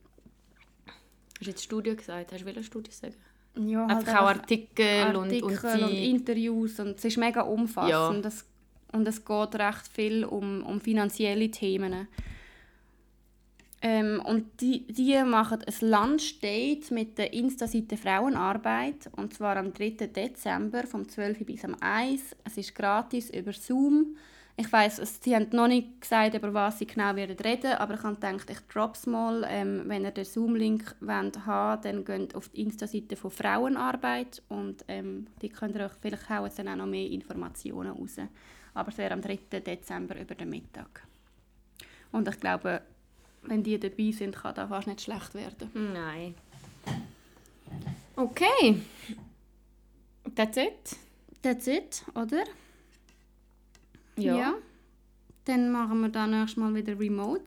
Hast 0.87 1.47
du 1.47 1.51
jetzt 1.51 1.65
Studie 1.65 1.97
gesagt? 1.97 2.33
Hast 2.33 2.43
du 2.43 2.47
welche 2.47 2.63
Studie 2.63 2.91
sagen? 2.91 3.15
Ja, 3.59 3.87
Einfach 3.87 4.23
auch 4.23 4.29
Artikel, 4.29 5.09
und, 5.09 5.17
und, 5.17 5.25
Artikel 5.25 5.83
und, 5.83 5.91
sie... 5.91 6.11
Interviews 6.11 6.79
und 6.79 6.99
es 6.99 7.05
ist 7.05 7.17
mega 7.17 7.41
umfassend. 7.43 7.91
Ja. 7.91 8.21
Das, 8.21 8.45
und 8.93 9.09
es 9.09 9.25
geht 9.25 9.55
recht 9.55 9.89
viel 9.89 10.25
um, 10.25 10.63
um 10.63 10.81
finanzielle 10.81 11.51
Themen. 11.51 12.07
Ähm, 13.83 14.23
und 14.25 14.61
die, 14.61 14.87
die 14.87 15.23
machen 15.23 15.59
ein 15.63 15.89
Lunch-Date 15.89 16.91
mit 16.91 17.19
der 17.19 17.33
Insta-Seite 17.33 17.97
Frauenarbeit. 17.97 19.11
Und 19.17 19.35
zwar 19.35 19.57
am 19.57 19.73
3. 19.73 19.91
Dezember, 20.07 20.87
vom 20.87 21.09
12 21.09 21.45
bis 21.45 21.65
am 21.65 21.77
1. 21.81 22.37
Es 22.45 22.57
ist 22.57 22.75
gratis 22.75 23.31
über 23.31 23.53
Zoom. 23.53 24.17
Ich 24.59 24.73
weiss, 24.73 25.03
sie 25.21 25.37
haben 25.37 25.49
noch 25.51 25.69
nicht 25.69 26.01
gesagt, 26.01 26.35
über 26.35 26.55
was 26.55 26.79
sie 26.79 26.87
genau 26.87 27.15
werden 27.15 27.37
reden, 27.37 27.73
aber 27.73 27.95
ich 27.95 28.01
gedacht, 28.01 28.49
ich 28.49 28.61
droppe 28.73 28.97
es 28.97 29.07
mal. 29.07 29.45
Ähm, 29.47 29.83
wenn 29.85 30.05
ihr 30.05 30.11
den 30.13 30.25
Zoom-Link 30.25 30.97
wollt 31.01 31.45
haben 31.45 31.83
dann 31.83 32.05
geht 32.07 32.35
auf 32.35 32.49
die 32.49 32.63
Insta-Seite 32.63 33.17
von 33.17 33.31
Frauenarbeit 33.31 34.43
und 34.49 34.83
ähm, 34.89 35.27
die 35.43 35.51
könnt 35.51 35.77
ihr 35.77 35.85
euch, 35.85 35.93
vielleicht 36.01 36.31
hauen 36.31 36.51
dann 36.57 36.69
auch 36.69 36.77
noch 36.77 36.87
mehr 36.87 37.11
Informationen 37.11 37.91
raus. 37.91 38.17
Aber 38.73 38.89
es 38.89 38.97
wäre 38.97 39.13
am 39.13 39.21
3. 39.21 39.61
Dezember 39.61 40.19
über 40.19 40.35
den 40.35 40.49
Mittag. 40.49 41.07
Und 42.13 42.27
ich 42.27 42.41
glaube, 42.41 42.81
wenn 43.47 43.63
die 43.63 43.79
dabei 43.79 44.11
sind, 44.11 44.37
kann 44.37 44.55
das 44.55 44.69
fast 44.69 44.87
nicht 44.87 45.01
schlecht 45.01 45.35
werden. 45.35 45.71
Nein. 45.93 46.35
Okay. 48.17 48.81
That's 50.35 50.57
it? 50.57 50.97
That's 51.43 51.67
it, 51.67 52.05
oder? 52.15 52.45
Ja. 54.17 54.55
Dann 55.45 55.71
machen 55.71 56.01
wir 56.01 56.09
dann 56.09 56.31
nächstes 56.31 56.57
Mal 56.57 56.75
wieder 56.75 56.99
remote. 56.99 57.45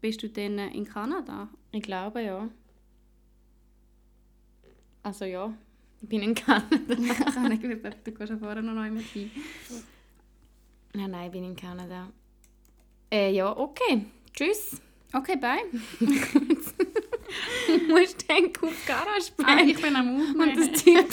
Bist 0.00 0.22
du 0.22 0.28
dann 0.28 0.58
in 0.58 0.84
Kanada? 0.84 1.48
Ich 1.70 1.82
glaube, 1.82 2.22
ja. 2.22 2.48
Also 5.02 5.24
ja, 5.24 5.52
ich 6.02 6.08
bin 6.08 6.22
in 6.22 6.34
Kanada. 6.34 6.76
ich 6.88 7.36
habe 7.36 7.48
nicht 7.48 7.62
gewusst, 7.62 7.84
ob 7.84 8.04
du 8.04 8.12
gehst 8.12 8.30
ja 8.30 8.36
vorher 8.38 8.62
noch 8.62 8.74
neu 8.74 8.90
mit 8.90 9.04
rein. 9.14 9.30
Nein, 10.94 11.10
nein, 11.10 11.26
ich 11.26 11.32
bin 11.32 11.44
in 11.44 11.54
Kanada. 11.54 12.08
Äh, 13.10 13.32
ja, 13.32 13.56
okay. 13.56 14.06
Tschüss. 14.32 14.80
Okay, 15.12 15.36
bye. 15.36 15.58
Du 17.66 17.92
musst 17.92 18.24
den 18.30 18.46
auf 18.62 18.86
Garage 18.86 19.32
Ah, 19.44 19.58
ich 19.66 19.80
bin 19.82 19.96
am 19.96 20.14
und 20.14 20.40
Aufnehmen. 20.40 20.70
das 20.72 20.82
Typ 20.82 21.06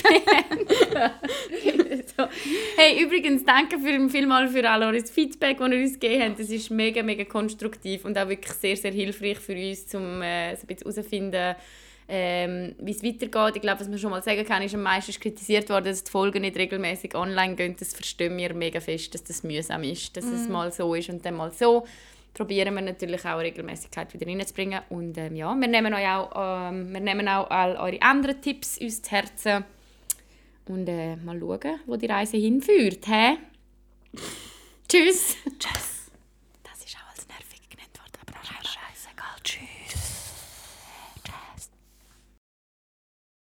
so. 2.15 2.23
Hey, 2.77 3.03
übrigens, 3.03 3.43
danke 3.43 3.79
für, 3.79 4.09
vielmals 4.09 4.51
für 4.51 4.69
all 4.69 4.83
eures 4.83 5.09
Feedback, 5.09 5.57
das 5.57 5.71
ihr 5.71 5.77
uns 5.81 5.93
gegeben 5.99 6.23
habt. 6.23 6.39
Das 6.39 6.49
ist 6.49 6.69
mega, 6.69 7.01
mega 7.01 7.23
konstruktiv 7.25 8.05
und 8.05 8.17
auch 8.17 8.29
wirklich 8.29 8.53
sehr, 8.53 8.77
sehr 8.77 8.91
hilfreich 8.91 9.39
für 9.39 9.55
uns, 9.55 9.93
um 9.95 10.21
äh, 10.21 10.55
so 10.55 10.61
ein 10.61 10.67
bisschen 10.67 10.77
herauszufinden, 10.93 11.55
ähm, 12.07 12.75
wie 12.79 12.91
es 12.91 13.03
weitergeht. 13.03 13.55
Ich 13.55 13.61
glaube, 13.61 13.79
was 13.81 13.89
man 13.89 13.97
schon 13.97 14.11
mal 14.11 14.21
sagen 14.21 14.45
kann, 14.45 14.61
ist, 14.61 14.75
am 14.75 14.83
meisten 14.83 15.09
ist 15.11 15.19
kritisiert 15.19 15.69
worden, 15.69 15.85
dass 15.85 16.03
die 16.03 16.11
Folgen 16.11 16.41
nicht 16.41 16.57
regelmäßig 16.57 17.15
online 17.15 17.55
gehen. 17.55 17.75
Das 17.79 17.93
verstehen 17.93 18.37
wir 18.37 18.53
mega 18.53 18.79
fest, 18.79 19.15
dass 19.15 19.23
das 19.23 19.41
mühsam 19.43 19.83
ist, 19.83 20.15
dass 20.15 20.25
es 20.25 20.47
mal 20.47 20.71
so 20.71 20.93
ist 20.93 21.09
und 21.09 21.25
dann 21.25 21.35
mal 21.37 21.51
so. 21.51 21.85
Probieren 22.33 22.73
wir 22.73 22.81
natürlich 22.81 23.23
auch 23.25 23.39
Regelmäßigkeit 23.39 24.13
wieder 24.13 24.25
reinzubringen. 24.25 24.81
Und 24.89 25.17
ähm, 25.17 25.35
ja, 25.35 25.53
wir 25.53 25.67
nehmen, 25.67 25.93
euch 25.93 26.07
auch, 26.07 26.69
ähm, 26.69 26.91
wir 26.91 26.99
nehmen 26.99 27.27
auch 27.27 27.49
all 27.49 27.75
eure 27.75 28.01
anderen 28.01 28.41
Tipps 28.41 28.77
uns 28.79 29.01
zu 29.01 29.11
Herzen. 29.11 29.63
Und 30.67 30.87
äh, 30.87 31.15
mal 31.17 31.39
schauen, 31.39 31.79
wo 31.85 31.95
die 31.95 32.07
Reise 32.07 32.37
hinführt. 32.37 33.05
Hä? 33.07 33.37
Tschüss! 34.87 35.37
Tschüss. 35.59 35.92